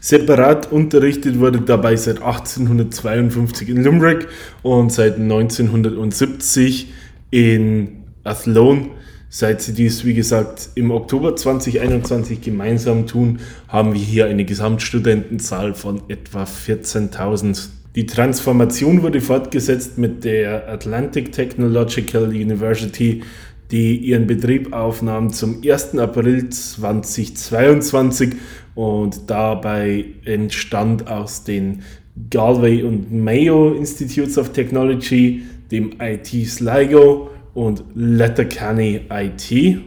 Separat 0.00 0.70
unterrichtet 0.70 1.38
wurde 1.38 1.62
dabei 1.62 1.96
seit 1.96 2.18
1852 2.20 3.70
in 3.70 3.82
Limerick 3.82 4.28
und 4.62 4.92
seit 4.92 5.16
1970 5.16 6.92
in 7.30 8.04
Athlone 8.22 8.90
Seit 9.36 9.62
sie 9.62 9.72
dies, 9.72 10.04
wie 10.04 10.14
gesagt, 10.14 10.68
im 10.76 10.92
Oktober 10.92 11.34
2021 11.34 12.40
gemeinsam 12.40 13.08
tun, 13.08 13.40
haben 13.66 13.92
wir 13.92 14.00
hier 14.00 14.26
eine 14.26 14.44
Gesamtstudentenzahl 14.44 15.74
von 15.74 16.02
etwa 16.06 16.44
14.000. 16.44 17.66
Die 17.96 18.06
Transformation 18.06 19.02
wurde 19.02 19.20
fortgesetzt 19.20 19.98
mit 19.98 20.22
der 20.22 20.68
Atlantic 20.68 21.32
Technological 21.32 22.28
University, 22.28 23.24
die 23.72 23.96
ihren 23.96 24.28
Betrieb 24.28 24.72
aufnahm 24.72 25.32
zum 25.32 25.62
1. 25.68 25.98
April 25.98 26.48
2022 26.50 28.34
und 28.76 29.28
dabei 29.28 30.04
entstand 30.24 31.08
aus 31.08 31.42
den 31.42 31.82
Galway 32.30 32.84
und 32.84 33.12
Mayo 33.12 33.74
Institutes 33.74 34.38
of 34.38 34.52
Technology, 34.52 35.42
dem 35.72 35.94
IT 35.98 36.28
Sligo, 36.46 37.30
und 37.54 37.84
Letterkenny 37.94 39.02
IT 39.10 39.80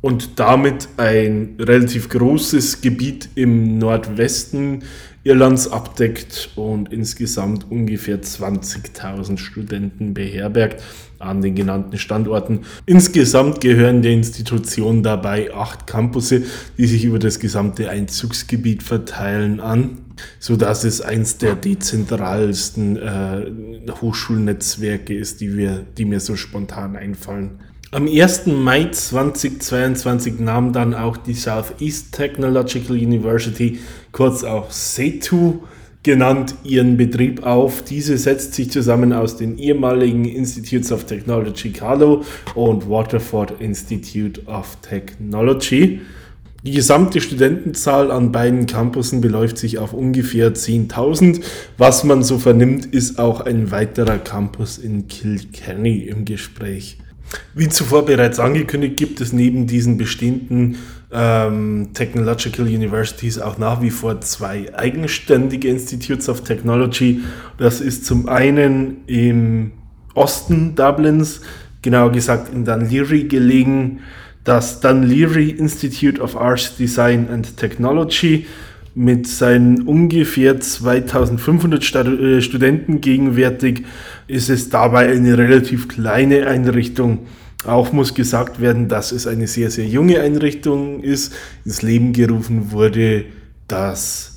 und 0.00 0.38
damit 0.38 0.88
ein 0.98 1.56
relativ 1.58 2.10
großes 2.10 2.82
Gebiet 2.82 3.30
im 3.36 3.78
Nordwesten 3.78 4.82
Irlands 5.22 5.68
abdeckt 5.68 6.50
und 6.54 6.92
insgesamt 6.92 7.70
ungefähr 7.70 8.20
20.000 8.20 9.38
Studenten 9.38 10.12
beherbergt 10.12 10.82
an 11.18 11.40
den 11.40 11.54
genannten 11.54 11.96
Standorten. 11.96 12.60
Insgesamt 12.84 13.62
gehören 13.62 14.02
der 14.02 14.12
Institution 14.12 15.02
dabei 15.02 15.54
acht 15.54 15.86
Campusse, 15.86 16.42
die 16.76 16.86
sich 16.86 17.06
über 17.06 17.18
das 17.18 17.38
gesamte 17.38 17.88
Einzugsgebiet 17.88 18.82
verteilen 18.82 19.60
an, 19.60 20.03
sodass 20.38 20.84
es 20.84 21.00
eins 21.00 21.38
der 21.38 21.54
dezentralsten 21.54 22.96
äh, 22.96 23.50
Hochschulnetzwerke 24.00 25.14
ist, 25.14 25.40
die, 25.40 25.56
wir, 25.56 25.84
die 25.96 26.04
mir 26.04 26.20
so 26.20 26.36
spontan 26.36 26.96
einfallen. 26.96 27.60
Am 27.90 28.08
1. 28.08 28.46
Mai 28.46 28.88
2022 28.90 30.40
nahm 30.40 30.72
dann 30.72 30.94
auch 30.94 31.16
die 31.16 31.34
Southeast 31.34 32.12
Technological 32.12 32.96
University, 32.96 33.78
kurz 34.10 34.42
auch 34.42 34.72
SETU 34.72 35.60
genannt, 36.02 36.54
ihren 36.64 36.96
Betrieb 36.96 37.44
auf. 37.44 37.82
Diese 37.82 38.18
setzt 38.18 38.54
sich 38.54 38.70
zusammen 38.70 39.12
aus 39.12 39.36
den 39.36 39.58
ehemaligen 39.58 40.24
Institutes 40.24 40.92
of 40.92 41.04
Technology 41.04 41.70
Carlo 41.70 42.24
und 42.56 42.88
Waterford 42.88 43.60
Institute 43.60 44.42
of 44.46 44.76
Technology. 44.82 46.00
Die 46.64 46.72
gesamte 46.72 47.20
Studentenzahl 47.20 48.10
an 48.10 48.32
beiden 48.32 48.64
Campussen 48.64 49.20
beläuft 49.20 49.58
sich 49.58 49.76
auf 49.76 49.92
ungefähr 49.92 50.54
10.000. 50.54 51.42
Was 51.76 52.04
man 52.04 52.22
so 52.22 52.38
vernimmt, 52.38 52.86
ist 52.86 53.18
auch 53.18 53.42
ein 53.42 53.70
weiterer 53.70 54.16
Campus 54.16 54.78
in 54.78 55.06
Kilkenny 55.06 56.04
im 56.04 56.24
Gespräch. 56.24 56.96
Wie 57.54 57.68
zuvor 57.68 58.06
bereits 58.06 58.38
angekündigt, 58.38 58.96
gibt 58.96 59.20
es 59.20 59.34
neben 59.34 59.66
diesen 59.66 59.98
bestehenden 59.98 60.76
ähm, 61.12 61.90
Technological 61.92 62.64
Universities 62.64 63.38
auch 63.38 63.58
nach 63.58 63.82
wie 63.82 63.90
vor 63.90 64.22
zwei 64.22 64.74
eigenständige 64.74 65.68
Institutes 65.68 66.30
of 66.30 66.44
Technology. 66.44 67.20
Das 67.58 67.82
ist 67.82 68.06
zum 68.06 68.26
einen 68.26 69.04
im 69.06 69.72
Osten 70.14 70.74
Dublins, 70.76 71.42
genauer 71.82 72.12
gesagt 72.12 72.54
in 72.54 72.64
Dunleary 72.64 73.24
gelegen, 73.24 74.00
das 74.44 74.80
Dunleary 74.80 75.50
Institute 75.50 76.20
of 76.20 76.36
Arts, 76.36 76.76
Design 76.76 77.28
and 77.30 77.56
Technology 77.56 78.46
mit 78.94 79.26
seinen 79.26 79.82
ungefähr 79.82 80.60
2500 80.60 81.82
äh, 82.06 82.40
Studenten 82.40 83.00
gegenwärtig 83.00 83.82
ist 84.28 84.50
es 84.50 84.70
dabei 84.70 85.10
eine 85.10 85.36
relativ 85.36 85.88
kleine 85.88 86.46
Einrichtung. 86.46 87.26
Auch 87.66 87.92
muss 87.92 88.14
gesagt 88.14 88.60
werden, 88.60 88.88
dass 88.88 89.10
es 89.10 89.26
eine 89.26 89.48
sehr, 89.48 89.70
sehr 89.70 89.86
junge 89.86 90.20
Einrichtung 90.20 91.02
ist. 91.02 91.32
Ins 91.64 91.82
Leben 91.82 92.12
gerufen 92.12 92.70
wurde 92.70 93.24
das 93.66 94.33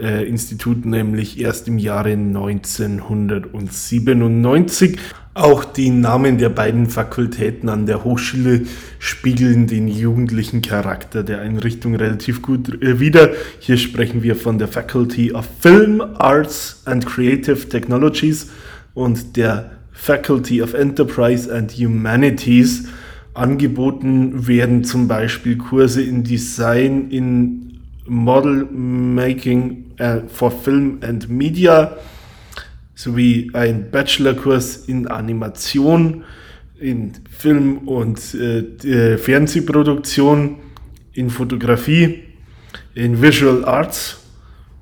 äh, 0.00 0.24
Institut 0.24 0.84
nämlich 0.84 1.40
erst 1.40 1.68
im 1.68 1.78
Jahre 1.78 2.12
1997. 2.12 4.98
Auch 5.32 5.64
die 5.64 5.90
Namen 5.90 6.38
der 6.38 6.48
beiden 6.48 6.90
Fakultäten 6.90 7.68
an 7.68 7.86
der 7.86 8.02
Hochschule 8.02 8.62
spiegeln 8.98 9.68
den 9.68 9.86
jugendlichen 9.86 10.60
Charakter 10.60 11.22
der 11.22 11.40
Einrichtung 11.40 11.94
relativ 11.94 12.42
gut 12.42 12.82
äh, 12.82 12.98
wider. 12.98 13.30
Hier 13.60 13.78
sprechen 13.78 14.24
wir 14.24 14.34
von 14.34 14.58
der 14.58 14.68
Faculty 14.68 15.32
of 15.32 15.48
Film, 15.60 16.00
Arts 16.00 16.82
and 16.84 17.06
Creative 17.06 17.68
Technologies 17.68 18.50
und 18.94 19.36
der 19.36 19.70
Faculty 19.92 20.62
of 20.62 20.74
Enterprise 20.74 21.54
and 21.54 21.70
Humanities. 21.72 22.88
Angeboten 23.34 24.48
werden 24.48 24.82
zum 24.82 25.06
Beispiel 25.06 25.56
Kurse 25.56 26.02
in 26.02 26.24
Design, 26.24 27.08
in 27.10 27.79
Model 28.06 28.66
Making 28.70 29.92
uh, 30.00 30.28
for 30.28 30.50
Film 30.50 30.98
and 31.02 31.28
Media 31.28 31.96
sowie 32.94 33.50
ein 33.54 33.90
Bachelorkurs 33.90 34.88
in 34.88 35.06
Animation, 35.08 36.24
in 36.78 37.12
Film- 37.30 37.88
und 37.88 38.34
äh, 38.34 39.16
Fernsehproduktion, 39.16 40.56
in 41.14 41.30
Fotografie, 41.30 42.24
in 42.94 43.20
Visual 43.20 43.64
Arts 43.64 44.20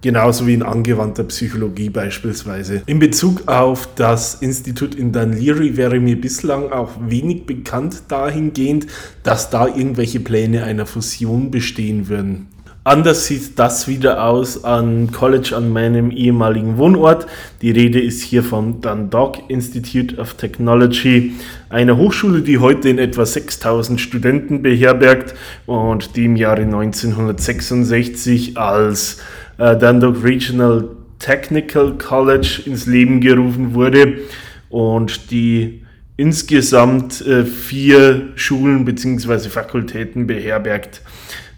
Genauso 0.01 0.47
wie 0.47 0.55
in 0.55 0.62
angewandter 0.62 1.25
Psychologie 1.25 1.91
beispielsweise. 1.91 2.83
In 2.87 3.01
Bezug 3.01 3.49
auf 3.49 3.89
das 3.97 4.37
Institut 4.37 4.95
in 4.95 5.11
Dunleary 5.11 5.77
wäre 5.77 5.99
mir 5.99 6.21
bislang 6.21 6.71
auch 6.71 6.93
wenig 7.01 7.47
bekannt 7.47 8.03
dahingehend, 8.07 8.87
dass 9.25 9.51
da 9.51 9.66
irgendwelche 9.66 10.21
Pläne 10.21 10.62
einer 10.62 10.87
Fusion 10.87 11.51
bestehen 11.51 12.09
würden. 12.09 12.47
Anders 12.85 13.26
sieht 13.26 13.59
das 13.59 13.87
wieder 13.87 14.24
aus 14.24 14.64
an 14.64 15.12
College 15.12 15.55
an 15.55 15.70
meinem 15.70 16.11
ehemaligen 16.11 16.79
Wohnort. 16.79 17.26
Die 17.61 17.70
Rede 17.70 18.01
ist 18.01 18.22
hier 18.22 18.43
vom 18.43 18.81
Dundalk 18.81 19.39
Institute 19.49 20.16
of 20.16 20.35
Technology, 20.35 21.35
einer 21.68 21.99
Hochschule, 21.99 22.41
die 22.41 22.59
heute 22.59 22.89
in 22.89 22.99
etwa 22.99 23.26
6000 23.26 24.01
Studenten 24.01 24.62
beherbergt 24.62 25.35
und 25.66 26.16
die 26.16 26.24
im 26.24 26.37
Jahre 26.37 26.62
1966 26.62 28.57
als 28.57 29.18
äh, 29.59 29.76
Dundalk 29.76 30.24
Regional 30.24 30.89
Technical 31.18 31.99
College 31.99 32.62
ins 32.64 32.87
Leben 32.87 33.20
gerufen 33.20 33.74
wurde 33.74 34.18
und 34.70 35.31
die 35.31 35.83
insgesamt 36.16 37.20
äh, 37.26 37.45
vier 37.45 38.29
Schulen 38.35 38.85
bzw. 38.85 39.49
Fakultäten 39.49 40.26
beherbergt. 40.26 41.03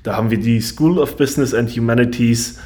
Da 0.03 0.17
haben 0.17 0.31
wir 0.31 0.39
die 0.39 0.61
School 0.61 0.99
of 0.99 1.17
Business 1.17 1.53
and 1.53 1.69
Humanities 1.77 2.59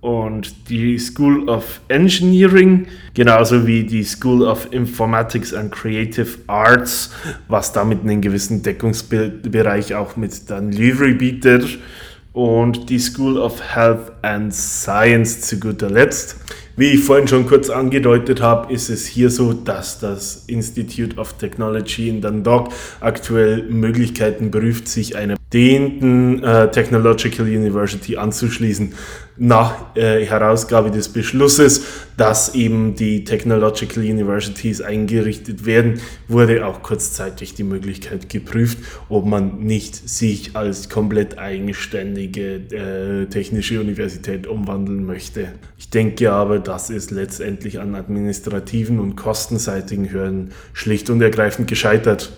und 0.00 0.70
die 0.70 0.98
School 0.98 1.48
of 1.48 1.80
Engineering, 1.88 2.86
genauso 3.14 3.66
wie 3.66 3.84
die 3.84 4.04
School 4.04 4.42
of 4.42 4.68
Informatics 4.72 5.52
and 5.52 5.72
Creative 5.72 6.28
Arts, 6.46 7.12
was 7.48 7.72
damit 7.72 8.02
einen 8.02 8.20
gewissen 8.20 8.62
Deckungsbereich 8.62 9.94
auch 9.94 10.16
mit 10.16 10.48
dann 10.48 10.72
Livery 10.72 11.14
bietet 11.14 11.78
und 12.32 12.88
die 12.88 13.00
School 13.00 13.36
of 13.36 13.60
Health 13.74 14.12
and 14.22 14.54
Science 14.54 15.40
zu 15.40 15.58
guter 15.58 15.90
Letzt. 15.90 16.36
Wie 16.76 16.90
ich 16.90 17.00
vorhin 17.00 17.26
schon 17.26 17.44
kurz 17.44 17.70
angedeutet 17.70 18.40
habe, 18.40 18.72
ist 18.72 18.88
es 18.88 19.04
hier 19.04 19.30
so, 19.30 19.52
dass 19.52 19.98
das 19.98 20.44
Institute 20.46 21.16
of 21.18 21.32
Technology 21.32 22.08
in 22.08 22.20
Dundalk 22.20 22.68
aktuell 23.00 23.64
Möglichkeiten 23.64 24.52
prüft, 24.52 24.86
sich 24.86 25.16
einer 25.16 25.37
den 25.52 26.42
äh, 26.42 26.70
Technological 26.70 27.46
University 27.46 28.16
anzuschließen. 28.16 28.94
Nach 29.40 29.96
äh, 29.96 30.26
Herausgabe 30.26 30.90
des 30.90 31.08
Beschlusses, 31.10 31.84
dass 32.16 32.54
eben 32.56 32.96
die 32.96 33.22
Technological 33.24 34.02
Universities 34.02 34.80
eingerichtet 34.80 35.64
werden, 35.64 36.00
wurde 36.26 36.66
auch 36.66 36.82
kurzzeitig 36.82 37.54
die 37.54 37.62
Möglichkeit 37.62 38.28
geprüft, 38.28 38.78
ob 39.08 39.26
man 39.26 39.60
nicht 39.60 40.08
sich 40.08 40.56
als 40.56 40.88
komplett 40.88 41.38
eigenständige 41.38 42.56
äh, 42.56 43.26
technische 43.26 43.80
Universität 43.80 44.48
umwandeln 44.48 45.06
möchte. 45.06 45.52
Ich 45.78 45.88
denke 45.88 46.32
aber, 46.32 46.58
dass 46.58 46.90
es 46.90 47.12
letztendlich 47.12 47.78
an 47.78 47.94
administrativen 47.94 48.98
und 48.98 49.14
kostenseitigen 49.14 50.12
Hürden 50.12 50.50
schlicht 50.72 51.10
und 51.10 51.22
ergreifend 51.22 51.68
gescheitert. 51.68 52.32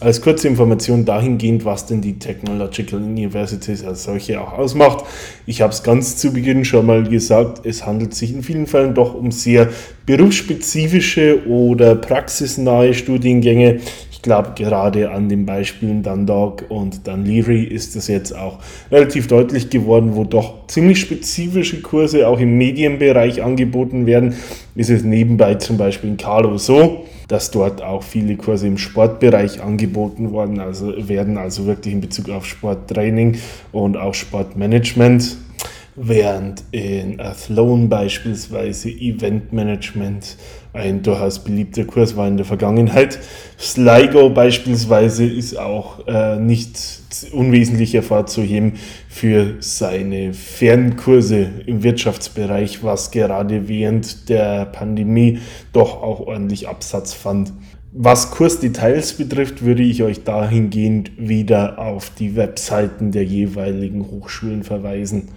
Als 0.00 0.20
kurze 0.20 0.48
Information 0.48 1.04
dahingehend, 1.04 1.64
was 1.64 1.86
denn 1.86 2.00
die 2.00 2.18
Technological 2.18 3.00
Universities 3.00 3.84
als 3.84 4.04
solche 4.04 4.40
auch 4.40 4.52
ausmacht. 4.52 5.04
Ich 5.46 5.62
habe 5.62 5.72
es 5.72 5.82
ganz 5.82 6.16
zu 6.16 6.32
Beginn 6.32 6.64
schon 6.64 6.86
mal 6.86 7.04
gesagt, 7.04 7.64
es 7.64 7.86
handelt 7.86 8.14
sich 8.14 8.32
in 8.32 8.42
vielen 8.42 8.66
Fällen 8.66 8.94
doch 8.94 9.14
um 9.14 9.30
sehr 9.30 9.68
berufsspezifische 10.06 11.46
oder 11.46 11.94
praxisnahe 11.94 12.94
Studiengänge. 12.94 13.80
Ich 14.10 14.22
glaube, 14.22 14.52
gerade 14.56 15.10
an 15.10 15.28
den 15.28 15.46
Beispielen 15.46 16.04
Dundalk 16.04 16.64
und 16.68 17.06
Dunleary 17.08 17.64
ist 17.64 17.96
das 17.96 18.06
jetzt 18.06 18.36
auch 18.36 18.60
relativ 18.90 19.26
deutlich 19.26 19.68
geworden, 19.68 20.14
wo 20.14 20.22
doch 20.22 20.66
ziemlich 20.68 21.00
spezifische 21.00 21.82
Kurse 21.82 22.28
auch 22.28 22.38
im 22.38 22.56
Medienbereich 22.56 23.42
angeboten 23.42 24.06
werden. 24.06 24.34
Ist 24.76 24.90
es 24.90 25.02
nebenbei 25.02 25.56
zum 25.56 25.76
Beispiel 25.76 26.10
in 26.10 26.16
Carlo 26.18 26.56
so, 26.56 27.04
dass 27.28 27.50
dort 27.50 27.82
auch 27.82 28.02
viele 28.02 28.36
Kurse 28.36 28.66
im 28.66 28.78
Sportbereich 28.78 29.62
angeboten 29.62 30.32
worden, 30.32 30.60
also 30.60 30.92
werden 31.08 31.38
also 31.38 31.66
wirklich 31.66 31.94
in 31.94 32.00
Bezug 32.00 32.28
auf 32.30 32.46
Sporttraining 32.46 33.38
und 33.72 33.96
auch 33.96 34.14
Sportmanagement 34.14 35.36
während 35.94 36.64
in 36.72 37.20
Athlone 37.20 37.88
beispielsweise 37.88 38.88
Eventmanagement 38.88 40.36
ein 40.72 41.02
durchaus 41.02 41.40
beliebter 41.44 41.84
Kurs 41.84 42.16
war 42.16 42.26
in 42.26 42.38
der 42.38 42.46
Vergangenheit. 42.46 43.18
Sligo 43.58 44.30
beispielsweise 44.30 45.26
ist 45.26 45.58
auch 45.58 46.06
äh, 46.06 46.38
nicht 46.38 46.78
unwesentlich 47.32 47.92
hervorzuheben 47.92 48.74
für 49.08 49.56
seine 49.60 50.32
Fernkurse 50.32 51.50
im 51.66 51.82
Wirtschaftsbereich, 51.82 52.82
was 52.82 53.10
gerade 53.10 53.68
während 53.68 54.30
der 54.30 54.64
Pandemie 54.64 55.40
doch 55.74 56.02
auch 56.02 56.20
ordentlich 56.20 56.68
Absatz 56.68 57.12
fand. 57.12 57.52
Was 57.94 58.30
Kursdetails 58.30 59.12
betrifft, 59.12 59.62
würde 59.62 59.82
ich 59.82 60.02
euch 60.02 60.24
dahingehend 60.24 61.12
wieder 61.18 61.78
auf 61.78 62.10
die 62.18 62.36
Webseiten 62.36 63.12
der 63.12 63.24
jeweiligen 63.24 64.10
Hochschulen 64.10 64.62
verweisen. 64.62 65.28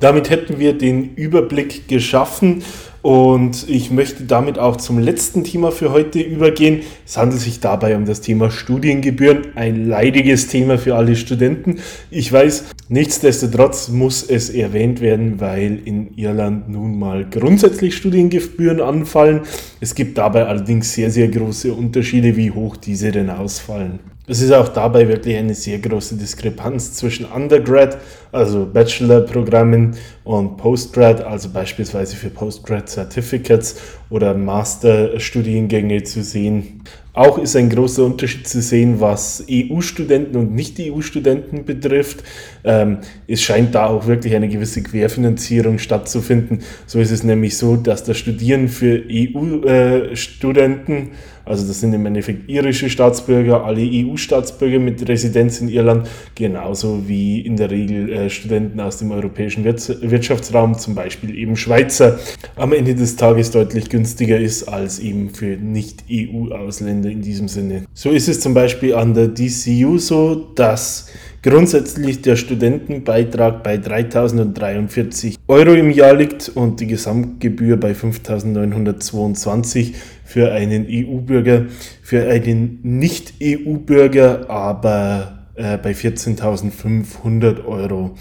Damit 0.00 0.30
hätten 0.30 0.58
wir 0.58 0.76
den 0.76 1.14
Überblick 1.14 1.88
geschaffen 1.88 2.62
und 3.04 3.68
ich 3.68 3.90
möchte 3.90 4.24
damit 4.24 4.58
auch 4.58 4.76
zum 4.76 4.98
letzten 4.98 5.44
Thema 5.44 5.70
für 5.70 5.92
heute 5.92 6.20
übergehen. 6.20 6.80
Es 7.06 7.18
handelt 7.18 7.42
sich 7.42 7.60
dabei 7.60 7.96
um 7.96 8.06
das 8.06 8.22
Thema 8.22 8.50
Studiengebühren, 8.50 9.48
ein 9.56 9.86
leidiges 9.86 10.46
Thema 10.48 10.78
für 10.78 10.96
alle 10.96 11.14
Studenten. 11.14 11.80
Ich 12.10 12.32
weiß, 12.32 12.64
nichtsdestotrotz 12.88 13.88
muss 13.88 14.22
es 14.22 14.48
erwähnt 14.48 15.02
werden, 15.02 15.38
weil 15.38 15.80
in 15.84 16.14
Irland 16.16 16.70
nun 16.70 16.98
mal 16.98 17.26
grundsätzlich 17.30 17.94
Studiengebühren 17.94 18.80
anfallen. 18.80 19.42
Es 19.82 19.94
gibt 19.94 20.16
dabei 20.16 20.46
allerdings 20.46 20.94
sehr, 20.94 21.10
sehr 21.10 21.28
große 21.28 21.74
Unterschiede, 21.74 22.38
wie 22.38 22.52
hoch 22.52 22.78
diese 22.78 23.12
denn 23.12 23.28
ausfallen. 23.28 24.13
Es 24.26 24.40
ist 24.40 24.52
auch 24.52 24.68
dabei 24.68 25.06
wirklich 25.06 25.36
eine 25.36 25.54
sehr 25.54 25.78
große 25.78 26.16
Diskrepanz 26.16 26.94
zwischen 26.94 27.26
Undergrad, 27.26 27.98
also 28.32 28.64
Bachelor-Programmen 28.64 29.96
und 30.24 30.56
Postgrad, 30.56 31.20
also 31.22 31.50
beispielsweise 31.50 32.16
für 32.16 32.30
Postgrad 32.30 32.88
Certificates 32.88 33.76
oder 34.08 34.32
Master-Studiengänge 34.32 36.04
zu 36.04 36.22
sehen. 36.22 36.80
Auch 37.12 37.36
ist 37.36 37.54
ein 37.54 37.68
großer 37.68 38.02
Unterschied 38.02 38.48
zu 38.48 38.62
sehen, 38.62 38.98
was 38.98 39.44
EU-Studenten 39.48 40.36
und 40.38 40.54
Nicht-EU-Studenten 40.54 41.66
betrifft. 41.66 42.24
Ähm, 42.64 42.98
es 43.28 43.42
scheint 43.42 43.74
da 43.74 43.88
auch 43.88 44.06
wirklich 44.06 44.34
eine 44.34 44.48
gewisse 44.48 44.82
Querfinanzierung 44.82 45.78
stattzufinden. 45.78 46.60
So 46.86 46.98
ist 46.98 47.10
es 47.10 47.22
nämlich 47.24 47.58
so, 47.58 47.76
dass 47.76 48.04
das 48.04 48.16
Studieren 48.16 48.68
für 48.68 49.02
EU-Studenten 49.08 50.92
äh, 50.92 51.10
also 51.44 51.66
das 51.66 51.80
sind 51.80 51.92
im 51.92 52.06
Endeffekt 52.06 52.48
irische 52.48 52.88
Staatsbürger, 52.88 53.64
alle 53.64 53.82
EU-Staatsbürger 53.82 54.78
mit 54.78 55.06
Residenz 55.08 55.60
in 55.60 55.68
Irland, 55.68 56.08
genauso 56.34 57.06
wie 57.06 57.40
in 57.40 57.56
der 57.56 57.70
Regel 57.70 58.12
äh, 58.12 58.30
Studenten 58.30 58.80
aus 58.80 58.98
dem 58.98 59.10
europäischen 59.10 59.64
Wirtschaftsraum, 59.64 60.78
zum 60.78 60.94
Beispiel 60.94 61.36
eben 61.36 61.56
Schweizer, 61.56 62.18
am 62.56 62.72
Ende 62.72 62.94
des 62.94 63.16
Tages 63.16 63.50
deutlich 63.50 63.90
günstiger 63.90 64.38
ist 64.38 64.64
als 64.64 64.98
eben 64.98 65.30
für 65.30 65.56
Nicht-EU-Ausländer 65.56 67.10
in 67.10 67.22
diesem 67.22 67.48
Sinne. 67.48 67.84
So 67.92 68.10
ist 68.10 68.28
es 68.28 68.40
zum 68.40 68.54
Beispiel 68.54 68.94
an 68.94 69.14
der 69.14 69.28
DCU 69.28 69.98
so, 69.98 70.34
dass 70.54 71.08
grundsätzlich 71.44 72.22
der 72.22 72.34
Studentenbeitrag 72.36 73.62
bei 73.62 73.76
3.043 73.76 75.36
Euro 75.46 75.74
im 75.74 75.90
Jahr 75.90 76.14
liegt 76.14 76.48
und 76.48 76.80
die 76.80 76.86
Gesamtgebühr 76.86 77.76
bei 77.76 77.92
5.922 77.92 79.92
für 80.24 80.52
einen 80.52 80.86
EU-Bürger, 80.88 81.66
für 82.02 82.26
einen 82.26 82.78
Nicht-EU-Bürger 82.82 84.48
aber 84.48 85.44
äh, 85.54 85.76
bei 85.76 85.92
14.500 85.92 87.66
Euro. 87.66 88.14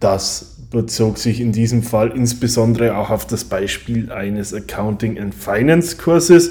Das 0.00 0.56
bezog 0.70 1.18
sich 1.18 1.40
in 1.40 1.52
diesem 1.52 1.84
Fall 1.84 2.10
insbesondere 2.10 2.96
auch 2.96 3.10
auf 3.10 3.24
das 3.24 3.44
Beispiel 3.44 4.10
eines 4.10 4.52
Accounting 4.52 5.20
and 5.20 5.32
Finance 5.32 5.96
Kurses. 5.96 6.50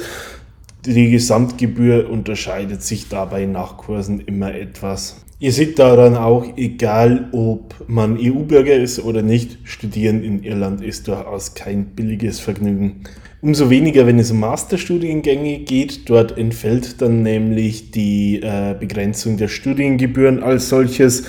Die 0.85 1.11
Gesamtgebühr 1.11 2.09
unterscheidet 2.09 2.81
sich 2.81 3.09
dabei 3.09 3.45
nach 3.45 3.75
Kursen 3.75 4.21
immer 4.21 4.55
etwas. 4.55 5.22
Ihr 5.39 5.51
seht 5.51 5.79
daran 5.79 6.15
auch, 6.15 6.45
egal 6.55 7.29
ob 7.33 7.75
man 7.87 8.17
EU-Bürger 8.17 8.75
ist 8.75 9.03
oder 9.03 9.21
nicht, 9.21 9.57
Studieren 9.63 10.23
in 10.23 10.43
Irland 10.43 10.81
ist 10.81 11.07
durchaus 11.07 11.53
kein 11.53 11.87
billiges 11.87 12.39
Vergnügen. 12.39 13.03
Umso 13.41 13.69
weniger, 13.69 14.07
wenn 14.07 14.19
es 14.19 14.31
um 14.31 14.39
Masterstudiengänge 14.39 15.59
geht. 15.59 16.09
Dort 16.09 16.37
entfällt 16.37 17.01
dann 17.01 17.23
nämlich 17.23 17.91
die 17.91 18.41
äh, 18.41 18.73
Begrenzung 18.79 19.35
der 19.35 19.49
Studiengebühren 19.49 20.41
als 20.41 20.69
solches. 20.69 21.25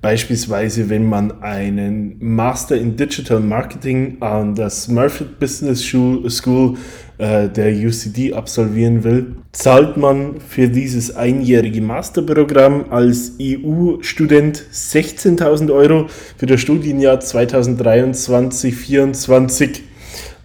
Beispielsweise, 0.00 0.88
wenn 0.88 1.08
man 1.08 1.42
einen 1.42 2.18
Master 2.20 2.76
in 2.76 2.96
Digital 2.96 3.40
Marketing 3.40 4.18
an 4.20 4.54
der 4.54 4.70
Smurfit 4.70 5.40
Business 5.40 5.82
School 5.82 6.76
äh, 7.18 7.48
der 7.48 7.72
UCD 7.72 8.34
absolvieren 8.34 9.04
will, 9.04 9.36
zahlt 9.52 9.96
man 9.96 10.40
für 10.40 10.68
dieses 10.68 11.16
einjährige 11.16 11.80
Masterprogramm 11.80 12.86
als 12.90 13.36
EU-Student 13.40 14.62
16.000 14.72 15.72
Euro 15.72 16.08
für 16.36 16.46
das 16.46 16.60
Studienjahr 16.60 17.18
2023-2024 17.18 19.80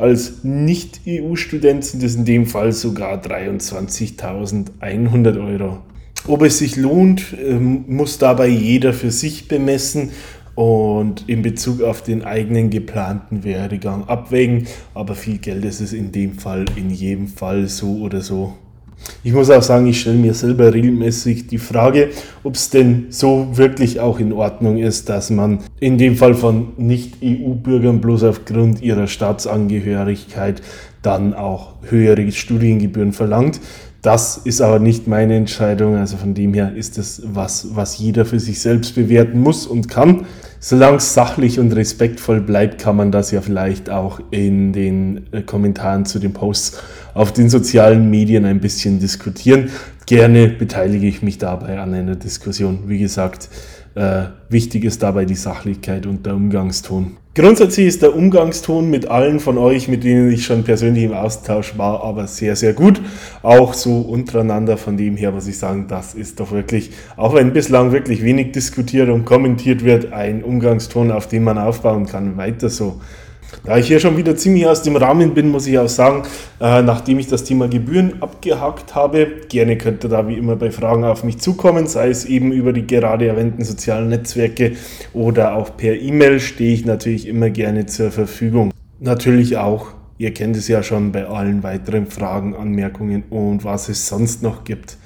als 0.02 0.44
Nicht-EU-Student 0.44 1.86
sind 1.86 2.02
es 2.02 2.16
in 2.16 2.26
dem 2.26 2.48
Fall 2.48 2.72
sogar 2.72 3.22
23.100 3.22 5.46
Euro. 5.46 5.78
Ob 6.28 6.42
es 6.42 6.58
sich 6.58 6.76
lohnt, 6.76 7.36
ähm, 7.40 7.86
muss 7.88 8.18
dabei 8.18 8.48
jeder 8.48 8.94
für 8.94 9.12
sich 9.12 9.48
bemessen 9.48 10.10
und 10.56 11.28
in 11.28 11.42
Bezug 11.42 11.82
auf 11.82 12.02
den 12.02 12.24
eigenen 12.24 12.70
geplanten 12.70 13.44
Werdegang 13.44 14.08
abwägen. 14.08 14.68
Aber 14.94 15.16
viel 15.16 15.38
Geld 15.38 15.66
ist 15.66 15.82
es 15.82 15.94
in 15.94 16.12
dem 16.12 16.34
Fall 16.34 16.66
in 16.76 16.90
jedem 16.90 17.28
Fall 17.28 17.68
so 17.68 17.98
oder 17.98 18.22
so. 18.22 18.54
Ich 19.24 19.34
muss 19.34 19.50
auch 19.50 19.62
sagen, 19.62 19.88
ich 19.88 20.02
stelle 20.02 20.18
mir 20.18 20.34
selber 20.34 20.74
regelmäßig 20.74 21.48
die 21.48 21.58
Frage, 21.58 22.10
ob 22.44 22.56
es 22.56 22.70
denn 22.70 23.08
so 23.10 23.50
wirklich 23.54 24.00
auch 24.00 24.20
in 24.20 24.32
Ordnung 24.32 24.78
ist, 24.78 25.10
dass 25.10 25.30
man 25.30 25.60
in 25.80 25.98
dem 25.98 26.16
Fall 26.16 26.36
von 26.36 26.74
Nicht-EU-Bürgern 26.78 28.00
bloß 28.00 28.24
aufgrund 28.24 28.82
ihrer 28.82 29.08
Staatsangehörigkeit 29.08 30.62
dann 31.02 31.34
auch 31.34 31.74
höhere 31.90 32.32
Studiengebühren 32.32 33.14
verlangt. 33.14 33.60
Das 34.02 34.38
ist 34.38 34.62
aber 34.62 34.80
nicht 34.80 35.08
meine 35.08 35.36
Entscheidung, 35.36 35.96
also 35.96 36.18
von 36.18 36.34
dem 36.34 36.56
her 36.56 36.74
ist 36.76 36.98
es 36.98 37.22
was, 37.24 37.76
was 37.76 38.00
jeder 38.00 38.26
für 38.26 38.40
sich 38.40 38.60
selbst 38.60 38.96
bewerten 38.96 39.40
muss 39.40 39.68
und 39.68 39.90
kann. 39.90 40.26
Solange 40.60 40.98
es 40.98 41.14
sachlich 41.14 41.60
und 41.60 41.72
respektvoll 41.74 42.42
bleibt, 42.42 42.82
kann 42.82 42.96
man 42.96 43.12
das 43.12 43.30
ja 43.30 43.42
vielleicht 43.42 43.92
auch 43.92 44.20
in 44.32 44.74
den 44.74 45.28
äh, 45.32 45.42
Kommentaren 45.42 46.06
zu 46.06 46.18
den 46.18 46.34
Posts 46.34 46.82
auf 47.14 47.32
den 47.32 47.50
sozialen 47.50 48.10
Medien 48.10 48.46
ein 48.46 48.60
bisschen 48.60 49.00
diskutieren. 49.00 49.70
Gerne 50.08 50.48
beteilige 50.48 51.08
ich 51.08 51.22
mich 51.22 51.38
dabei 51.38 51.80
an 51.80 51.94
einer 51.94 52.16
Diskussion. 52.16 52.84
Wie 52.88 53.00
gesagt, 53.00 53.50
äh, 53.96 54.24
wichtig 54.50 54.84
ist 54.86 55.04
dabei 55.04 55.26
die 55.26 55.36
Sachlichkeit 55.36 56.06
und 56.06 56.26
der 56.26 56.36
Umgangston. 56.36 57.18
Grundsätzlich 57.34 57.88
ist 57.88 58.02
der 58.02 58.14
Umgangston 58.14 58.90
mit 58.90 59.08
allen 59.08 59.40
von 59.40 59.58
euch, 59.58 59.88
mit 59.88 60.04
denen 60.04 60.30
ich 60.32 60.44
schon 60.44 60.66
persönlich 60.66 61.06
im 61.06 61.14
Austausch 61.14 61.78
war, 61.78 62.04
aber 62.04 62.28
sehr, 62.28 62.58
sehr 62.58 62.74
gut. 62.74 63.02
Auch 63.42 63.74
so 63.74 64.00
untereinander. 64.00 64.76
Von 64.76 64.98
dem 64.98 65.16
her 65.16 65.32
muss 65.32 65.48
ich 65.48 65.58
sagen, 65.58 65.86
das 65.88 66.14
ist 66.14 66.42
doch 66.42 66.52
wirklich, 66.52 66.92
auch 67.16 67.34
wenn 67.34 67.54
bislang 67.54 67.94
wirklich 67.94 68.22
wenig 68.22 68.52
diskutiert 68.52 69.08
und 69.08 69.24
kommentiert 69.24 69.86
wird, 69.86 70.12
ein 70.12 70.44
Umgangston, 70.44 71.10
auf 71.10 71.28
den 71.28 71.46
man 71.46 71.58
aufbauen 71.58 72.06
kann. 72.06 72.36
Weiter 72.36 72.70
so. 72.70 73.00
Da 73.64 73.78
ich 73.78 73.86
hier 73.86 74.00
schon 74.00 74.18
wieder 74.18 74.36
ziemlich 74.36 74.66
aus 74.66 74.82
dem 74.82 74.96
Rahmen 74.96 75.36
bin, 75.36 75.50
muss 75.50 75.68
ich 75.68 75.78
auch 75.78 75.88
sagen, 75.88 76.24
äh, 76.60 76.82
nachdem 76.82 77.20
ich 77.20 77.28
das 77.28 77.44
Thema 77.44 77.68
Gebühren 77.68 78.20
abgehakt 78.22 78.96
habe, 78.96 79.28
gerne 79.50 79.78
könnt 79.78 80.04
ihr 80.04 80.10
da 80.10 80.28
wie 80.28 80.34
immer 80.34 80.56
bei 80.56 80.72
Fragen 80.72 81.04
auf 81.04 81.24
mich 81.24 81.38
zukommen, 81.38 81.86
sei 81.86 82.10
es 82.10 82.26
eben 82.26 82.52
über 82.52 82.74
die 82.74 82.88
gerade 82.88 83.28
erwähnten 83.28 83.64
sozialen 83.64 84.10
Netzwerke 84.10 84.72
oder 85.14 85.56
auch 85.56 85.78
per 85.78 85.94
E-Mail, 85.94 86.40
stehe 86.40 86.74
ich 86.74 86.86
natürlich 86.86 87.28
immer 87.28 87.52
gerne 87.52 87.86
zur 87.86 88.10
Verfügung. 88.10 88.72
Natürlich 89.00 89.58
auch, 89.58 89.90
ihr 90.18 90.34
kennt 90.34 90.56
es 90.56 90.68
ja 90.68 90.82
schon 90.82 91.12
bei 91.12 91.28
allen 91.28 91.62
weiteren 91.62 92.08
Fragen, 92.08 92.56
Anmerkungen 92.56 93.26
und 93.30 93.64
was 93.64 93.90
es 93.90 94.08
sonst 94.08 94.42
noch 94.42 94.64
gibt. 94.64 94.98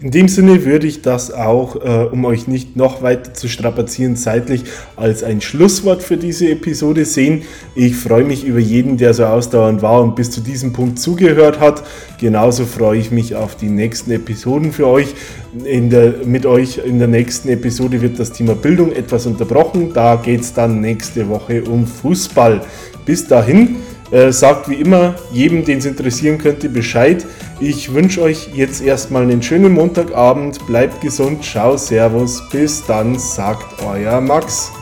In 0.00 0.10
dem 0.10 0.28
Sinne 0.28 0.64
würde 0.64 0.86
ich 0.86 1.02
das 1.02 1.30
auch, 1.30 1.76
äh, 1.76 2.06
um 2.10 2.24
euch 2.24 2.48
nicht 2.48 2.76
noch 2.76 3.02
weiter 3.02 3.34
zu 3.34 3.48
strapazieren, 3.48 4.16
zeitlich 4.16 4.64
als 4.96 5.22
ein 5.22 5.40
Schlusswort 5.40 6.02
für 6.02 6.16
diese 6.16 6.48
Episode 6.48 7.04
sehen. 7.04 7.42
Ich 7.74 7.96
freue 7.96 8.24
mich 8.24 8.44
über 8.44 8.58
jeden, 8.58 8.96
der 8.96 9.14
so 9.14 9.24
ausdauernd 9.24 9.82
war 9.82 10.02
und 10.02 10.16
bis 10.16 10.30
zu 10.30 10.40
diesem 10.40 10.72
Punkt 10.72 10.98
zugehört 10.98 11.60
hat. 11.60 11.82
Genauso 12.18 12.64
freue 12.64 12.98
ich 12.98 13.10
mich 13.10 13.34
auf 13.34 13.56
die 13.56 13.68
nächsten 13.68 14.10
Episoden 14.10 14.72
für 14.72 14.86
euch. 14.86 15.14
Der, 15.52 16.14
mit 16.24 16.46
euch 16.46 16.80
in 16.84 16.98
der 16.98 17.08
nächsten 17.08 17.48
Episode 17.48 18.00
wird 18.00 18.18
das 18.18 18.32
Thema 18.32 18.54
Bildung 18.54 18.92
etwas 18.92 19.26
unterbrochen. 19.26 19.92
Da 19.92 20.16
geht 20.16 20.42
es 20.42 20.52
dann 20.52 20.80
nächste 20.80 21.28
Woche 21.28 21.62
um 21.64 21.86
Fußball. 21.86 22.60
Bis 23.04 23.26
dahin 23.26 23.76
äh, 24.10 24.32
sagt 24.32 24.68
wie 24.68 24.74
immer 24.74 25.14
jedem, 25.32 25.64
den 25.64 25.78
es 25.78 25.86
interessieren 25.86 26.38
könnte, 26.38 26.68
Bescheid. 26.68 27.24
Ich 27.62 27.92
wünsche 27.92 28.22
euch 28.22 28.48
jetzt 28.54 28.80
erstmal 28.80 29.22
einen 29.22 29.42
schönen 29.42 29.74
Montagabend. 29.74 30.66
Bleibt 30.66 31.02
gesund. 31.02 31.44
Ciao, 31.44 31.76
Servus. 31.76 32.42
Bis 32.48 32.82
dann, 32.86 33.18
sagt 33.18 33.82
euer 33.84 34.22
Max. 34.22 34.72